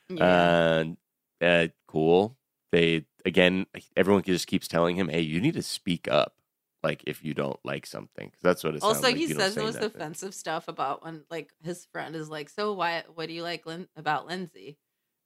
yeah. 0.09 0.71
And 0.81 0.97
uh, 1.43 1.69
cool. 1.87 2.37
They 2.73 3.05
again, 3.25 3.67
everyone 3.97 4.23
just 4.23 4.47
keeps 4.47 4.69
telling 4.69 4.97
him, 4.97 5.09
"Hey, 5.09 5.21
you 5.21 5.41
need 5.41 5.55
to 5.55 5.62
speak 5.62 6.09
up." 6.09 6.35
Like 6.83 7.03
if 7.07 7.25
you 7.25 7.35
don't 7.35 7.59
like 7.64 7.85
something, 7.87 8.31
'Cause 8.31 8.41
that's 8.43 8.64
what 8.64 8.75
it 8.75 8.83
sounds 8.83 8.97
also, 8.97 9.09
like. 9.09 9.17
he 9.17 9.27
says 9.29 9.55
say 9.55 9.61
the 9.61 9.67
most 9.67 9.83
offensive 9.83 10.35
stuff 10.35 10.69
about 10.69 11.05
when 11.05 11.25
like 11.31 11.51
his 11.62 11.85
friend 11.87 12.14
is 12.17 12.29
like, 12.31 12.49
"So 12.49 12.73
why? 12.75 13.05
What 13.14 13.29
do 13.29 13.35
you 13.35 13.43
like 13.43 13.67
Lin- 13.67 13.89
about 13.97 14.27
Lindsay?" 14.27 14.79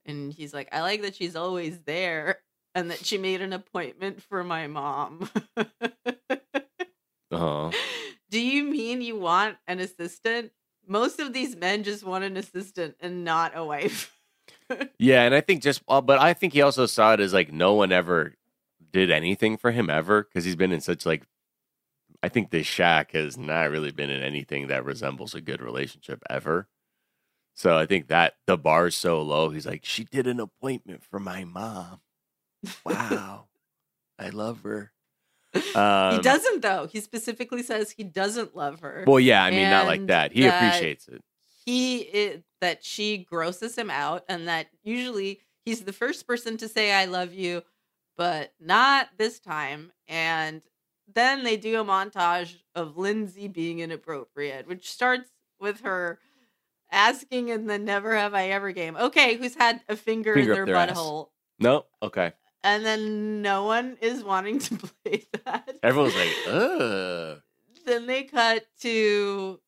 And 0.06 0.32
he's 0.32 0.52
like, 0.54 0.68
"I 0.72 0.80
like 0.80 1.02
that 1.02 1.14
she's 1.14 1.36
always 1.36 1.78
there." 1.80 2.40
And 2.74 2.92
that 2.92 3.04
she 3.04 3.18
made 3.18 3.40
an 3.42 3.52
appointment 3.52 4.22
for 4.22 4.44
my 4.44 4.66
mom. 4.68 5.28
Uh-huh. 7.32 7.70
Do 8.30 8.40
you 8.40 8.64
mean 8.64 9.02
you 9.02 9.18
want 9.18 9.56
an 9.66 9.80
assistant? 9.80 10.52
Most 10.86 11.20
of 11.20 11.32
these 11.32 11.56
men 11.56 11.82
just 11.82 12.04
want 12.04 12.24
an 12.24 12.36
assistant 12.36 12.96
and 13.00 13.24
not 13.24 13.56
a 13.56 13.64
wife. 13.64 14.16
Yeah, 15.00 15.22
and 15.22 15.34
I 15.34 15.40
think 15.40 15.62
just, 15.62 15.82
uh, 15.88 16.00
but 16.00 16.20
I 16.20 16.32
think 16.32 16.52
he 16.52 16.62
also 16.62 16.86
saw 16.86 17.12
it 17.12 17.18
as 17.20 17.32
like 17.32 17.52
no 17.52 17.74
one 17.74 17.90
ever 17.90 18.34
did 18.92 19.10
anything 19.10 19.56
for 19.56 19.72
him 19.72 19.90
ever 19.90 20.22
because 20.22 20.44
he's 20.44 20.54
been 20.54 20.70
in 20.70 20.80
such 20.80 21.04
like. 21.04 21.24
I 22.22 22.28
think 22.28 22.50
this 22.50 22.68
Shark 22.68 23.12
has 23.12 23.36
not 23.36 23.70
really 23.70 23.90
been 23.90 24.10
in 24.10 24.22
anything 24.22 24.68
that 24.68 24.84
resembles 24.84 25.34
a 25.34 25.40
good 25.40 25.60
relationship 25.60 26.22
ever. 26.30 26.68
So 27.54 27.76
I 27.76 27.86
think 27.86 28.08
that 28.08 28.34
the 28.46 28.56
bar's 28.56 28.96
so 28.96 29.20
low. 29.22 29.50
He's 29.50 29.66
like, 29.66 29.84
she 29.84 30.04
did 30.04 30.26
an 30.26 30.38
appointment 30.38 31.02
for 31.02 31.18
my 31.18 31.44
mom. 31.44 32.00
Wow, 32.84 33.46
I 34.18 34.28
love 34.28 34.62
her. 34.62 34.92
Um, 35.74 36.14
he 36.16 36.20
doesn't 36.22 36.62
though. 36.62 36.86
He 36.86 37.00
specifically 37.00 37.62
says 37.62 37.90
he 37.90 38.04
doesn't 38.04 38.54
love 38.54 38.80
her. 38.80 39.04
Well, 39.06 39.18
yeah, 39.20 39.42
I 39.42 39.50
mean, 39.50 39.68
not 39.70 39.86
like 39.86 40.06
that. 40.06 40.32
He 40.32 40.42
that- 40.42 40.56
appreciates 40.64 41.08
it. 41.08 41.22
he 41.64 41.98
it, 42.00 42.44
that 42.60 42.84
she 42.84 43.18
grosses 43.18 43.76
him 43.76 43.90
out 43.90 44.24
and 44.28 44.46
that 44.48 44.68
usually 44.82 45.40
he's 45.64 45.82
the 45.82 45.92
first 45.92 46.26
person 46.26 46.56
to 46.58 46.68
say 46.68 46.92
i 46.92 47.04
love 47.04 47.32
you 47.34 47.62
but 48.16 48.52
not 48.60 49.08
this 49.18 49.38
time 49.40 49.92
and 50.08 50.62
then 51.12 51.42
they 51.44 51.56
do 51.56 51.80
a 51.80 51.84
montage 51.84 52.56
of 52.74 52.96
lindsay 52.96 53.48
being 53.48 53.78
inappropriate 53.80 54.66
which 54.68 54.90
starts 54.90 55.30
with 55.58 55.80
her 55.80 56.18
asking 56.92 57.48
in 57.48 57.66
the 57.66 57.78
never 57.78 58.14
have 58.16 58.34
i 58.34 58.48
ever 58.48 58.72
game 58.72 58.96
okay 58.96 59.36
who's 59.36 59.54
had 59.54 59.80
a 59.88 59.96
finger, 59.96 60.34
Finger 60.34 60.50
in 60.52 60.56
their, 60.56 60.66
their 60.66 60.76
ass. 60.76 60.90
butthole 60.90 61.28
No, 61.58 61.84
okay. 62.02 62.32
And 62.64 62.84
then 62.84 63.42
no 63.42 63.64
one 63.64 63.96
is 64.00 64.22
wanting 64.24 64.58
to 64.60 64.76
play 65.04 65.26
that 65.44 65.78
Everyone's 65.82 66.14
like, 66.14 66.32
ugh. 66.48 67.40
then 67.86 68.06
they 68.06 68.24
cut 68.24 68.66
to 68.82 69.60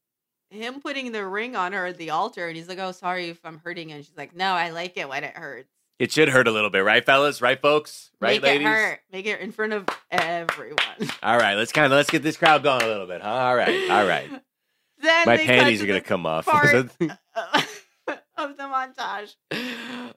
him 0.51 0.80
putting 0.80 1.12
the 1.12 1.26
ring 1.26 1.57
on 1.57 1.72
her 1.72 1.86
at 1.86 1.97
the 1.97 2.11
altar, 2.11 2.47
and 2.47 2.57
he's 2.57 2.68
like, 2.68 2.78
"Oh, 2.78 2.93
sorry 2.93 3.30
if 3.30 3.40
I'm 3.45 3.59
hurting." 3.64 3.90
And 3.93 4.05
she's 4.05 4.16
like, 4.16 4.36
"No, 4.36 4.53
I 4.53 4.68
like 4.70 4.97
it 4.99 5.09
when 5.09 5.24
it 5.24 5.34
hurts. 5.36 5.68
It 5.99 6.12
should 6.12 6.28
hurt 6.28 6.47
a 6.49 6.51
little 6.51 6.68
bit, 6.68 6.80
right, 6.80 7.05
fellas? 7.05 7.40
Right, 7.40 7.61
folks? 7.61 8.11
Right, 8.20 8.43
Make 8.43 8.43
ladies? 8.43 8.66
it 8.66 8.70
hurt. 8.70 9.01
Make 9.12 9.26
it 9.26 9.40
in 9.40 9.53
front 9.53 9.72
of 9.72 9.86
everyone." 10.11 10.78
All 11.22 11.38
right, 11.38 11.55
let's 11.55 11.72
kind 11.72 11.86
of 11.86 11.97
let's 11.97 12.11
get 12.11 12.22
this 12.22 12.36
crowd 12.36 12.62
going 12.62 12.82
a 12.82 12.86
little 12.86 13.07
bit, 13.07 13.22
huh? 13.22 13.28
All 13.30 13.57
right, 13.57 13.90
all 13.90 14.07
right. 14.07 14.28
then 15.01 15.22
My 15.26 15.36
panties 15.38 15.78
to 15.78 15.84
are 15.84 15.88
gonna 15.88 16.01
come 16.03 16.26
off. 16.26 16.45
part- 16.45 16.90
of 18.45 18.57
the 18.57 18.64
montage 18.64 19.34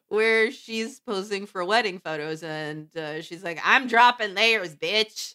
where 0.08 0.50
she's 0.50 1.00
posing 1.00 1.46
for 1.46 1.64
wedding 1.64 1.98
photos, 1.98 2.42
and 2.42 2.94
uh, 2.96 3.22
she's 3.22 3.42
like, 3.44 3.58
"I'm 3.64 3.86
dropping 3.86 4.34
layers, 4.34 4.74
bitch. 4.76 5.34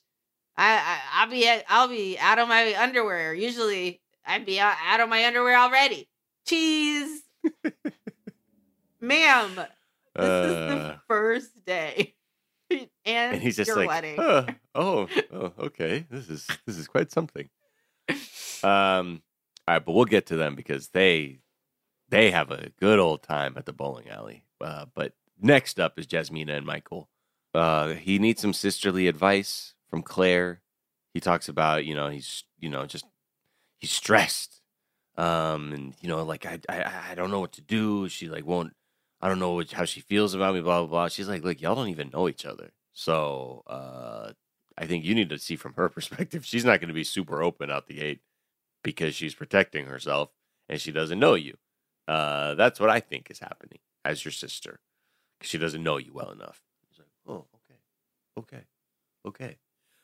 I, 0.58 0.74
I 0.76 1.00
I'll 1.24 1.30
be 1.30 1.50
I'll 1.70 1.88
be 1.88 2.18
out 2.20 2.40
of 2.40 2.48
my 2.48 2.76
underwear. 2.76 3.34
Usually, 3.34 4.02
I'd 4.26 4.46
be 4.46 4.60
out, 4.60 4.76
out 4.86 5.00
of 5.00 5.10
my 5.10 5.26
underwear 5.26 5.58
already. 5.58 6.08
Cheese, 6.48 7.22
ma'am. 9.02 9.56
This 9.56 10.26
is 10.26 10.56
the 10.56 10.78
Uh, 10.78 10.98
first 11.08 11.66
day, 11.66 12.16
and, 12.70 12.88
and 13.06 13.42
he's 13.42 13.56
just 13.56 13.68
your 13.70 13.78
like, 13.78 13.88
wedding. 13.88 14.16
"Huh, 14.18 14.46
oh, 14.76 15.08
oh, 15.32 15.54
okay. 15.60 16.06
This 16.10 16.30
is 16.30 16.48
this 16.66 16.78
is 16.78 16.88
quite 16.88 17.12
something. 17.12 17.50
Um, 18.64 19.24
all 19.68 19.74
right, 19.74 19.84
but 19.84 19.94
we'll 19.94 20.06
get 20.06 20.28
to 20.28 20.38
them 20.38 20.54
because 20.54 20.90
they 20.90 21.40
they 22.12 22.30
have 22.32 22.52
a 22.52 22.70
good 22.80 23.00
old 23.00 23.24
time 23.24 23.56
at 23.58 23.66
the 23.66 23.74
bowling 23.74 24.10
alley. 24.10 24.44
Uh, 24.60 24.86
but 24.94 25.14
next 25.42 25.80
up 25.80 25.98
is 25.98 26.06
Jasmina 26.06 26.58
and 26.58 26.66
Michael. 26.66 27.10
Uh, 27.54 27.90
he 27.96 28.20
needs 28.20 28.42
some 28.42 28.54
sisterly 28.54 29.08
advice 29.08 29.74
from 29.90 30.04
Claire. 30.04 30.62
He 31.14 31.20
talks 31.20 31.50
about 31.50 31.86
you 31.86 31.96
know 31.96 32.10
he's 32.10 32.44
you 32.60 32.70
know 32.70 32.86
just 32.86 33.06
he's 33.80 33.92
stressed, 33.92 34.62
um, 35.18 35.74
and 35.74 35.94
you 36.00 36.08
know 36.08 36.24
like 36.24 36.46
I 36.46 36.60
I 36.70 37.12
I 37.12 37.16
don't 37.16 37.32
know 37.32 37.40
what 37.40 37.54
to 37.54 37.62
do. 37.62 38.08
She 38.08 38.30
like 38.30 38.46
won't. 38.46 38.74
I 39.20 39.28
don't 39.28 39.40
know 39.40 39.54
what, 39.54 39.72
how 39.72 39.86
she 39.86 40.00
feels 40.00 40.34
about 40.34 40.54
me. 40.54 40.62
Blah 40.62 40.80
blah 40.82 40.88
blah. 40.88 41.08
She's 41.10 41.28
like, 41.28 41.44
look, 41.44 41.62
y'all 41.62 41.76
don't 41.76 41.90
even 41.90 42.12
know 42.14 42.30
each 42.30 42.46
other, 42.46 42.72
so 42.94 43.64
uh, 43.68 44.32
I 44.78 44.86
think 44.86 45.04
you 45.04 45.14
need 45.14 45.30
to 45.30 45.40
see 45.40 45.58
from 45.58 45.74
her 45.74 45.90
perspective. 45.98 46.46
She's 46.46 46.66
not 46.66 46.80
going 46.80 46.90
to 46.90 46.94
be 46.94 47.04
super 47.04 47.42
open 47.44 47.70
out 47.70 47.88
the 47.88 47.96
gate 47.96 48.22
because 48.84 49.14
she's 49.14 49.36
protecting 49.36 49.86
herself 49.86 50.30
and 50.70 50.80
she 50.80 50.92
doesn't 50.92 51.20
know 51.20 51.36
you. 51.36 51.58
Uh, 52.08 52.56
that's 52.56 52.80
what 52.80 52.90
I 52.90 53.00
think 53.00 53.30
is 53.32 53.40
happening 53.40 53.80
as 54.04 54.26
your 54.26 54.32
sister 54.32 54.80
because 55.40 55.50
she 55.50 55.58
doesn't 55.58 55.84
know 55.84 55.98
you 55.98 56.12
well 56.14 56.32
enough. 56.32 56.62
He's 56.90 57.00
like, 57.00 57.08
oh, 57.28 57.46
okay, 57.56 57.80
okay, 58.38 58.64
okay. 59.26 59.58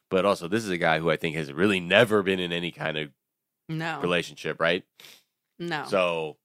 But 0.10 0.26
also, 0.26 0.48
this 0.48 0.64
is 0.64 0.70
a 0.70 0.78
guy 0.78 1.00
who 1.00 1.10
I 1.12 1.18
think 1.18 1.36
has 1.36 1.52
really 1.52 1.80
never 1.80 2.24
been 2.24 2.40
in 2.40 2.52
any 2.54 2.72
kind 2.72 2.98
of 2.98 3.10
no, 3.68 4.00
relationship, 4.02 4.60
right? 4.62 4.84
no, 5.60 5.86
So, 5.88 6.38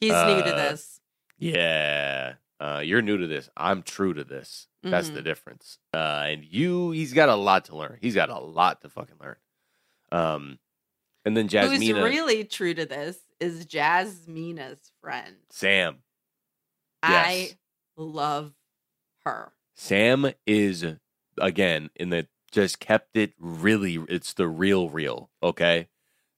he's 0.00 0.12
new 0.12 0.42
to 0.42 0.52
uh, 0.54 0.56
this. 0.56 1.00
yeah, 1.38 2.34
uh, 2.60 2.82
you're 2.84 3.00
new 3.02 3.16
to 3.16 3.26
this. 3.26 3.48
I'm 3.56 3.82
true 3.82 4.12
to 4.14 4.24
this. 4.24 4.66
That's 4.82 5.08
Mhm. 5.10 5.14
the 5.14 5.22
difference. 5.22 5.78
Uh, 5.94 6.24
and 6.28 6.44
you, 6.44 6.90
he's 6.90 7.12
got 7.14 7.28
a 7.30 7.34
lot 7.34 7.64
to 7.66 7.76
learn. 7.76 7.98
He's 8.00 8.14
got 8.14 8.28
a 8.30 8.38
lot 8.38 8.82
to 8.82 8.88
fucking 8.90 9.16
learn. 9.20 9.36
Um, 10.12 10.58
and 11.28 11.36
then 11.36 11.48
Who's 11.48 11.92
really 11.92 12.44
true 12.44 12.74
to 12.74 12.86
this 12.86 13.18
is 13.38 13.66
Jasmina's 13.66 14.90
friend. 15.02 15.36
Sam. 15.50 15.98
I 17.02 17.34
Yes. 17.50 17.54
love 17.96 18.52
her. 19.24 19.52
Sam 19.74 20.32
is 20.46 20.84
again 21.40 21.90
in 21.94 22.10
the 22.10 22.26
just 22.50 22.80
kept 22.80 23.16
it 23.16 23.34
really. 23.38 23.98
It's 24.08 24.32
the 24.32 24.48
real, 24.48 24.88
real. 24.88 25.30
Okay, 25.42 25.88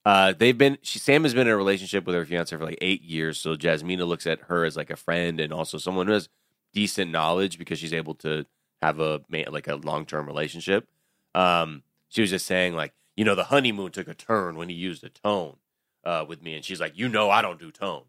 Uh, 0.05 0.33
they've 0.33 0.57
been. 0.57 0.77
She 0.81 0.99
Sam 0.99 1.23
has 1.23 1.33
been 1.33 1.47
in 1.47 1.53
a 1.53 1.57
relationship 1.57 2.05
with 2.05 2.15
her 2.15 2.25
fiance 2.25 2.55
for 2.55 2.63
like 2.65 2.77
eight 2.81 3.01
years. 3.01 3.39
So 3.39 3.55
Jasmina 3.55 4.05
looks 4.05 4.27
at 4.27 4.41
her 4.41 4.65
as 4.65 4.75
like 4.75 4.89
a 4.89 4.95
friend 4.95 5.39
and 5.39 5.53
also 5.53 5.77
someone 5.77 6.07
who 6.07 6.13
has 6.13 6.27
decent 6.73 7.11
knowledge 7.11 7.57
because 7.57 7.79
she's 7.79 7.93
able 7.93 8.15
to 8.15 8.45
have 8.81 8.99
a 8.99 9.21
like 9.29 9.67
a 9.67 9.75
long 9.75 10.05
term 10.05 10.25
relationship. 10.27 10.87
Um, 11.33 11.83
she 12.09 12.21
was 12.21 12.29
just 12.29 12.45
saying 12.45 12.75
like, 12.75 12.93
you 13.15 13.25
know, 13.25 13.35
the 13.35 13.45
honeymoon 13.45 13.91
took 13.91 14.07
a 14.07 14.13
turn 14.13 14.55
when 14.55 14.69
he 14.69 14.75
used 14.75 15.03
a 15.03 15.09
tone 15.09 15.57
uh, 16.03 16.25
with 16.27 16.41
me, 16.41 16.55
and 16.55 16.63
she's 16.65 16.79
like, 16.79 16.97
you 16.97 17.07
know, 17.09 17.29
I 17.29 17.41
don't 17.41 17.59
do 17.59 17.71
tone. 17.71 18.03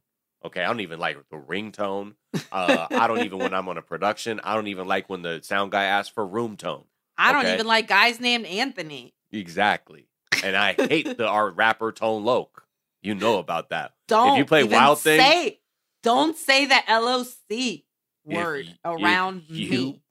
Okay, 0.44 0.62
I 0.62 0.66
don't 0.66 0.80
even 0.80 0.98
like 0.98 1.16
the 1.30 1.36
ringtone. 1.36 2.14
Uh, 2.50 2.86
I 2.90 3.06
don't 3.06 3.20
even 3.20 3.38
when 3.38 3.54
I'm 3.54 3.68
on 3.68 3.78
a 3.78 3.82
production. 3.82 4.40
I 4.42 4.54
don't 4.54 4.66
even 4.66 4.86
like 4.88 5.08
when 5.08 5.22
the 5.22 5.40
sound 5.42 5.70
guy 5.70 5.84
asks 5.84 6.12
for 6.12 6.26
room 6.26 6.56
tone. 6.56 6.84
I 7.16 7.32
don't 7.32 7.46
even 7.46 7.66
like 7.66 7.86
guys 7.86 8.18
named 8.18 8.46
Anthony. 8.46 9.14
Exactly. 9.30 10.08
And 10.42 10.56
I 10.56 10.72
hate 10.72 11.16
the 11.16 11.28
our 11.28 11.50
rapper 11.50 11.92
Tone 11.92 12.24
Loc. 12.24 12.64
You 13.02 13.14
know 13.14 13.38
about 13.38 13.70
that. 13.70 13.92
Don't 14.08 14.32
if 14.32 14.38
you 14.38 14.44
play 14.44 14.64
Wild 14.64 14.98
Thing- 14.98 15.20
say, 15.20 15.60
don't 16.02 16.36
say 16.36 16.66
the 16.66 16.80
LOC 16.88 17.82
word 18.24 18.66
if 18.66 18.76
around 18.84 19.44
you- 19.48 19.70
me. 19.70 20.02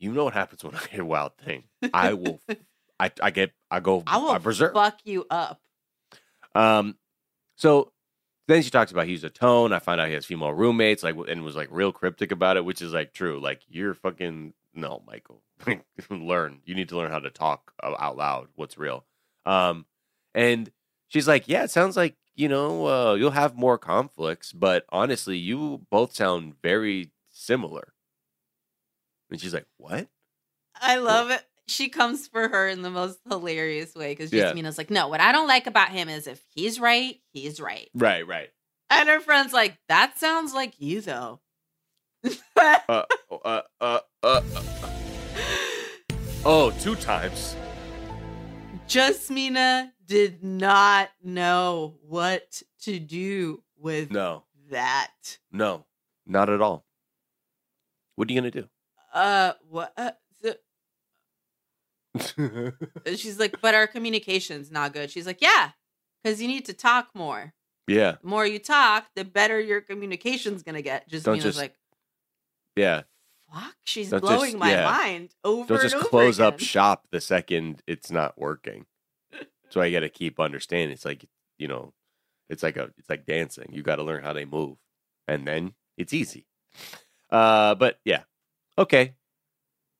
You 0.00 0.12
know 0.12 0.24
what 0.24 0.34
happens 0.34 0.62
when 0.62 0.74
I 0.76 0.80
hear 0.90 1.04
Wild 1.04 1.32
Thing. 1.38 1.64
I 1.94 2.12
will 2.12 2.40
I 3.00 3.10
I 3.22 3.30
get 3.30 3.52
I 3.70 3.80
go 3.80 4.02
I 4.06 4.18
will 4.18 4.30
I 4.30 4.38
berserk. 4.38 4.74
fuck 4.74 4.98
you 5.04 5.26
up. 5.30 5.60
Um 6.54 6.96
so 7.56 7.92
then 8.48 8.62
she 8.62 8.70
talks 8.70 8.90
about 8.90 9.06
he's 9.06 9.24
a 9.24 9.30
tone. 9.30 9.72
I 9.72 9.78
find 9.78 10.00
out 10.00 10.08
he 10.08 10.14
has 10.14 10.24
female 10.24 10.52
roommates, 10.52 11.02
like 11.02 11.16
and 11.28 11.44
was 11.44 11.54
like 11.54 11.68
real 11.70 11.92
cryptic 11.92 12.32
about 12.32 12.56
it, 12.56 12.64
which 12.64 12.80
is 12.80 12.92
like 12.92 13.12
true. 13.12 13.38
Like 13.40 13.60
you're 13.68 13.94
fucking 13.94 14.54
no, 14.74 15.02
Michael. 15.06 15.42
learn. 16.10 16.60
You 16.64 16.74
need 16.74 16.88
to 16.90 16.96
learn 16.96 17.10
how 17.10 17.18
to 17.18 17.30
talk 17.30 17.72
out 17.82 18.16
loud. 18.16 18.48
What's 18.54 18.78
real? 18.78 19.04
Um, 19.44 19.86
and 20.34 20.70
she's 21.08 21.28
like, 21.28 21.48
yeah, 21.48 21.64
it 21.64 21.70
sounds 21.70 21.96
like 21.96 22.16
you 22.34 22.48
know 22.48 22.86
uh, 22.86 23.14
you'll 23.14 23.32
have 23.32 23.56
more 23.56 23.76
conflicts, 23.76 24.52
but 24.52 24.86
honestly, 24.90 25.36
you 25.36 25.82
both 25.90 26.14
sound 26.14 26.54
very 26.62 27.10
similar. 27.30 27.92
And 29.30 29.40
she's 29.40 29.52
like, 29.52 29.66
what? 29.76 30.08
I 30.80 30.96
love 30.96 31.30
it. 31.30 31.44
She 31.68 31.88
comes 31.90 32.26
for 32.26 32.48
her 32.48 32.66
in 32.66 32.82
the 32.82 32.90
most 32.90 33.18
hilarious 33.28 33.94
way 33.94 34.12
because 34.12 34.32
Yeah. 34.32 34.52
Jasmina's 34.52 34.78
like, 34.78 34.90
no, 34.90 35.08
what 35.08 35.20
I 35.20 35.32
don't 35.32 35.46
like 35.46 35.66
about 35.66 35.90
him 35.90 36.08
is 36.08 36.26
if 36.26 36.42
he's 36.54 36.80
right, 36.80 37.16
he's 37.32 37.60
right. 37.60 37.88
Right, 37.94 38.26
right. 38.26 38.48
And 38.90 39.08
her 39.08 39.20
friend's 39.20 39.52
like, 39.52 39.78
that 39.88 40.18
sounds 40.18 40.54
like 40.54 40.80
you 40.80 41.00
though. 41.02 41.40
Uh, 42.56 42.78
uh, 42.88 43.02
uh, 43.44 43.60
uh, 43.80 44.00
uh. 44.22 44.40
Oh, 46.44 46.70
two 46.80 46.94
times. 46.96 47.54
Jasmina 48.88 49.90
did 50.06 50.42
not 50.42 51.10
know 51.22 51.96
what 52.02 52.62
to 52.82 52.98
do 52.98 53.62
with 53.76 54.10
No, 54.10 54.44
that. 54.70 55.38
no, 55.52 55.84
not 56.26 56.48
at 56.48 56.62
all. 56.62 56.86
What 58.16 58.28
are 58.28 58.32
you 58.32 58.40
gonna 58.40 58.50
do? 58.50 58.68
Uh, 59.12 59.52
what? 59.68 59.92
So- 62.20 62.48
do? 62.48 62.72
and 63.06 63.18
she's 63.18 63.38
like, 63.38 63.60
but 63.60 63.74
our 63.74 63.86
communication's 63.86 64.70
not 64.70 64.92
good. 64.92 65.10
She's 65.10 65.26
like, 65.26 65.40
yeah, 65.40 65.70
because 66.22 66.40
you 66.42 66.48
need 66.48 66.64
to 66.66 66.72
talk 66.72 67.08
more. 67.14 67.52
yeah, 67.86 68.16
The 68.22 68.28
more 68.28 68.46
you 68.46 68.58
talk, 68.58 69.06
the 69.14 69.24
better 69.24 69.58
your 69.60 69.80
communication's 69.80 70.62
gonna 70.62 70.82
get. 70.82 71.08
Just 71.08 71.24
Don't 71.24 71.40
just- 71.40 71.58
like, 71.58 71.74
yeah. 72.76 73.02
fuck, 73.52 73.74
she's 73.84 74.10
Don't 74.10 74.20
blowing 74.20 74.52
just- 74.52 74.58
my 74.58 74.70
yeah. 74.72 74.84
mind 74.84 75.34
over 75.44 75.74
Don't 75.74 75.82
just 75.82 75.94
over 75.94 76.04
close 76.04 76.38
up 76.40 76.60
shop 76.60 77.06
the 77.10 77.20
second 77.20 77.82
it's 77.86 78.10
not 78.10 78.38
working. 78.38 78.86
So 79.70 79.80
I 79.82 79.90
got 79.92 80.00
to 80.00 80.08
keep 80.08 80.40
understanding. 80.40 80.90
It's 80.92 81.04
like 81.04 81.26
you 81.58 81.68
know, 81.68 81.92
it's 82.48 82.62
like 82.62 82.76
a 82.78 82.90
it's 82.96 83.10
like 83.10 83.26
dancing. 83.26 83.66
You 83.70 83.82
got 83.82 83.96
to 83.96 84.02
learn 84.02 84.22
how 84.24 84.32
they 84.32 84.44
move, 84.46 84.78
and 85.26 85.46
then 85.46 85.74
it's 85.98 86.14
easy. 86.14 86.46
Uh, 87.30 87.74
but 87.74 87.98
yeah, 88.04 88.22
okay, 88.78 89.14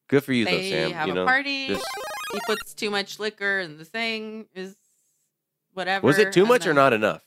good 0.08 0.24
for 0.24 0.32
you 0.32 0.46
though, 0.46 0.60
Sam. 0.62 0.92
have 0.92 1.06
you 1.08 1.12
a 1.12 1.16
know, 1.16 1.26
party. 1.26 1.66
just- 1.68 1.84
He 2.32 2.40
puts 2.46 2.74
too 2.74 2.90
much 2.90 3.18
liquor 3.18 3.60
in 3.60 3.78
the 3.78 3.84
thing. 3.84 4.46
Is 4.54 4.76
whatever. 5.72 6.06
was 6.06 6.18
it 6.18 6.32
too 6.32 6.40
and 6.40 6.48
much 6.48 6.66
or 6.66 6.74
not 6.74 6.92
enough? 6.92 7.24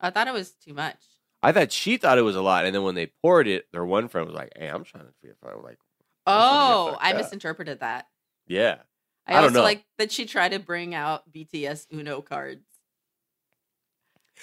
I 0.00 0.10
thought 0.10 0.28
it 0.28 0.34
was 0.34 0.50
too 0.50 0.74
much. 0.74 0.98
I 1.42 1.52
thought 1.52 1.72
she 1.72 1.96
thought 1.96 2.18
it 2.18 2.22
was 2.22 2.36
a 2.36 2.42
lot, 2.42 2.66
and 2.66 2.74
then 2.74 2.82
when 2.82 2.94
they 2.94 3.06
poured 3.06 3.48
it, 3.48 3.66
their 3.72 3.84
one 3.84 4.08
friend 4.08 4.26
was 4.26 4.34
like, 4.34 4.52
"Hey, 4.56 4.68
I'm 4.68 4.84
trying 4.84 5.04
to 5.06 5.12
figure 5.20 5.36
out 5.44 5.64
like, 5.64 5.78
I'm 6.26 6.32
trying 6.34 6.50
to 6.50 6.92
get 6.92 6.96
Oh, 6.96 6.98
I 7.00 7.12
misinterpreted 7.14 7.80
that. 7.80 8.06
yeah, 8.46 8.78
I, 9.26 9.38
I 9.38 9.40
don't 9.40 9.52
know. 9.52 9.62
like 9.62 9.84
that 9.98 10.12
she 10.12 10.26
tried 10.26 10.50
to 10.52 10.58
bring 10.58 10.94
out 10.94 11.30
BTS 11.32 11.86
Uno 11.92 12.20
cards. 12.20 12.64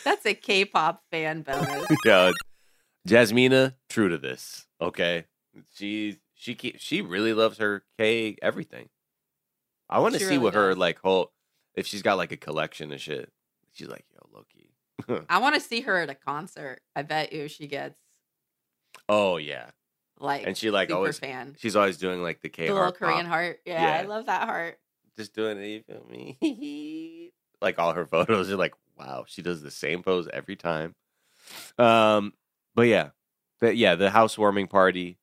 That's 0.03 0.25
a 0.25 0.33
K-pop 0.33 1.03
fan 1.11 1.43
bonus. 1.43 1.87
yeah." 2.05 2.31
Jasmina, 3.07 3.75
true 3.89 4.09
to 4.09 4.17
this. 4.17 4.67
Okay, 4.81 5.25
she 5.73 6.17
she 6.35 6.53
keep, 6.53 6.79
she 6.79 7.01
really 7.01 7.33
loves 7.33 7.57
her 7.59 7.83
K 7.97 8.37
everything. 8.41 8.89
I 9.89 9.99
want 9.99 10.13
to 10.13 10.19
see 10.19 10.25
really 10.25 10.37
what 10.39 10.53
her 10.53 10.75
like 10.75 10.99
whole 10.99 11.31
if 11.75 11.87
she's 11.87 12.01
got 12.01 12.17
like 12.17 12.31
a 12.31 12.37
collection 12.37 12.91
of 12.91 13.01
shit. 13.01 13.31
She's 13.73 13.87
like, 13.87 14.05
"Yo, 14.13 14.29
Loki." 14.33 15.25
I 15.29 15.39
want 15.39 15.55
to 15.55 15.61
see 15.61 15.81
her 15.81 15.97
at 15.97 16.09
a 16.09 16.15
concert. 16.15 16.81
I 16.95 17.03
bet 17.03 17.33
you 17.33 17.47
she 17.47 17.67
gets 17.67 17.97
oh 19.07 19.37
yeah, 19.37 19.69
like 20.19 20.45
and 20.45 20.57
she 20.57 20.69
like 20.71 20.89
super 20.89 20.97
always 20.97 21.19
fan. 21.19 21.55
she's 21.57 21.75
always 21.75 21.97
doing 21.97 22.21
like 22.21 22.41
the 22.41 22.49
K 22.49 22.67
The 22.67 22.73
little 22.73 22.91
Korean 22.91 23.21
pop. 23.25 23.27
heart. 23.33 23.59
Yeah, 23.65 23.81
Yeah. 23.81 23.99
I 23.99 24.01
love 24.03 24.25
that 24.27 24.43
heart. 24.47 24.79
just 25.15 25.33
doing 25.33 25.57
it. 25.57 25.67
You 25.67 25.81
feel 25.83 26.05
me? 26.09 27.31
like 27.61 27.79
all 27.79 27.93
her 27.93 28.05
photos 28.07 28.51
are 28.51 28.57
like, 28.57 28.73
wow, 28.97 29.25
she 29.27 29.41
does 29.41 29.61
the 29.61 29.71
same 29.71 30.03
pose 30.03 30.27
every 30.31 30.55
time. 30.55 30.95
Um, 31.77 32.33
but 32.75 32.83
yeah, 32.83 33.09
the, 33.59 33.75
yeah, 33.75 33.95
the 33.95 34.09
housewarming 34.09 34.67
party. 34.67 35.17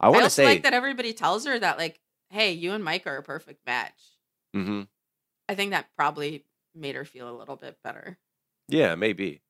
I 0.00 0.06
I, 0.06 0.10
want 0.10 0.24
to 0.24 0.30
say, 0.30 0.44
like 0.44 0.62
that 0.64 0.74
everybody 0.74 1.12
tells 1.12 1.46
her 1.46 1.58
that 1.58 1.78
like, 1.78 2.00
hey, 2.32 2.52
you 2.52 2.72
and 2.72 2.82
Mike 2.82 3.06
are 3.06 3.16
a 3.18 3.22
perfect 3.22 3.64
match. 3.66 4.00
Mhm. 4.54 4.88
I 5.48 5.54
think 5.54 5.70
that 5.70 5.94
probably 5.96 6.44
made 6.74 6.94
her 6.94 7.04
feel 7.04 7.30
a 7.30 7.36
little 7.38 7.56
bit 7.56 7.78
better. 7.84 8.18
yeah, 8.68 8.94
maybe. 8.94 9.42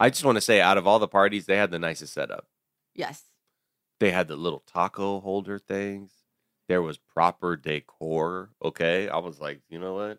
I 0.00 0.10
just 0.10 0.24
want 0.24 0.36
to 0.36 0.40
say, 0.40 0.60
out 0.60 0.76
of 0.78 0.86
all 0.86 0.98
the 0.98 1.06
parties, 1.06 1.46
they 1.46 1.56
had 1.56 1.70
the 1.70 1.78
nicest 1.78 2.12
setup. 2.12 2.48
Yes. 2.94 3.22
They 4.00 4.10
had 4.10 4.26
the 4.26 4.34
little 4.36 4.60
taco 4.66 5.20
holder 5.20 5.58
things. 5.60 6.10
There 6.66 6.82
was 6.82 6.98
proper 6.98 7.56
decor. 7.56 8.50
Okay, 8.62 9.08
I 9.08 9.18
was 9.18 9.40
like, 9.40 9.60
you 9.68 9.78
know 9.78 9.94
what? 9.94 10.18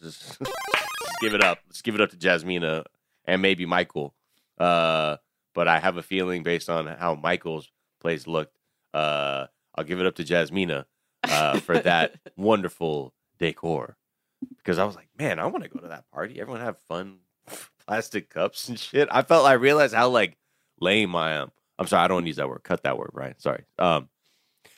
Just, 0.00 0.38
just 0.44 1.20
give 1.20 1.34
it 1.34 1.42
up. 1.42 1.58
Let's 1.66 1.82
give 1.82 1.96
it 1.96 2.00
up 2.00 2.10
to 2.10 2.16
Jasmina 2.16 2.84
and 3.24 3.42
maybe 3.42 3.66
Michael. 3.66 4.14
Uh, 4.58 5.16
but 5.54 5.66
I 5.66 5.80
have 5.80 5.96
a 5.96 6.02
feeling 6.02 6.44
based 6.44 6.68
on 6.70 6.86
how 6.86 7.14
Michael's 7.16 7.68
place 8.00 8.26
looked, 8.28 8.56
uh, 8.94 9.46
I'll 9.74 9.84
give 9.84 9.98
it 9.98 10.06
up 10.06 10.14
to 10.16 10.24
Jasmina 10.24 10.84
uh, 11.30 11.60
for 11.60 11.78
that 11.78 12.14
wonderful 12.36 13.12
decor. 13.38 13.96
Because 14.58 14.78
I 14.78 14.84
was 14.84 14.96
like, 14.96 15.08
man, 15.18 15.38
I 15.38 15.46
want 15.46 15.64
to 15.64 15.70
go 15.70 15.80
to 15.80 15.88
that 15.88 16.10
party. 16.10 16.40
Everyone 16.40 16.60
have 16.60 16.78
fun 16.88 17.18
plastic 17.86 18.28
cups 18.30 18.68
and 18.68 18.78
shit. 18.78 19.08
I 19.10 19.22
felt 19.22 19.46
I 19.46 19.54
realized 19.54 19.94
how 19.94 20.08
like 20.08 20.36
lame 20.80 21.14
I 21.16 21.32
am. 21.32 21.50
I'm 21.78 21.86
sorry, 21.86 22.04
I 22.04 22.08
don't 22.08 22.26
use 22.26 22.36
that 22.36 22.48
word. 22.48 22.62
Cut 22.62 22.82
that 22.84 22.98
word, 22.98 23.10
Brian. 23.12 23.38
Sorry. 23.38 23.64
Um, 23.78 24.08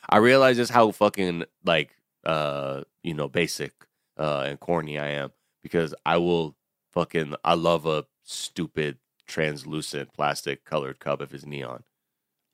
I 0.08 0.18
realized 0.18 0.58
just 0.58 0.72
how 0.72 0.90
fucking 0.90 1.44
like 1.64 1.90
uh 2.24 2.82
you 3.02 3.14
know 3.14 3.28
basic 3.28 3.72
uh 4.18 4.44
and 4.46 4.58
corny 4.58 4.98
I 4.98 5.10
am 5.10 5.30
because 5.62 5.94
I 6.04 6.16
will 6.16 6.56
fucking 6.92 7.34
I 7.44 7.54
love 7.54 7.86
a 7.86 8.06
stupid 8.24 8.98
translucent 9.26 10.12
plastic 10.12 10.64
colored 10.64 10.98
cup 10.98 11.22
if 11.22 11.32
it's 11.32 11.46
neon. 11.46 11.84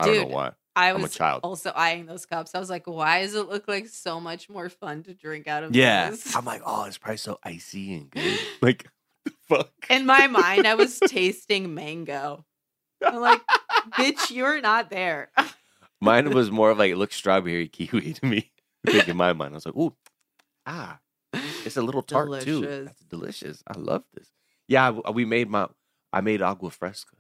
I 0.00 0.06
don't 0.06 0.28
know 0.28 0.34
why. 0.34 0.52
I 0.76 0.90
I'm 0.90 0.96
a 0.96 1.02
was 1.02 1.14
child. 1.14 1.40
also 1.44 1.70
eyeing 1.74 2.06
those 2.06 2.26
cups. 2.26 2.54
I 2.54 2.58
was 2.58 2.68
like, 2.70 2.86
why 2.86 3.22
does 3.22 3.34
it 3.34 3.48
look 3.48 3.68
like 3.68 3.86
so 3.88 4.18
much 4.20 4.48
more 4.50 4.68
fun 4.68 5.02
to 5.04 5.14
drink 5.14 5.46
out 5.46 5.62
of 5.64 5.74
Yeah, 5.74 6.10
those? 6.10 6.34
I'm 6.34 6.44
like, 6.44 6.62
oh, 6.66 6.84
it's 6.84 6.98
probably 6.98 7.18
so 7.18 7.38
icy 7.44 7.94
and 7.94 8.10
good. 8.10 8.38
like, 8.62 8.88
fuck. 9.48 9.70
In 9.88 10.04
my 10.06 10.26
mind, 10.26 10.66
I 10.66 10.74
was 10.74 10.98
tasting 10.98 11.74
mango. 11.74 12.44
I'm 13.04 13.20
like, 13.20 13.40
bitch, 13.92 14.30
you're 14.30 14.60
not 14.60 14.90
there. 14.90 15.30
Mine 16.00 16.30
was 16.30 16.50
more 16.50 16.70
of 16.70 16.78
like 16.78 16.90
it 16.90 16.96
looked 16.96 17.14
strawberry 17.14 17.68
kiwi 17.68 18.12
to 18.14 18.26
me. 18.26 18.50
Think 18.86 19.08
in 19.08 19.16
my 19.16 19.32
mind, 19.32 19.54
I 19.54 19.56
was 19.56 19.66
like, 19.66 19.76
ooh, 19.76 19.94
ah, 20.66 20.98
it's 21.64 21.76
a 21.78 21.82
little 21.82 22.02
tart 22.02 22.42
too. 22.42 22.84
That's 22.84 23.00
delicious. 23.04 23.62
I 23.66 23.78
love 23.78 24.04
this. 24.12 24.28
Yeah, 24.68 24.90
we 24.90 25.24
made 25.24 25.48
my. 25.48 25.68
I 26.12 26.20
made 26.20 26.42
agua 26.42 26.70
fresca. 26.70 27.16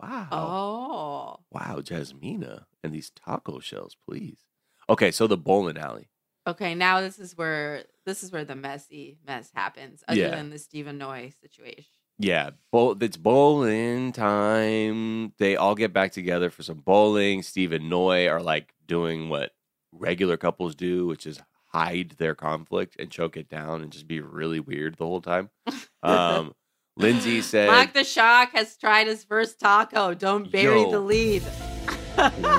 Wow. 0.00 0.28
Oh. 0.32 1.40
Wow, 1.52 1.80
Jasmina 1.80 2.64
and 2.82 2.92
these 2.92 3.10
taco 3.10 3.58
shells, 3.60 3.96
please. 4.08 4.44
Okay, 4.88 5.10
so 5.10 5.26
the 5.26 5.36
bowling 5.36 5.78
alley. 5.78 6.08
Okay, 6.46 6.74
now 6.74 7.00
this 7.00 7.18
is 7.18 7.36
where 7.36 7.84
this 8.06 8.22
is 8.22 8.32
where 8.32 8.44
the 8.44 8.56
messy 8.56 9.18
mess 9.26 9.50
happens, 9.54 10.02
other 10.08 10.18
Yeah. 10.20 10.30
than 10.34 10.50
the 10.50 10.58
Stephen 10.58 10.98
Noi 10.98 11.32
situation. 11.40 11.84
Yeah, 12.18 12.50
bowl, 12.72 12.96
it's 13.02 13.16
bowling 13.16 14.12
time. 14.12 15.32
They 15.38 15.56
all 15.56 15.74
get 15.74 15.92
back 15.92 16.12
together 16.12 16.50
for 16.50 16.62
some 16.62 16.78
bowling. 16.78 17.42
Steve 17.42 17.72
and 17.72 17.88
Noi 17.88 18.26
are 18.28 18.42
like 18.42 18.74
doing 18.86 19.28
what 19.28 19.52
regular 19.92 20.36
couples 20.36 20.74
do, 20.74 21.06
which 21.06 21.26
is 21.26 21.40
hide 21.72 22.10
their 22.18 22.34
conflict 22.34 22.96
and 22.98 23.10
choke 23.10 23.36
it 23.36 23.48
down 23.48 23.80
and 23.82 23.92
just 23.92 24.08
be 24.08 24.20
really 24.20 24.60
weird 24.60 24.96
the 24.96 25.06
whole 25.06 25.20
time. 25.22 25.50
Um, 26.02 26.54
Lindsay 26.96 27.42
said, 27.42 27.66
Mark 27.68 27.92
the 27.92 28.04
Shark 28.04 28.50
has 28.54 28.76
tried 28.78 29.06
his 29.06 29.22
first 29.22 29.60
taco. 29.60 30.14
Don't 30.14 30.50
bury 30.50 30.80
Yo. 30.80 30.90
the 30.90 30.98
lead. 31.00 31.42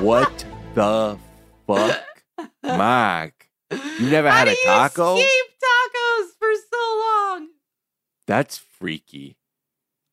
"What 0.02 0.44
the 0.74 1.18
fuck, 1.66 2.48
Mark? 2.62 3.48
You 3.70 4.10
never 4.10 4.30
How 4.30 4.38
had 4.38 4.48
a 4.48 4.56
taco? 4.64 5.16
Skip 5.18 5.28
tacos 5.28 6.26
for 6.38 6.52
so 6.70 7.02
long. 7.06 7.48
That's 8.26 8.58
freaky. 8.58 9.36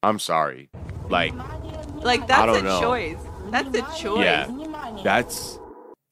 I'm 0.03 0.19
sorry. 0.19 0.69
Like 1.09 1.33
Like 1.95 2.27
that's 2.27 2.45
don't 2.45 2.57
a 2.59 2.61
know. 2.61 2.79
choice. 2.81 3.17
That's 3.51 3.75
a 3.77 3.81
choice. 4.01 4.23
Yeah. 4.23 5.01
that's 5.03 5.59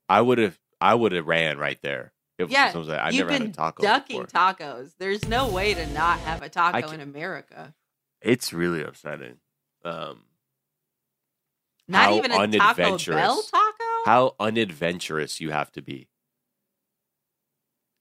I 0.10 0.22
would 0.22 0.38
have 0.40 0.58
I 0.82 0.94
would 0.96 1.12
have 1.14 1.26
ran 1.28 1.58
right 1.58 1.80
there 1.82 2.12
if 2.38 2.50
Yeah, 2.50 2.72
someone 2.72 2.90
said 2.90 3.00
I 3.00 3.10
You've 3.10 3.20
never 3.28 3.32
had 3.32 3.42
been 3.44 3.52
a 3.52 3.54
taco. 3.54 3.84
ducking 3.84 4.24
before." 4.24 4.28
tacos. 4.54 4.92
There's 5.00 5.28
no 5.28 5.48
way 5.48 5.74
to 5.74 5.86
not 5.94 6.20
have 6.20 6.42
a 6.42 6.50
taco 6.50 6.82
ca- 6.82 6.92
in 6.94 7.02
America. 7.02 7.74
It's 8.22 8.52
really 8.52 8.84
upsetting. 8.84 9.38
Um, 9.86 10.24
Not 11.88 12.12
even 12.14 12.32
a 12.32 12.36
Taco 12.36 12.48
Bell 12.58 12.62
unadventurous. 12.68 13.52
taco. 13.52 13.84
how 14.06 14.36
unadventurous 14.40 15.40
you 15.40 15.52
have 15.52 15.72
to 15.74 15.82
be. 15.82 16.10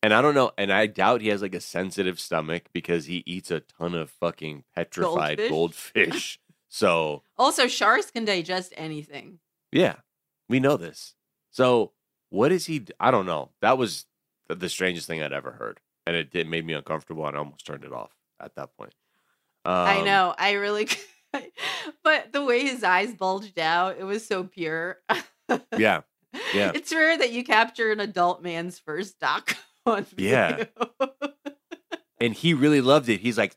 And 0.02 0.12
I 0.14 0.22
don't 0.22 0.34
know, 0.34 0.52
and 0.56 0.72
I 0.72 0.86
doubt 0.86 1.20
he 1.20 1.28
has 1.28 1.42
like 1.42 1.54
a 1.54 1.60
sensitive 1.60 2.20
stomach 2.20 2.64
because 2.72 3.06
he 3.06 3.22
eats 3.26 3.50
a 3.50 3.60
ton 3.60 3.94
of 3.94 4.10
fucking 4.10 4.64
petrified 4.74 5.38
Goldfish? 5.38 5.50
goldfish. 5.50 6.38
so 6.68 7.22
also, 7.36 7.66
sharks 7.66 8.10
can 8.10 8.24
digest 8.24 8.72
anything. 8.76 9.38
yeah, 9.72 9.96
we 10.48 10.60
know 10.60 10.76
this. 10.76 11.14
So 11.50 11.92
what 12.30 12.52
is 12.52 12.66
he? 12.66 12.84
I 13.00 13.10
don't 13.10 13.26
know. 13.26 13.50
That 13.62 13.78
was 13.78 14.04
the, 14.48 14.68
strangest 14.68 15.06
thing 15.08 15.22
I'd 15.22 15.32
ever 15.32 15.52
heard, 15.52 15.80
and 16.06 16.14
it 16.14 16.30
did 16.30 16.46
made 16.48 16.64
me 16.66 16.74
uncomfortable, 16.74 17.26
and 17.26 17.34
I 17.36 17.40
almost 17.40 17.66
turned 17.66 17.82
it 17.84 17.92
off 17.92 18.12
at 18.40 18.54
that 18.56 18.76
point. 18.76 18.94
I 19.64 19.98
Um, 20.00 20.04
know. 20.04 20.34
I 20.38 20.52
really. 20.52 20.88
but 22.04 22.32
the 22.32 22.44
way 22.44 22.60
his 22.64 22.82
eyes 22.84 23.14
bulged 23.14 23.58
out, 23.58 23.96
it 23.98 24.04
was 24.04 24.26
so 24.26 24.44
pure. 24.44 24.98
Yeah, 25.76 26.02
Yeah. 26.54 26.72
It's 26.74 26.92
rare 26.92 27.16
that 27.16 27.32
you 27.32 27.44
capture 27.44 27.92
an 27.92 28.00
adult 28.00 28.42
man's 28.42 28.78
first 28.78 29.18
taco 29.20 29.54
on 29.86 30.06
Yeah. 30.16 30.64
and 32.20 32.34
he 32.34 32.52
really 32.54 32.80
loved 32.80 33.08
it. 33.08 33.20
He's 33.20 33.38
like, 33.38 33.56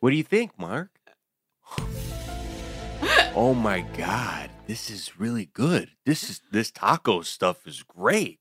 "What 0.00 0.10
do 0.10 0.16
you 0.16 0.22
think, 0.24 0.58
Mark?" 0.58 0.90
oh 3.34 3.54
my 3.54 3.80
god, 3.96 4.50
this 4.66 4.90
is 4.90 5.18
really 5.20 5.46
good. 5.46 5.90
This 6.04 6.28
is 6.28 6.40
this 6.50 6.70
taco 6.70 7.22
stuff 7.22 7.66
is 7.66 7.82
great. 7.82 8.40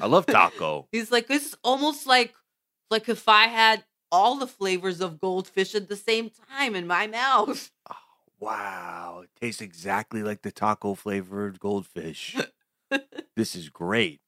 I 0.00 0.06
love 0.06 0.26
taco. 0.26 0.88
He's 0.92 1.10
like, 1.10 1.26
this 1.26 1.46
is 1.46 1.56
almost 1.62 2.06
like 2.06 2.34
like 2.90 3.08
if 3.08 3.28
I 3.28 3.46
had 3.48 3.84
all 4.14 4.36
the 4.36 4.46
flavors 4.46 5.00
of 5.00 5.20
goldfish 5.20 5.74
at 5.74 5.88
the 5.88 5.96
same 5.96 6.30
time 6.48 6.76
in 6.76 6.86
my 6.86 7.06
mouth. 7.06 7.70
Oh, 7.90 8.46
wow, 8.50 9.20
it 9.24 9.30
tastes 9.40 9.62
exactly 9.62 10.22
like 10.22 10.42
the 10.42 10.52
taco 10.52 10.94
flavored 10.94 11.58
goldfish. 11.60 12.36
this 13.36 13.54
is 13.56 13.68
great. 13.70 14.20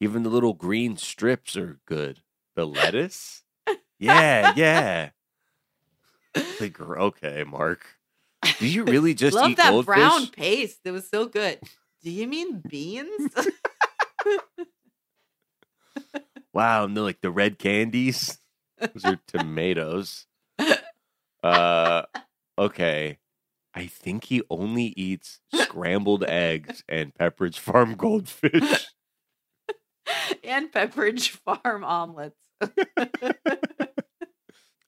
Even 0.00 0.22
the 0.22 0.30
little 0.30 0.54
green 0.54 0.96
strips 0.96 1.56
are 1.56 1.78
good. 1.86 2.20
The 2.54 2.66
lettuce? 2.66 3.42
Yeah, 3.98 4.54
yeah. 4.56 5.10
Like, 6.60 6.80
okay, 6.80 7.44
Mark. 7.44 7.86
Do 8.58 8.66
you 8.66 8.84
really 8.84 9.14
just 9.26 9.36
Love 9.36 9.50
eat 9.50 9.56
that 9.58 9.70
goldfish? 9.70 9.86
brown 9.86 10.26
paste. 10.28 10.80
It 10.84 10.92
was 10.92 11.08
so 11.08 11.26
good. 11.26 11.60
Do 12.02 12.10
you 12.10 12.26
mean 12.26 12.62
beans? 12.66 13.34
Wow, 16.52 16.84
and 16.84 16.96
they're 16.96 17.04
like 17.04 17.20
the 17.20 17.30
red 17.30 17.58
candies. 17.58 18.38
Those 18.78 19.04
are 19.04 19.20
tomatoes. 19.26 20.26
Uh, 21.42 22.02
okay. 22.58 23.18
I 23.74 23.86
think 23.86 24.24
he 24.24 24.42
only 24.50 24.94
eats 24.96 25.40
scrambled 25.54 26.24
eggs 26.24 26.82
and 26.88 27.14
Pepperidge 27.14 27.58
Farm 27.58 27.94
goldfish. 27.94 28.86
and 30.44 30.72
Pepperidge 30.72 31.28
Farm 31.28 31.84
omelets. 31.84 32.40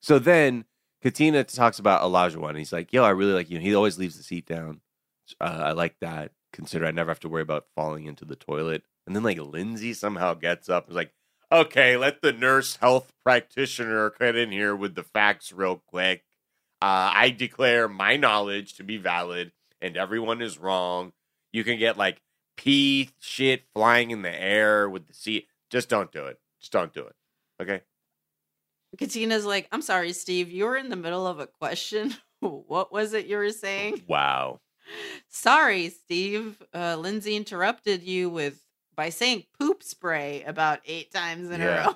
So 0.00 0.18
then 0.18 0.64
Katina 1.02 1.44
talks 1.44 1.78
about 1.78 2.02
Elijah 2.02 2.40
one. 2.40 2.56
He's 2.56 2.72
like, 2.72 2.92
"Yo, 2.92 3.04
I 3.04 3.10
really 3.10 3.32
like 3.32 3.50
you." 3.50 3.58
He 3.58 3.74
always 3.74 3.98
leaves 3.98 4.16
the 4.16 4.22
seat 4.22 4.46
down. 4.46 4.80
Uh, 5.40 5.60
I 5.64 5.72
like 5.72 5.96
that. 6.00 6.32
Consider 6.52 6.86
I 6.86 6.92
never 6.92 7.10
have 7.10 7.20
to 7.20 7.28
worry 7.28 7.42
about 7.42 7.66
falling 7.74 8.06
into 8.06 8.24
the 8.24 8.36
toilet. 8.36 8.84
And 9.06 9.14
then 9.14 9.22
like 9.22 9.38
Lindsay 9.38 9.92
somehow 9.94 10.34
gets 10.34 10.68
up 10.68 10.84
and 10.84 10.92
is 10.92 10.96
like, 10.96 11.12
"Okay, 11.50 11.96
let 11.96 12.22
the 12.22 12.32
nurse 12.32 12.76
health 12.76 13.12
practitioner 13.22 14.12
get 14.18 14.36
in 14.36 14.52
here 14.52 14.74
with 14.76 14.94
the 14.94 15.02
facts 15.02 15.52
real 15.52 15.82
quick. 15.86 16.24
Uh, 16.80 17.10
I 17.14 17.30
declare 17.30 17.88
my 17.88 18.16
knowledge 18.16 18.74
to 18.74 18.84
be 18.84 18.96
valid, 18.96 19.52
and 19.80 19.96
everyone 19.96 20.42
is 20.42 20.58
wrong. 20.58 21.12
You 21.52 21.64
can 21.64 21.78
get 21.78 21.96
like 21.96 22.20
pee 22.56 23.10
shit 23.18 23.64
flying 23.74 24.10
in 24.10 24.22
the 24.22 24.34
air 24.34 24.88
with 24.88 25.06
the 25.06 25.14
seat. 25.14 25.48
Just 25.70 25.88
don't 25.88 26.12
do 26.12 26.26
it. 26.26 26.38
Just 26.60 26.72
don't 26.72 26.92
do 26.92 27.04
it. 27.06 27.16
Okay." 27.60 27.82
Katina's 28.96 29.44
like, 29.44 29.68
I'm 29.70 29.82
sorry, 29.82 30.12
Steve, 30.12 30.50
you 30.50 30.64
were 30.64 30.76
in 30.76 30.88
the 30.88 30.96
middle 30.96 31.26
of 31.26 31.40
a 31.40 31.46
question. 31.46 32.14
what 32.40 32.92
was 32.92 33.12
it 33.12 33.26
you 33.26 33.36
were 33.36 33.50
saying? 33.50 34.02
Wow. 34.06 34.60
Sorry, 35.28 35.90
Steve. 35.90 36.62
Uh, 36.74 36.96
Lindsay 36.96 37.36
interrupted 37.36 38.02
you 38.02 38.30
with 38.30 38.62
by 38.98 39.10
saying 39.10 39.44
poop 39.60 39.82
spray 39.84 40.42
about 40.44 40.80
eight 40.84 41.12
times 41.12 41.48
in 41.50 41.60
Yeah. 41.60 41.84
a 41.84 41.86
row. 41.86 41.94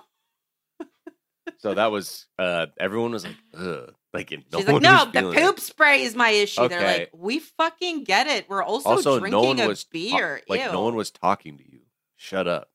So 1.58 1.74
that 1.74 1.90
was 1.90 2.26
uh 2.38 2.66
everyone 2.78 3.10
was 3.12 3.24
like, 3.24 3.36
ugh. 3.58 3.92
Like 4.14 4.30
no 4.30 4.58
She's 4.58 4.68
like, 4.68 4.82
no, 4.82 5.04
the 5.12 5.22
poop 5.32 5.58
it. 5.58 5.60
spray 5.62 6.02
is 6.02 6.14
my 6.14 6.28
issue. 6.30 6.68
They're 6.68 6.98
like, 6.98 7.10
we 7.12 7.38
fucking 7.40 8.04
get 8.04 8.26
it. 8.26 8.48
We're 8.48 8.62
also, 8.62 8.90
Also, 8.90 9.18
drinking 9.18 9.40
no 9.40 9.46
one 9.48 9.58
a 9.60 9.66
was 9.68 9.84
ta- 9.84 9.90
beer. 9.92 10.40
like 10.48 10.60
no 10.72 10.82
one 10.82 10.94
was 10.94 11.10
talking 11.10 11.56
to 11.58 11.64
you. 11.64 11.80
Shut 12.16 12.46
up. 12.46 12.68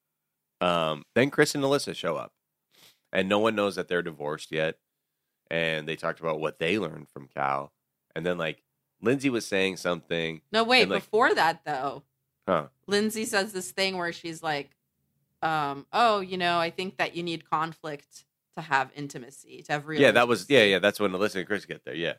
Um 0.62 1.04
then 1.16 1.30
Chris 1.30 1.56
and 1.56 1.64
Alyssa 1.64 1.96
show 1.96 2.16
up. 2.16 2.34
And 3.14 3.30
no 3.30 3.40
one 3.40 3.56
knows 3.56 3.76
that 3.76 3.88
they're 3.88 4.02
divorced 4.02 4.52
yet. 4.52 4.78
And 5.50 5.88
they 5.88 5.96
talked 5.96 6.20
about 6.20 6.40
what 6.42 6.60
they 6.60 6.78
learned 6.78 7.08
from 7.10 7.28
Cal. 7.34 7.72
And 8.16 8.26
then 8.26 8.38
like 8.38 8.64
Lindsay 9.02 9.30
was 9.30 9.46
saying 9.46 9.78
something. 9.78 10.42
No, 10.52 10.64
wait, 10.64 10.84
and, 10.84 10.92
like- 10.92 11.04
before 11.04 11.34
that 11.34 11.62
though, 11.66 12.04
Huh. 12.48 12.68
Lindsay 12.88 13.26
says 13.26 13.52
this 13.52 13.72
thing 13.72 13.98
where 13.98 14.14
she's 14.14 14.42
like, 14.42 14.72
um, 15.42 15.86
oh, 15.92 16.20
you 16.22 16.38
know, 16.38 16.60
I 16.60 16.70
think 16.70 16.98
that 16.98 17.16
you 17.16 17.24
need 17.24 17.50
conflict 17.50 18.26
to 18.56 18.62
have 18.62 18.92
intimacy, 18.96 19.64
to 19.64 19.74
have 19.74 19.88
real 19.88 20.02
Yeah, 20.02 20.12
that 20.12 20.28
was 20.28 20.50
yeah, 20.50 20.64
yeah, 20.64 20.80
that's 20.80 21.00
when 21.00 21.12
Alyssa 21.12 21.36
and 21.36 21.48
Chris 21.48 21.66
get 21.66 21.84
there. 21.86 21.94
Yeah. 21.96 22.14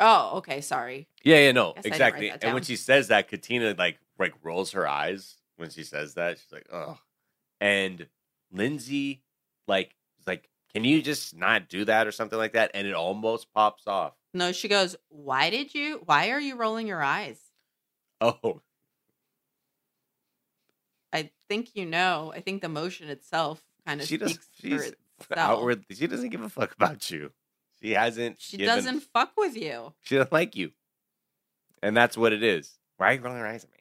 Oh, 0.00 0.38
okay, 0.38 0.60
sorry. 0.60 1.08
Yeah, 1.24 1.38
yeah, 1.38 1.52
no, 1.52 1.72
Guess 1.74 1.78
I 1.78 1.82
didn't 1.82 1.92
exactly. 1.92 2.30
that 2.30 2.44
And 2.44 2.54
when 2.54 2.62
she 2.62 2.76
says 2.76 3.08
that, 3.08 3.28
Katina 3.28 3.74
like 3.76 3.98
like 4.18 4.34
rolls 4.42 4.72
her 4.72 4.88
eyes 4.88 5.36
when 5.56 5.70
she 5.70 5.84
says 5.84 6.14
that. 6.14 6.38
She's 6.38 6.52
like, 6.52 6.66
oh. 6.72 6.98
And 7.60 8.06
Lindsay 8.52 9.22
like 9.66 9.94
is 10.20 10.26
like, 10.26 10.48
can 10.72 10.84
you 10.84 11.02
just 11.02 11.36
not 11.36 11.68
do 11.68 11.84
that 11.84 12.06
or 12.06 12.12
something 12.12 12.38
like 12.38 12.52
that? 12.52 12.70
And 12.74 12.86
it 12.86 12.94
almost 12.94 13.52
pops 13.52 13.86
off. 13.86 14.14
No, 14.34 14.52
she 14.52 14.68
goes, 14.68 14.96
Why 15.08 15.50
did 15.50 15.74
you 15.74 16.02
why 16.04 16.30
are 16.30 16.40
you 16.40 16.56
rolling 16.56 16.86
your 16.86 17.02
eyes? 17.02 17.40
Oh, 18.20 18.62
I 21.12 21.30
think 21.48 21.70
you 21.74 21.86
know. 21.86 22.32
I 22.34 22.40
think 22.40 22.62
the 22.62 22.68
motion 22.68 23.08
itself 23.08 23.62
kind 23.86 24.00
of 24.00 24.06
she 24.06 24.16
does. 24.18 24.32
speaks 24.32 24.46
for 24.46 24.66
She's 24.66 24.82
itself. 25.20 25.38
outward. 25.38 25.84
She 25.90 26.06
doesn't 26.06 26.28
give 26.30 26.42
a 26.42 26.48
fuck 26.48 26.72
about 26.74 27.10
you. 27.10 27.32
She 27.82 27.92
hasn't. 27.92 28.40
She 28.40 28.56
given- 28.58 28.74
doesn't 28.74 29.00
fuck 29.12 29.32
with 29.36 29.56
you. 29.56 29.94
She 30.02 30.16
doesn't 30.16 30.32
like 30.32 30.56
you, 30.56 30.72
and 31.82 31.96
that's 31.96 32.16
what 32.16 32.32
it 32.32 32.42
is. 32.42 32.78
Why 32.96 33.10
are 33.10 33.12
you 33.14 33.20
rolling 33.20 33.38
your 33.38 33.46
eyes 33.46 33.64
at 33.64 33.70
me? 33.70 33.76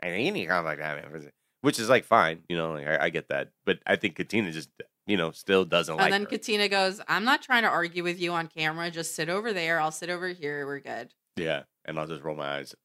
I 0.00 0.06
think 0.10 0.24
you 0.26 0.32
need 0.32 0.46
to 0.46 0.60
like 0.62 0.78
that, 0.78 1.10
man. 1.12 1.30
Which 1.60 1.80
is 1.80 1.88
like 1.88 2.04
fine, 2.04 2.42
you 2.48 2.56
know. 2.56 2.72
Like 2.72 2.86
I, 2.86 3.06
I 3.06 3.10
get 3.10 3.28
that, 3.28 3.50
but 3.66 3.80
I 3.84 3.96
think 3.96 4.14
Katina 4.14 4.52
just, 4.52 4.70
you 5.08 5.16
know, 5.16 5.32
still 5.32 5.64
doesn't 5.64 5.92
And 5.92 5.98
like 5.98 6.06
And 6.06 6.12
then 6.14 6.20
her. 6.22 6.28
Katina 6.28 6.68
goes, 6.68 7.00
I'm 7.08 7.24
not 7.24 7.42
trying 7.42 7.64
to 7.64 7.68
argue 7.68 8.04
with 8.04 8.20
you 8.20 8.32
on 8.32 8.46
camera. 8.46 8.90
Just 8.92 9.16
sit 9.16 9.28
over 9.28 9.52
there. 9.52 9.80
I'll 9.80 9.90
sit 9.90 10.08
over 10.08 10.28
here. 10.28 10.64
We're 10.66 10.78
good. 10.78 11.12
Yeah, 11.36 11.64
and 11.84 11.98
I'll 11.98 12.06
just 12.06 12.22
roll 12.22 12.36
my 12.36 12.58
eyes 12.58 12.76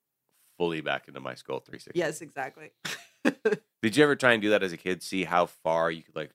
fully 0.57 0.81
back 0.81 1.07
into 1.07 1.19
my 1.19 1.35
skull 1.35 1.59
360. 1.59 1.97
Yes, 1.99 2.21
exactly. 2.21 2.71
Did 3.81 3.95
you 3.97 4.03
ever 4.03 4.15
try 4.15 4.33
and 4.33 4.41
do 4.41 4.49
that 4.51 4.63
as 4.63 4.73
a 4.73 4.77
kid? 4.77 5.03
See 5.03 5.23
how 5.23 5.45
far 5.47 5.91
you 5.91 6.03
could 6.03 6.15
like 6.15 6.31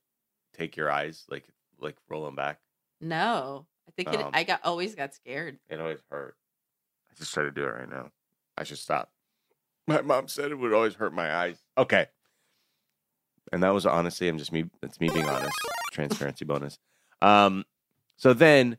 take 0.55 0.76
your 0.76 0.91
eyes, 0.91 1.24
like 1.30 1.45
like 1.80 1.97
roll 2.09 2.24
them 2.24 2.34
back. 2.36 2.61
no. 3.01 3.66
I 3.86 3.91
think 3.93 4.12
it, 4.12 4.20
Um, 4.20 4.30
I 4.34 4.45
got 4.45 4.61
always 4.64 4.95
got 4.95 5.14
scared. 5.14 5.59
It 5.70 5.80
always 5.80 6.01
hurt. 6.11 6.36
I 7.11 7.14
just 7.16 7.32
try 7.32 7.45
to 7.45 7.51
do 7.51 7.62
it 7.62 7.68
right 7.68 7.89
now. 7.89 8.11
I 8.59 8.64
should 8.64 8.76
stop. 8.76 9.11
My 9.86 10.03
mom 10.03 10.28
said 10.28 10.51
it 10.51 10.57
would 10.57 10.74
always 10.74 10.95
hurt 10.95 11.14
my 11.14 11.34
eyes. 11.34 11.57
Okay. 11.78 12.07
And 13.51 13.62
that 13.62 13.72
was 13.72 13.86
honestly, 13.86 14.28
I'm 14.28 14.36
just 14.36 14.53
me. 14.53 14.66
It's 14.82 15.01
me 15.01 15.09
being 15.09 15.26
honest. 15.26 15.57
Transparency 15.93 16.45
bonus. 16.45 16.78
Um. 17.22 17.64
So 18.18 18.34
then, 18.34 18.76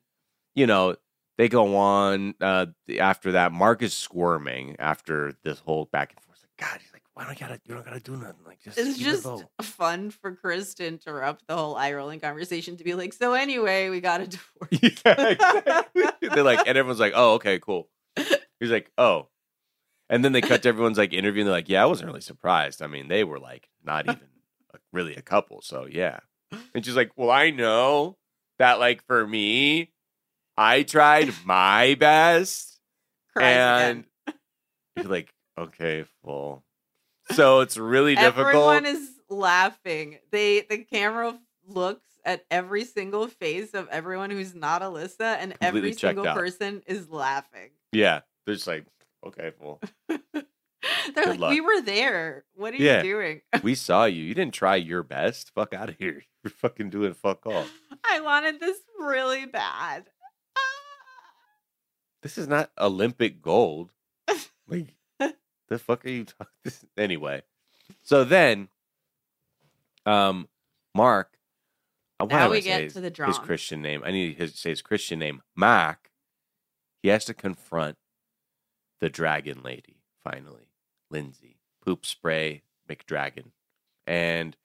you 0.53 0.67
know, 0.67 0.95
they 1.39 1.49
go 1.49 1.75
on. 1.75 2.35
Uh, 2.39 2.67
after 2.99 3.31
that, 3.31 3.51
Mark 3.51 3.81
is 3.81 3.95
squirming 3.95 4.75
after 4.77 5.33
this 5.43 5.57
whole 5.59 5.85
back 5.85 6.11
and 6.11 6.21
forth. 6.21 6.37
Like, 6.43 6.69
God, 6.69 6.79
he's 6.81 6.93
like, 6.93 7.03
why 7.19 7.25
don't 7.25 7.37
you 7.37 7.47
gotta 7.47 7.59
you 7.65 7.75
don't 7.75 7.83
gotta 7.83 7.99
do 7.99 8.15
nothing. 8.15 8.45
Like 8.45 8.61
just 8.61 8.77
It's 8.77 8.97
it 8.97 9.03
just 9.03 9.27
fun 9.61 10.09
for 10.09 10.35
Chris 10.35 10.73
to 10.75 10.87
interrupt 10.87 11.45
the 11.47 11.55
whole 11.57 11.75
eye 11.75 11.91
rolling 11.91 12.21
conversation 12.21 12.77
to 12.77 12.83
be 12.85 12.93
like, 12.93 13.11
so 13.11 13.33
anyway, 13.33 13.89
we 13.89 13.99
got 13.99 14.21
a 14.21 14.27
divorce. 14.71 15.01
yeah, 15.05 15.29
exactly. 15.31 16.03
They're 16.33 16.43
like, 16.43 16.65
and 16.65 16.77
everyone's 16.77 17.01
like, 17.01 17.11
oh, 17.13 17.33
okay, 17.33 17.59
cool. 17.59 17.89
He's 18.61 18.71
like, 18.71 18.89
oh. 18.97 19.27
And 20.09 20.23
then 20.23 20.31
they 20.31 20.39
cut 20.39 20.63
to 20.63 20.69
everyone's 20.69 20.97
like 20.97 21.11
interview 21.11 21.41
and 21.41 21.47
they're 21.47 21.57
like, 21.57 21.67
yeah, 21.67 21.83
I 21.83 21.87
wasn't 21.87 22.07
really 22.07 22.21
surprised. 22.21 22.81
I 22.81 22.87
mean, 22.87 23.09
they 23.09 23.25
were 23.25 23.37
like 23.37 23.67
not 23.83 24.05
even 24.05 24.21
a- 24.73 24.79
really 24.93 25.15
a 25.17 25.21
couple. 25.21 25.61
So 25.61 25.87
yeah. 25.91 26.19
And 26.73 26.85
she's 26.85 26.95
like, 26.95 27.11
well, 27.17 27.31
I 27.31 27.49
know 27.49 28.17
that 28.59 28.79
like 28.79 29.05
for 29.07 29.27
me, 29.27 29.91
I 30.55 30.83
tried 30.83 31.33
my 31.43 31.95
best. 31.99 32.79
And 33.35 34.05
you're 34.95 35.05
like, 35.05 35.33
okay, 35.57 36.05
well. 36.23 36.63
So 37.33 37.59
it's 37.61 37.77
really 37.77 38.15
difficult. 38.15 38.47
Everyone 38.47 38.85
is 38.85 39.09
laughing. 39.29 40.17
They 40.31 40.61
the 40.69 40.79
camera 40.79 41.37
looks 41.67 42.05
at 42.25 42.43
every 42.51 42.83
single 42.85 43.27
face 43.27 43.73
of 43.73 43.87
everyone 43.89 44.29
who's 44.31 44.53
not 44.55 44.81
Alyssa, 44.81 45.37
and 45.39 45.53
every 45.61 45.79
Completely 45.81 45.89
checked 45.91 46.01
single 46.17 46.27
out. 46.27 46.35
person 46.37 46.81
is 46.87 47.09
laughing. 47.09 47.69
yeah. 47.91 48.21
They're 48.45 48.55
just 48.55 48.67
like, 48.67 48.85
okay, 49.25 49.51
well, 49.59 49.79
They're 50.09 51.25
like, 51.27 51.39
luck. 51.39 51.51
we 51.51 51.61
were 51.61 51.81
there. 51.81 52.45
What 52.55 52.73
are 52.73 52.77
Yeah. 52.77 53.03
you 53.03 53.13
doing? 53.13 53.41
we 53.63 53.75
saw 53.75 54.05
you. 54.05 54.23
You 54.23 54.33
didn't 54.33 54.53
try 54.55 54.75
your 54.77 55.03
best. 55.03 55.51
Fuck 55.53 55.73
out 55.75 55.89
of 55.89 55.97
here. 55.99 56.23
You're 56.43 56.51
fucking 56.51 56.89
doing 56.89 57.13
fuck 57.13 57.45
all. 57.45 57.65
I 58.03 58.21
wanted 58.21 58.59
this 58.59 58.77
really 58.99 59.45
bad. 59.45 60.09
Ah. 60.55 60.61
This 62.23 62.37
is 62.39 62.47
not 62.47 62.71
Olympic 62.79 63.41
gold. 63.41 63.91
Like, 64.67 64.95
the 65.69 65.79
fuck 65.79 66.05
are 66.05 66.09
you 66.09 66.25
talking? 66.25 66.47
Anyway, 66.97 67.41
so 68.01 68.23
then, 68.23 68.67
um, 70.05 70.47
Mark. 70.95 71.37
why 72.17 72.27
Now 72.27 72.49
we 72.49 72.61
get 72.61 72.81
his, 72.83 72.93
to 72.93 73.01
the 73.01 73.09
drama. 73.09 73.33
his. 73.33 73.39
Christian 73.39 73.81
name. 73.81 74.01
I 74.05 74.11
need 74.11 74.37
to 74.37 74.47
say 74.49 74.69
his 74.71 74.81
Christian 74.81 75.19
name. 75.19 75.41
Mark. 75.55 76.09
He 77.01 77.09
has 77.09 77.23
to 77.25 77.33
confront 77.33 77.97
the 78.99 79.09
dragon 79.09 79.61
lady. 79.63 80.01
Finally, 80.21 80.67
Lindsay, 81.09 81.59
poop 81.83 82.05
spray 82.05 82.63
McDragon, 82.89 83.51
and 84.05 84.57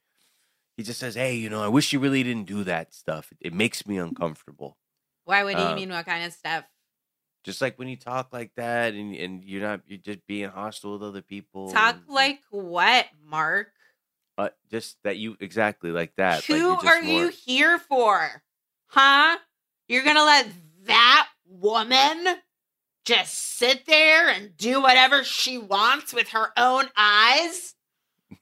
he 0.76 0.82
just 0.82 0.98
says, 0.98 1.14
"Hey, 1.14 1.36
you 1.36 1.48
know, 1.48 1.62
I 1.62 1.68
wish 1.68 1.92
you 1.92 2.00
really 2.00 2.24
didn't 2.24 2.46
do 2.48 2.64
that 2.64 2.92
stuff. 2.92 3.30
It, 3.30 3.38
it 3.48 3.54
makes 3.54 3.86
me 3.86 3.96
uncomfortable." 3.98 4.76
Why 5.24 5.44
would 5.44 5.56
he 5.56 5.62
Um, 5.62 5.76
mean 5.76 5.90
what 5.90 6.04
kind 6.04 6.24
of 6.24 6.32
stuff? 6.32 6.64
Just 7.44 7.60
like 7.60 7.78
when 7.78 7.88
you 7.88 7.96
talk 7.96 8.32
like 8.32 8.52
that 8.56 8.94
and 8.94 9.14
and 9.14 9.44
you're 9.44 9.62
not 9.62 9.80
you're 9.86 9.98
just 9.98 10.26
being 10.26 10.48
hostile 10.48 10.94
with 10.94 11.02
other 11.02 11.22
people 11.22 11.70
Talk 11.70 11.96
and- 11.96 12.08
like 12.14 12.40
what, 12.50 13.06
Mark? 13.24 13.68
uh, 14.36 14.48
just 14.70 14.96
that 15.04 15.16
you 15.16 15.36
exactly 15.38 15.90
like 15.92 16.12
that 16.16 16.44
Who 16.44 16.74
just 16.74 16.86
are 16.86 17.02
more- 17.02 17.22
you 17.24 17.28
here 17.28 17.78
for? 17.78 18.42
Huh? 18.88 19.38
You're 19.88 20.04
gonna 20.04 20.24
let 20.24 20.48
that 20.86 21.28
woman 21.46 22.26
just 23.04 23.34
sit 23.58 23.84
there 23.86 24.28
and 24.30 24.56
do 24.56 24.80
whatever 24.80 25.22
she 25.22 25.58
wants 25.58 26.12
with 26.14 26.30
her 26.30 26.48
own 26.56 26.86
eyes? 26.96 27.74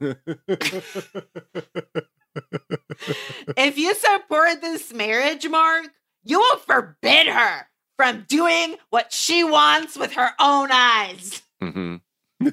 If 3.56 3.76
you 3.78 3.94
support 3.94 4.60
this 4.60 4.92
marriage, 4.92 5.46
Mark, 5.48 5.86
you 6.24 6.38
will 6.38 6.56
forbid 6.58 7.26
her 7.26 7.66
from 8.02 8.24
doing 8.28 8.76
what 8.90 9.12
she 9.12 9.44
wants 9.44 9.96
with 9.96 10.14
her 10.14 10.30
own 10.40 10.70
eyes. 10.72 11.40
Mhm. 11.62 12.00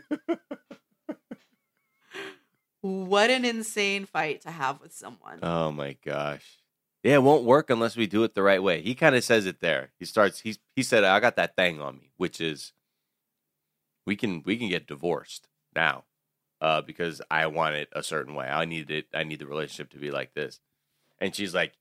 What 2.81 3.29
an 3.29 3.43
insane 3.43 4.05
fight 4.05 4.41
to 4.41 4.51
have 4.51 4.79
with 4.79 4.93
someone. 4.93 5.39
oh 5.43 5.69
my 5.71 5.97
gosh 6.05 6.45
yeah 7.03 7.15
it 7.15 7.23
won't 7.23 7.43
work 7.43 7.69
unless 7.69 7.97
we 7.97 8.07
do 8.07 8.23
it 8.23 8.35
the 8.35 8.41
right 8.43 8.63
way 8.63 8.81
he 8.81 8.95
kind 8.95 9.15
of 9.15 9.23
says 9.23 9.45
it 9.45 9.59
there 9.59 9.89
he 9.99 10.05
starts 10.05 10.39
he's 10.41 10.59
he 10.77 10.83
said 10.83 11.03
i 11.03 11.19
got 11.19 11.35
that 11.35 11.55
thing 11.57 11.81
on 11.81 11.97
me 11.97 12.11
which 12.17 12.39
is 12.39 12.71
we 14.05 14.15
can 14.15 14.43
we 14.45 14.55
can 14.57 14.69
get 14.69 14.87
divorced 14.87 15.47
now 15.75 16.05
uh 16.61 16.81
because 16.81 17.21
i 17.29 17.47
want 17.47 17.75
it 17.75 17.89
a 17.93 18.01
certain 18.03 18.33
way 18.33 18.47
i 18.47 18.63
need 18.65 18.89
it 18.91 19.07
i 19.13 19.23
need 19.25 19.39
the 19.39 19.45
relationship 19.47 19.89
to 19.91 19.97
be 19.97 20.11
like 20.11 20.33
this 20.33 20.59
and 21.19 21.35
she's 21.35 21.53
like 21.53 21.73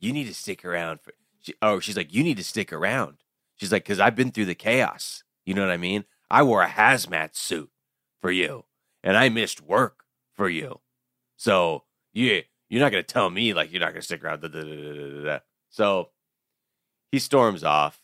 you 0.00 0.10
need 0.12 0.26
to 0.26 0.34
stick 0.34 0.64
around 0.64 1.00
for 1.02 1.12
she, 1.46 1.54
oh 1.62 1.80
she's 1.80 1.96
like 1.96 2.12
you 2.12 2.22
need 2.22 2.36
to 2.36 2.44
stick 2.44 2.72
around. 2.72 3.18
She's 3.56 3.72
like 3.72 3.84
because 3.84 4.00
i've 4.00 4.16
been 4.16 4.32
through 4.32 4.46
the 4.46 4.54
chaos. 4.54 5.22
You 5.44 5.54
know 5.54 5.62
what 5.62 5.70
i 5.70 5.76
mean? 5.76 6.04
I 6.30 6.42
wore 6.42 6.62
a 6.62 6.68
hazmat 6.68 7.36
suit 7.36 7.70
for 8.20 8.30
you 8.30 8.64
and 9.02 9.16
i 9.16 9.28
missed 9.28 9.60
work 9.62 10.04
for 10.34 10.48
you. 10.48 10.80
So 11.36 11.84
yeah 12.12 12.40
you're 12.68 12.80
not 12.82 12.90
gonna 12.90 13.02
tell 13.02 13.30
me 13.30 13.54
like 13.54 13.70
you're 13.72 13.80
not 13.80 13.90
gonna 13.90 14.02
stick 14.02 14.24
around. 14.24 14.42
Da, 14.42 14.48
da, 14.48 15.22
da, 15.24 15.38
so 15.70 16.10
he 17.12 17.18
storms 17.18 17.62
off 17.62 18.00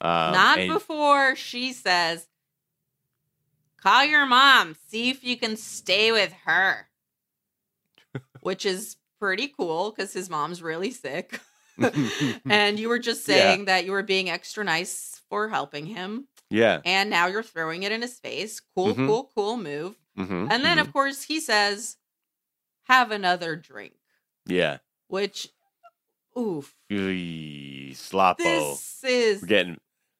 um, 0.00 0.32
Not 0.32 0.58
and- 0.58 0.72
before 0.72 1.36
she 1.36 1.72
says, 1.72 2.26
call 3.80 4.04
your 4.04 4.26
mom, 4.26 4.76
see 4.88 5.10
if 5.10 5.22
you 5.22 5.36
can 5.36 5.56
stay 5.56 6.10
with 6.10 6.32
her. 6.44 6.88
Which 8.40 8.64
is 8.64 8.96
pretty 9.18 9.48
cool 9.48 9.90
because 9.90 10.12
his 10.12 10.30
mom's 10.30 10.62
really 10.62 10.90
sick. 10.90 11.40
and 12.48 12.78
you 12.78 12.88
were 12.88 12.98
just 12.98 13.26
Yeah. 13.28 13.34
saying 13.36 13.64
that 13.66 13.84
you 13.84 13.92
were 13.92 14.02
being 14.02 14.28
extra 14.30 14.64
nice 14.64 15.20
for 15.28 15.48
helping 15.48 15.86
him. 15.86 16.26
yeah 16.50 16.80
And 16.84 17.10
now 17.10 17.26
you're 17.26 17.42
throwing 17.42 17.82
it 17.84 17.92
in 17.92 18.02
his 18.02 18.18
face. 18.18 18.60
Cool, 18.74 18.94
Mhm. 18.94 19.06
cool, 19.06 19.30
cool 19.34 19.56
move. 19.56 19.96
mhm, 20.18 20.48
And 20.50 20.64
then, 20.64 20.78
mhm. 20.78 20.82
of 20.82 20.92
course, 20.92 21.22
he 21.24 21.40
says, 21.40 21.96
have 22.84 23.10
another 23.10 23.56
drink, 23.56 23.94
yeah 24.46 24.78
which, 25.08 25.48
oof. 26.38 26.74
Eey, 26.90 27.92
sloppo 27.92 28.36
This 28.38 29.04
is 29.04 29.42
we're 29.42 29.46
getting 29.48 29.78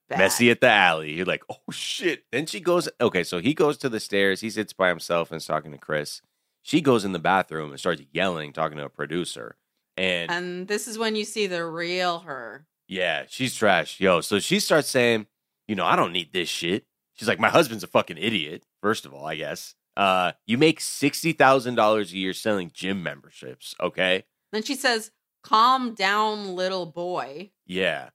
bad. 0.09 0.18
messy 0.18 0.51
at 0.51 0.61
the 0.61 0.68
alley. 0.68 1.12
You're 1.14 1.26
like, 1.26 1.42
oh 1.51 1.70
shit. 1.72 2.24
Then 2.32 2.46
she 2.46 2.61
goes, 2.61 2.88
okay, 3.01 3.22
so 3.24 3.40
he 3.40 3.55
goes 3.55 3.76
to 3.78 3.88
the 3.88 4.01
stairs. 4.01 4.40
He 4.40 4.51
sits 4.51 4.72
by 4.72 4.88
himself 4.88 5.30
and 5.30 5.38
is 5.38 5.46
talking 5.46 5.72
to 5.72 5.78
Chris. 5.78 6.22
She 6.62 6.80
goes 6.80 7.05
in 7.05 7.12
the 7.12 7.18
bathroom 7.18 7.70
and 7.70 7.78
starts 7.80 8.03
yelling, 8.12 8.53
talking 8.53 8.78
to 8.78 8.84
a 8.84 8.88
producer. 8.90 9.57
And, 10.01 10.30
And 10.30 10.68
this 10.68 10.88
is 10.88 10.96
when 10.98 11.14
you 11.16 11.24
see 11.24 11.46
the 11.46 11.64
real 11.66 12.20
her. 12.20 12.66
yeah, 12.88 13.24
she's 13.28 13.55
trash. 13.55 14.01
Yo, 14.01 14.20
so 14.22 14.38
she 14.38 14.59
starts 14.61 14.88
saying, 14.88 15.26
you 15.68 15.74
know, 15.76 15.84
I 15.84 15.94
don't 15.96 16.12
need 16.12 16.32
this 16.32 16.48
shit. 16.48 16.86
She's 17.14 17.28
like, 17.28 17.38
my 17.38 17.51
husband's 17.51 17.84
a 17.84 17.86
fucking 17.86 18.16
idiot, 18.18 18.64
first 18.82 19.05
of 19.05 19.12
all, 19.12 19.26
I 19.26 19.34
guess. 19.36 19.74
Uh, 19.96 20.32
you 20.46 20.57
make 20.57 20.80
$60,000 20.80 22.12
a 22.12 22.16
year 22.16 22.32
selling 22.32 22.70
gym 22.72 23.03
memberships, 23.03 23.74
okay? 23.80 24.24
Then 24.53 24.62
she 24.62 24.74
says, 24.74 25.11
Calm 25.42 25.94
down, 25.94 26.55
little 26.55 26.86
boy. 26.86 27.51
Yeah. 27.66 28.11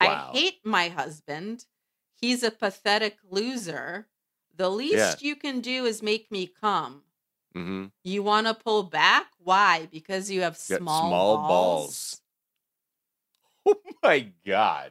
Wow. 0.00 0.30
I 0.32 0.36
hate 0.36 0.58
my 0.64 0.88
husband. 0.88 1.64
He's 2.20 2.42
a 2.42 2.50
pathetic 2.50 3.18
loser. 3.28 4.08
The 4.56 4.68
least 4.70 4.94
Yeah. 4.96 5.14
you 5.28 5.36
can 5.36 5.60
do 5.60 5.84
is 5.84 6.02
make 6.02 6.30
me 6.30 6.46
come. 6.60 7.02
Mm-hmm. 7.56 7.86
You 8.04 8.22
want 8.22 8.46
to 8.46 8.54
pull 8.54 8.84
back? 8.84 9.26
Why? 9.38 9.88
Because 9.90 10.30
you 10.30 10.40
have 10.42 10.56
small, 10.56 11.08
small 11.08 11.36
balls. 11.36 11.46
balls. 11.46 12.18
Oh 13.84 13.92
my 14.02 14.26
god. 14.44 14.90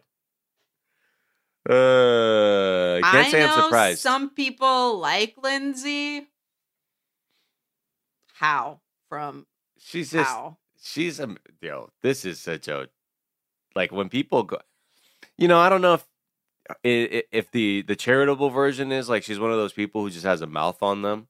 Uh, 1.70 2.95
I 2.97 3.01
can't 3.03 3.28
I 3.28 3.32
say 3.32 3.39
know 3.41 3.53
I'm 3.53 3.64
surprised. 3.64 3.99
some 3.99 4.30
people 4.30 4.97
like 4.99 5.36
Lindsay. 5.41 6.28
How? 8.34 8.80
From 9.09 9.45
she's 9.78 10.12
just 10.12 10.30
how? 10.30 10.57
she's 10.82 11.20
a 11.20 11.36
yo. 11.62 11.89
This 12.01 12.24
is 12.26 12.39
such 12.39 12.68
a 12.68 12.88
like 13.76 13.91
when 13.91 14.09
people 14.09 14.43
go. 14.43 14.57
You 15.38 15.47
know, 15.49 15.59
I 15.59 15.70
don't 15.70 15.82
know 15.82 15.95
if 15.95 16.05
i- 16.86 17.24
if 17.32 17.51
the 17.51 17.82
the 17.84 17.95
charitable 17.95 18.49
version 18.49 18.91
is 18.91 19.09
like 19.09 19.24
she's 19.24 19.39
one 19.39 19.51
of 19.51 19.57
those 19.57 19.74
people 19.74 20.01
who 20.01 20.09
just 20.09 20.26
has 20.26 20.41
a 20.41 20.47
mouth 20.47 20.82
on 20.82 21.01
them, 21.01 21.28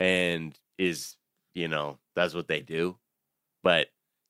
and 0.00 0.58
is 0.78 1.16
you 1.54 1.68
know 1.68 1.98
that's 2.16 2.34
what 2.34 2.48
they 2.48 2.60
do, 2.60 2.98
but 3.62 3.88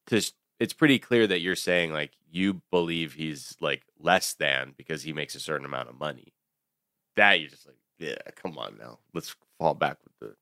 to 0.09 0.23
it's 0.61 0.75
pretty 0.75 0.99
clear 0.99 1.27
that 1.27 1.41
you're 1.41 1.57
saying 1.57 1.93
like 1.93 2.13
you 2.31 2.63
believe 2.71 3.15
he's 3.15 3.57
like 3.61 3.85
less 3.99 4.35
than 4.35 4.75
because 4.77 5.03
he 5.03 5.13
makes 5.13 5.35
a 5.35 5.41
certain 5.41 5.67
amount 5.67 5.89
of 5.91 5.99
money. 5.99 6.35
That 7.17 7.41
you're 7.41 7.51
just 7.51 7.67
like, 7.67 7.79
yeah, 7.99 8.17
come 8.37 8.59
on 8.59 8.79
now, 8.79 9.01
let's 9.15 9.37
fall 9.59 9.75
back 9.75 9.99
with 10.05 10.15
the 10.21 10.37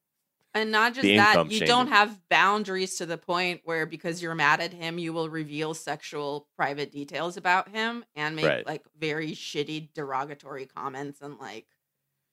And 0.54 0.72
not 0.72 0.94
just 0.94 1.14
that, 1.14 1.50
you 1.50 1.60
don't 1.60 1.88
have 1.88 2.20
boundaries 2.28 2.96
to 2.96 3.06
the 3.06 3.18
point 3.18 3.60
where 3.64 3.86
because 3.86 4.22
you're 4.22 4.34
mad 4.34 4.60
at 4.60 4.72
him, 4.72 4.98
you 4.98 5.12
will 5.12 5.28
reveal 5.28 5.74
sexual 5.74 6.48
private 6.56 6.90
details 6.90 7.36
about 7.36 7.68
him 7.68 8.04
and 8.16 8.34
make 8.34 8.44
Right. 8.46 8.66
like 8.66 8.86
very 8.98 9.32
shitty 9.32 9.92
derogatory 9.94 10.66
comments 10.66 11.20
and 11.20 11.38
like 11.38 11.66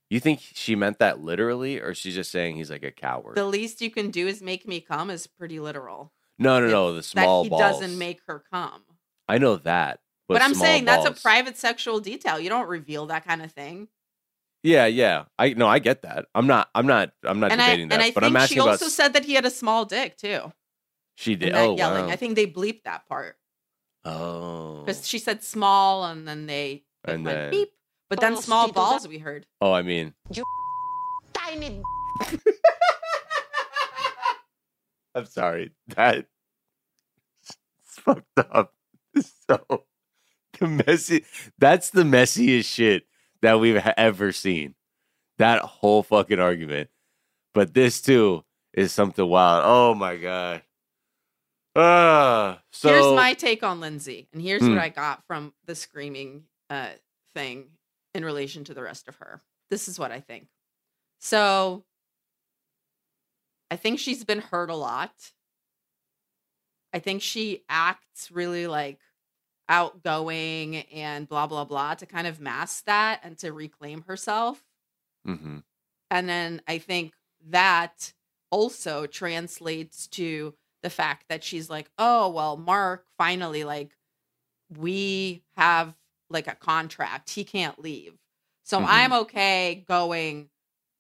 You 0.10 0.20
think 0.20 0.39
she 0.53 0.76
meant 0.76 0.99
that 0.99 1.20
literally, 1.22 1.80
or 1.80 1.93
she's 1.95 2.16
just 2.16 2.32
saying 2.32 2.58
he's 2.58 2.70
like 2.70 2.84
a 2.84 2.91
coward? 2.91 3.36
the 3.36 3.45
least 3.45 3.82
you 3.82 3.89
can 3.89 4.12
do 4.12 4.28
is 4.28 4.41
make 4.41 4.68
me 4.68 4.80
come 4.80 5.10
is 5.10 5.28
pretty 5.28 5.60
literal. 5.60 6.14
no, 6.38 6.60
no, 6.60 6.68
no. 6.68 6.93
The 6.93 7.03
small 7.03 7.43
that 7.43 7.45
he 7.45 7.49
balls. 7.49 7.62
doesn't 7.62 7.97
make 7.97 8.22
her 8.28 8.43
come. 8.51 8.84
I 9.28 9.39
know 9.39 9.56
that, 9.58 9.99
but, 10.28 10.36
But, 10.36 10.41
I'm 10.43 10.53
saying 10.53 10.86
that's 10.86 11.06
a 11.06 11.12
private 11.12 11.58
sexual 11.58 11.99
detail. 11.99 12.39
You 12.39 12.49
don't 12.49 12.68
reveal 12.68 13.08
that 13.08 13.26
kind 13.26 13.41
of 13.41 13.51
thing. 13.51 13.88
Yeah, 14.64 14.86
yeah. 14.88 15.26
I 15.38 15.53
no, 15.53 15.68
I 15.68 15.78
get 15.80 16.01
that. 16.03 16.26
I'm 16.34 16.47
not. 16.47 16.70
I'm 16.74 16.88
not. 16.88 17.12
I'm 17.24 17.39
not 17.39 17.51
and 17.51 17.62
I 17.62 17.66
debating 17.68 17.84
and 17.84 17.91
that. 17.91 18.01
I 18.01 18.12
but 18.12 18.24
think 18.24 18.36
I'm 18.36 18.39
she 18.41 18.43
asking 18.43 18.60
about. 18.60 18.70
also 18.72 18.88
said 18.88 19.14
that 19.14 19.26
he 19.26 19.34
had 19.34 19.45
a 19.45 19.51
small 19.51 19.86
dick 19.86 20.18
too. 20.18 20.51
she 21.16 21.36
did. 21.36 21.53
Oh 21.53 21.78
yelling. 21.78 22.06
wow. 22.06 22.12
I 22.12 22.16
think 22.16 22.36
they 22.36 22.47
bleeped 22.47 22.84
that 22.84 23.08
part 23.08 23.38
oh. 24.06 24.82
because 24.84 25.08
she 25.08 25.20
said 25.20 25.43
small, 25.43 26.06
and 26.06 26.28
then 26.28 26.47
they 26.47 26.84
And 27.03 27.24
went 27.26 27.38
then- 27.38 27.51
beep. 27.51 27.70
But 28.10 28.20
then 28.20 28.38
small 28.38 28.72
Balls, 28.72 28.91
balls 28.91 29.08
we 29.08 29.18
heard. 29.18 29.45
Oh, 29.62 29.72
I 29.72 29.82
mean. 29.82 30.14
You 30.32 30.43
Tiny 31.34 31.82
I'm 35.16 35.26
sorry. 35.26 35.72
That 35.95 36.26
it's 37.41 37.58
fucked 37.89 38.26
up. 38.38 38.74
So 39.49 39.84
the 40.60 40.68
messy. 40.68 41.24
That's 41.58 41.89
the 41.91 42.03
messiest 42.03 42.66
shit 42.66 43.06
that 43.41 43.60
we've 43.60 43.78
ever 43.95 44.32
seen. 44.34 44.76
That 45.38 45.62
whole 45.62 46.03
fucking 46.03 46.39
argument. 46.39 46.89
But 47.53 47.74
this 47.74 48.01
too 48.01 48.43
is 48.74 48.91
something 48.91 49.26
wild. 49.26 49.64
Oh 49.66 49.93
my 49.95 50.18
god. 50.18 50.64
Ah. 51.78 52.62
So 52.72 52.89
here's 52.89 53.16
my 53.16 53.34
take 53.36 53.64
on 53.64 53.80
Lindsay, 53.80 54.28
and 54.34 54.41
here's 54.41 54.62
Hmm. 54.64 54.70
what 54.72 54.80
I 54.80 54.89
got 54.89 55.24
from 55.28 55.53
the 55.66 55.76
screaming 55.76 56.43
uh, 56.70 56.89
thing 57.34 57.68
in 58.16 58.26
relation 58.26 58.66
to 58.66 58.76
the 58.76 58.84
rest 58.84 59.09
of 59.09 59.18
her. 59.18 59.43
This 59.72 59.89
is 59.89 59.99
what 59.99 60.11
I 60.11 60.22
think. 60.22 60.49
So, 61.20 61.86
I 63.72 63.76
think 63.76 63.99
she's 63.99 64.24
been 64.24 64.39
hurt 64.41 64.70
a 64.70 64.76
lot. 64.76 65.32
I 66.93 66.99
think 66.99 67.22
she 67.22 67.63
acts 67.70 68.32
really 68.32 68.68
like 68.68 68.99
outgoing 69.70 70.78
and 70.91 71.28
blah 71.28 71.47
blah 71.47 71.66
blah 71.66 71.95
to 71.95 72.05
kind 72.05 72.28
of 72.28 72.39
mask 72.39 72.86
that 72.86 73.22
and 73.24 73.38
to 73.39 73.51
reclaim 73.51 74.03
herself. 74.03 74.63
Mhm. 75.26 75.63
And 76.11 76.30
then 76.30 76.61
I 76.68 76.78
think 76.78 77.13
that 77.47 78.13
also 78.51 79.05
translates 79.07 80.07
to 80.07 80.55
the 80.84 80.89
fact 80.89 81.26
that 81.30 81.43
she's 81.43 81.70
like, 81.70 81.89
oh, 81.97 82.30
well, 82.30 82.57
Mark 82.57 83.05
finally, 83.18 83.63
like, 83.63 83.97
we 84.70 85.43
have 85.57 85.95
like 86.30 86.48
a 86.48 86.56
contract. 86.56 87.30
He 87.32 87.44
can't 87.44 87.80
leave. 87.80 88.14
So 88.64 88.80
Mhm. 88.80 88.86
I'm 88.88 89.14
okay 89.14 89.86
going 89.88 90.50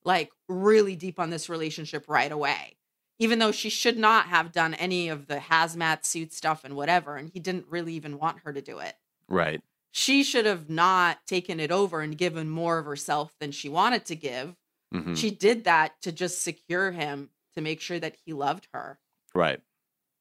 like 0.03 0.31
really 0.47 0.95
deep 0.95 1.19
on 1.19 1.29
this 1.31 1.49
relationship 1.49 2.05
right 2.07 2.31
away. 2.31 2.77
Even 3.17 3.39
though 3.39 3.51
she 3.51 3.69
should 3.69 3.97
not 3.97 4.27
have 4.27 4.51
done 4.51 4.73
any 4.75 5.07
of 5.07 5.27
the 5.27 5.37
hazmat 5.37 6.05
suit 6.05 6.33
stuff 6.33 6.63
and 6.63 6.75
whatever. 6.75 7.15
And 7.15 7.29
he 7.29 7.39
didn't 7.39 7.67
really 7.69 7.93
even 7.93 8.17
want 8.19 8.39
her 8.43 8.51
to 8.53 8.61
do 8.61 8.79
it 8.79 8.95
right. 9.27 9.61
she 9.91 10.23
should 10.23 10.45
have 10.45 10.69
not 10.69 11.25
taken 11.25 11.59
it 11.59 11.71
over 11.71 12.01
and 12.01 12.17
given 12.17 12.49
more 12.49 12.77
of 12.77 12.85
herself 12.85 13.33
than 13.39 13.51
she 13.51 13.69
wanted 13.69 14.05
to 14.05 14.15
give. 14.15 14.55
Mhm. 14.93 15.17
She 15.17 15.31
did 15.31 15.63
that 15.63 15.99
to 16.01 16.11
just 16.11 16.41
secure 16.41 16.91
him 16.91 17.31
to 17.55 17.61
make 17.61 17.79
sure 17.81 17.99
that 17.99 18.17
he 18.25 18.33
loved 18.33 18.67
her. 18.73 18.99
Right. 19.33 19.61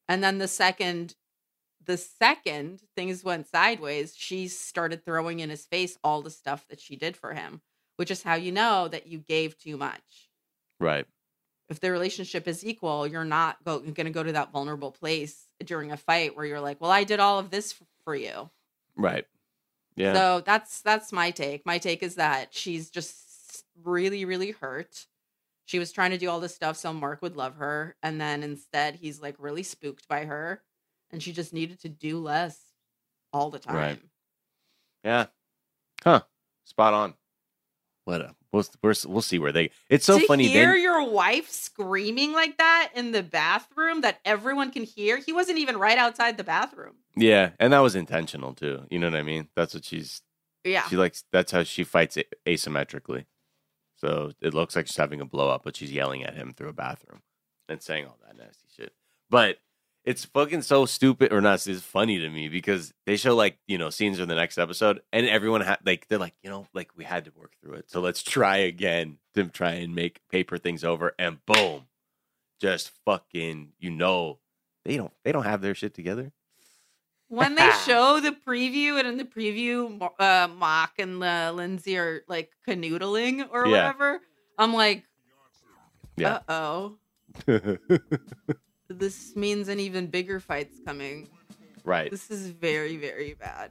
And 0.08 0.22
then 0.22 0.38
the 0.38 0.48
second 0.48 1.16
the 1.86 1.96
second 1.96 2.82
things 2.96 3.24
went 3.24 3.46
sideways, 3.46 4.14
she 4.16 4.48
started 4.48 5.04
throwing 5.04 5.40
in 5.40 5.50
his 5.50 5.66
face 5.66 5.98
all 6.04 6.22
the 6.22 6.30
stuff 6.30 6.66
that 6.68 6.80
she 6.80 6.96
did 6.96 7.16
for 7.16 7.34
him, 7.34 7.60
which 7.96 8.10
is 8.10 8.22
how 8.22 8.34
you 8.34 8.52
know 8.52 8.88
that 8.88 9.06
you 9.06 9.18
gave 9.18 9.58
too 9.58 9.76
much. 9.76 10.28
Right. 10.80 11.06
If 11.68 11.80
the 11.80 11.90
relationship 11.90 12.46
is 12.46 12.64
equal, 12.64 13.06
you're 13.06 13.24
not 13.24 13.62
go- 13.64 13.78
going 13.78 13.94
to 14.06 14.10
go 14.10 14.22
to 14.22 14.32
that 14.32 14.52
vulnerable 14.52 14.92
place 14.92 15.46
during 15.64 15.92
a 15.92 15.96
fight 15.96 16.36
where 16.36 16.44
you're 16.44 16.60
like, 16.60 16.80
"Well, 16.80 16.90
I 16.90 17.04
did 17.04 17.20
all 17.20 17.38
of 17.38 17.50
this 17.50 17.72
f- 17.72 17.86
for 18.04 18.14
you." 18.14 18.50
Right. 18.96 19.26
Yeah. 19.96 20.12
So 20.12 20.42
that's 20.44 20.82
that's 20.82 21.12
my 21.12 21.30
take. 21.30 21.64
My 21.64 21.78
take 21.78 22.02
is 22.02 22.16
that 22.16 22.52
she's 22.52 22.90
just 22.90 23.64
really, 23.82 24.24
really 24.24 24.50
hurt. 24.50 25.06
She 25.66 25.78
was 25.78 25.92
trying 25.92 26.10
to 26.10 26.18
do 26.18 26.28
all 26.28 26.40
this 26.40 26.54
stuff 26.54 26.76
so 26.76 26.92
Mark 26.92 27.22
would 27.22 27.36
love 27.36 27.56
her, 27.56 27.96
and 28.02 28.20
then 28.20 28.42
instead 28.42 28.96
he's 28.96 29.22
like 29.22 29.36
really 29.38 29.62
spooked 29.62 30.06
by 30.06 30.26
her, 30.26 30.62
and 31.14 31.22
she 31.22 31.32
just 31.32 31.52
needed 31.52 31.80
to 31.80 31.88
do 31.88 32.18
less 32.18 32.58
all 33.32 33.48
the 33.50 33.58
time. 33.58 33.76
Right. 33.76 33.98
yeah. 35.04 35.26
Huh. 36.02 36.22
Spot 36.64 36.92
on. 36.92 37.14
What 38.04 38.20
a 38.20 38.34
we'll, 38.52 38.64
we're, 38.82 38.94
we'll 39.06 39.22
see 39.22 39.38
where 39.38 39.52
they. 39.52 39.70
It's 39.88 40.04
so 40.04 40.18
to 40.18 40.26
funny. 40.26 40.48
hear 40.48 40.72
Then 40.72 40.82
your 40.82 41.08
wife 41.08 41.48
screaming 41.48 42.32
like 42.32 42.58
that 42.58 42.90
in 42.94 43.12
the 43.12 43.22
bathroom 43.22 44.02
that 44.02 44.20
everyone 44.24 44.70
can 44.72 44.82
hear. 44.82 45.16
He 45.18 45.32
wasn't 45.32 45.58
even 45.58 45.78
right 45.78 45.96
outside 45.96 46.36
the 46.36 46.44
bathroom. 46.44 46.96
yeah, 47.16 47.50
and 47.58 47.72
that 47.72 47.78
was 47.78 47.94
intentional 47.94 48.52
too. 48.52 48.82
You 48.90 48.98
know 48.98 49.08
what 49.10 49.18
I 49.18 49.22
mean? 49.22 49.48
That's 49.56 49.72
what 49.72 49.84
she's 49.84 50.20
Yeah. 50.64 50.86
She 50.88 50.96
likes 50.96 51.24
that's 51.32 51.52
how 51.52 51.62
she 51.62 51.84
fights 51.84 52.16
it 52.16 52.34
asymmetrically. 52.44 53.24
So 53.96 54.32
it 54.42 54.52
looks 54.52 54.76
like 54.76 54.88
she's 54.88 54.96
having 54.96 55.20
a 55.20 55.24
blow 55.24 55.48
up, 55.48 55.62
but 55.64 55.76
she's 55.76 55.92
yelling 55.92 56.24
at 56.24 56.34
him 56.34 56.52
through 56.52 56.68
a 56.68 56.74
bathroom 56.74 57.22
and 57.68 57.80
saying 57.80 58.04
all 58.04 58.18
that 58.26 58.36
nasty 58.36 58.66
shit. 58.76 58.92
But 59.30 59.58
it's 60.04 60.24
fucking 60.26 60.62
so 60.62 60.84
stupid, 60.86 61.32
or 61.32 61.40
not? 61.40 61.66
It's 61.66 61.80
funny 61.82 62.18
to 62.18 62.28
me 62.28 62.48
because 62.48 62.92
they 63.06 63.16
show 63.16 63.34
like 63.34 63.58
you 63.66 63.78
know 63.78 63.90
scenes 63.90 64.20
in 64.20 64.28
the 64.28 64.34
next 64.34 64.58
episode, 64.58 65.00
and 65.12 65.26
everyone 65.26 65.60
ha- 65.62 65.78
like 65.84 66.08
they're 66.08 66.18
like 66.18 66.34
you 66.42 66.50
know 66.50 66.66
like 66.74 66.90
we 66.96 67.04
had 67.04 67.24
to 67.26 67.32
work 67.36 67.52
through 67.62 67.74
it, 67.74 67.90
so 67.90 68.00
let's 68.00 68.22
try 68.22 68.56
again 68.58 69.18
to 69.34 69.44
try 69.44 69.72
and 69.72 69.94
make 69.94 70.20
paper 70.28 70.58
things 70.58 70.84
over, 70.84 71.14
and 71.18 71.44
boom, 71.46 71.86
just 72.60 72.90
fucking 73.04 73.72
you 73.78 73.90
know 73.90 74.38
they 74.84 74.96
don't 74.96 75.12
they 75.24 75.32
don't 75.32 75.44
have 75.44 75.60
their 75.62 75.74
shit 75.74 75.94
together. 75.94 76.32
when 77.28 77.54
they 77.54 77.70
show 77.86 78.20
the 78.20 78.36
preview 78.46 78.98
and 78.98 79.08
in 79.08 79.16
the 79.16 79.24
preview 79.24 79.98
uh 80.20 80.46
mock 80.48 80.92
and 80.98 81.24
uh, 81.24 81.50
lindsay 81.54 81.96
are 81.96 82.22
like 82.28 82.50
canoodling 82.68 83.48
or 83.50 83.66
Yeah. 83.66 83.70
whatever 83.88 84.20
i'm 84.58 84.74
like 84.74 85.04
Yeah. 86.18 86.40
uh-oh 86.48 86.98
this 88.98 89.34
means 89.36 89.68
an 89.68 89.78
even 89.80 90.06
bigger 90.06 90.40
fight's 90.40 90.78
coming 90.86 91.28
right. 91.84 92.10
this 92.10 92.30
is 92.30 92.48
very 92.48 92.96
very 92.96 93.34
bad 93.34 93.70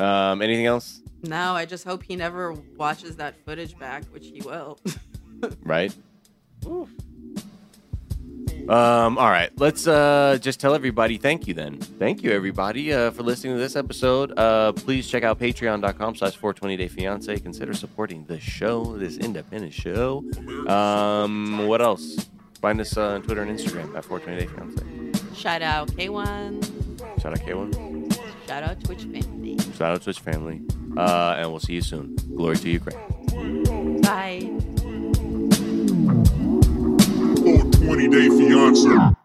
Um. 0.00 0.40
Anything 0.42 0.66
else? 0.66 1.00
no 1.22 1.54
i 1.54 1.64
just 1.66 1.84
hope 1.84 2.02
he 2.02 2.16
never 2.16 2.52
watches 2.76 3.16
that 3.16 3.34
footage 3.44 3.78
back 3.78 4.04
which 4.12 4.26
he 4.28 4.40
will 4.42 4.78
right? 5.62 5.94
Um, 8.68 9.18
all 9.18 9.30
right, 9.30 9.50
let's 9.58 9.86
uh, 9.88 10.38
just 10.40 10.60
tell 10.60 10.74
everybody 10.74 11.16
thank 11.18 11.48
you 11.48 11.54
then. 11.54 11.78
Thank 11.80 12.22
you, 12.22 12.30
everybody, 12.30 12.92
uh, 12.92 13.10
for 13.10 13.22
listening 13.24 13.54
to 13.54 13.58
this 13.58 13.74
episode. 13.74 14.38
Uh, 14.38 14.72
please 14.72 15.08
check 15.08 15.24
out 15.24 15.40
patreon.com 15.40 16.14
slash 16.14 16.36
420 16.36 16.76
day 16.76 16.86
fiance. 16.86 17.36
Consider 17.40 17.74
supporting 17.74 18.24
the 18.26 18.38
show, 18.38 18.96
this 18.96 19.16
independent 19.16 19.72
show. 19.72 20.24
Um, 20.68 21.66
what 21.66 21.82
else? 21.82 22.30
Find 22.60 22.80
us 22.80 22.96
uh, 22.96 23.14
on 23.14 23.22
Twitter 23.22 23.42
and 23.42 23.50
Instagram 23.58 23.94
at 23.96 24.04
420 24.04 24.40
day 24.40 24.46
fiance. 24.46 25.34
shout 25.34 25.62
out 25.62 25.88
k1 25.92 26.62
Shout 27.20 27.32
out 27.32 27.38
K1. 27.40 28.46
shout 28.46 28.62
out 28.62 28.84
twitch 28.84 29.04
family 29.04 29.56
Shout 29.76 29.92
out 29.92 30.02
Twitch 30.02 30.20
family. 30.20 30.60
Uh, 30.96 31.36
and 31.38 31.50
we'll 31.50 31.60
see 31.60 31.72
you 31.74 31.80
soon. 31.82 32.14
Glory 32.36 32.56
to 32.56 32.68
Ukraine. 32.68 34.00
bye 34.02 34.40
420 37.40 38.08
Day 38.08 38.28
Fiance. 38.28 39.16